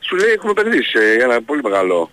σου 0.00 0.16
λέει 0.16 0.30
έχουμε 0.30 0.50
επενδύσει 0.50 0.98
για 1.16 1.24
ένα 1.24 1.42
πολύ 1.42 1.62
μεγάλο 1.62 2.10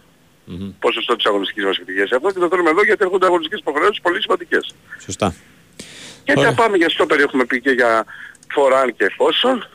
mm-hmm. 0.49 0.73
ποσοστό 0.79 1.15
της 1.15 1.25
αγωνιστικής 1.25 1.63
μας 1.63 1.77
επιτυχίας. 1.77 2.11
Αυτό 2.11 2.31
και 2.31 2.39
το 2.39 2.47
θέλουμε 2.47 2.69
εδώ 2.69 2.83
γιατί 2.83 3.03
έρχονται 3.03 3.25
αγωνιστικές 3.25 3.59
υποχρεώσεις 3.59 4.01
πολύ 4.01 4.21
σημαντικές. 4.21 4.75
Σωστά. 4.99 5.35
Και 6.24 6.32
έτσι 6.32 6.45
θα 6.45 6.53
πάμε 6.53 6.78
για 6.78 6.89
στόπερ 6.89 7.19
έχουμε 7.19 7.45
πει 7.45 7.61
και 7.61 7.69
για 7.69 8.05
φοράν 8.53 8.95
και 8.95 9.05
εφόσον. 9.05 9.67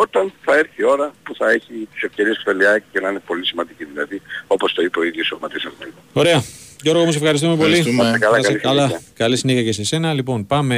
όταν 0.00 0.32
θα 0.44 0.56
έρθει 0.56 0.82
η 0.82 0.84
ώρα 0.84 1.12
που 1.22 1.34
θα 1.34 1.50
έχει 1.50 1.88
τις 1.92 2.02
ευκαιρίες 2.02 2.36
του 2.36 2.42
Φελιάκη 2.42 2.84
και 2.92 3.00
να 3.00 3.08
είναι 3.08 3.22
πολύ 3.26 3.46
σημαντική 3.46 3.84
δηλαδή, 3.84 4.22
όπως 4.46 4.72
το 4.72 4.82
είπε 4.82 4.98
ο 4.98 5.02
ίδιος 5.02 5.30
ο 5.30 5.38
Ματής 5.40 5.68
Ωραία. 6.12 6.42
Γιώργο, 6.82 7.02
όμως 7.02 7.16
ευχαριστούμε 7.16 7.56
πολύ. 7.56 7.96
Καλά, 8.18 8.42
καλή, 8.58 8.96
καλή 9.14 9.36
συνέχεια 9.36 9.62
και 9.62 9.72
σε 9.72 9.84
σένα. 9.84 10.12
Λοιπόν, 10.12 10.46
πάμε... 10.46 10.76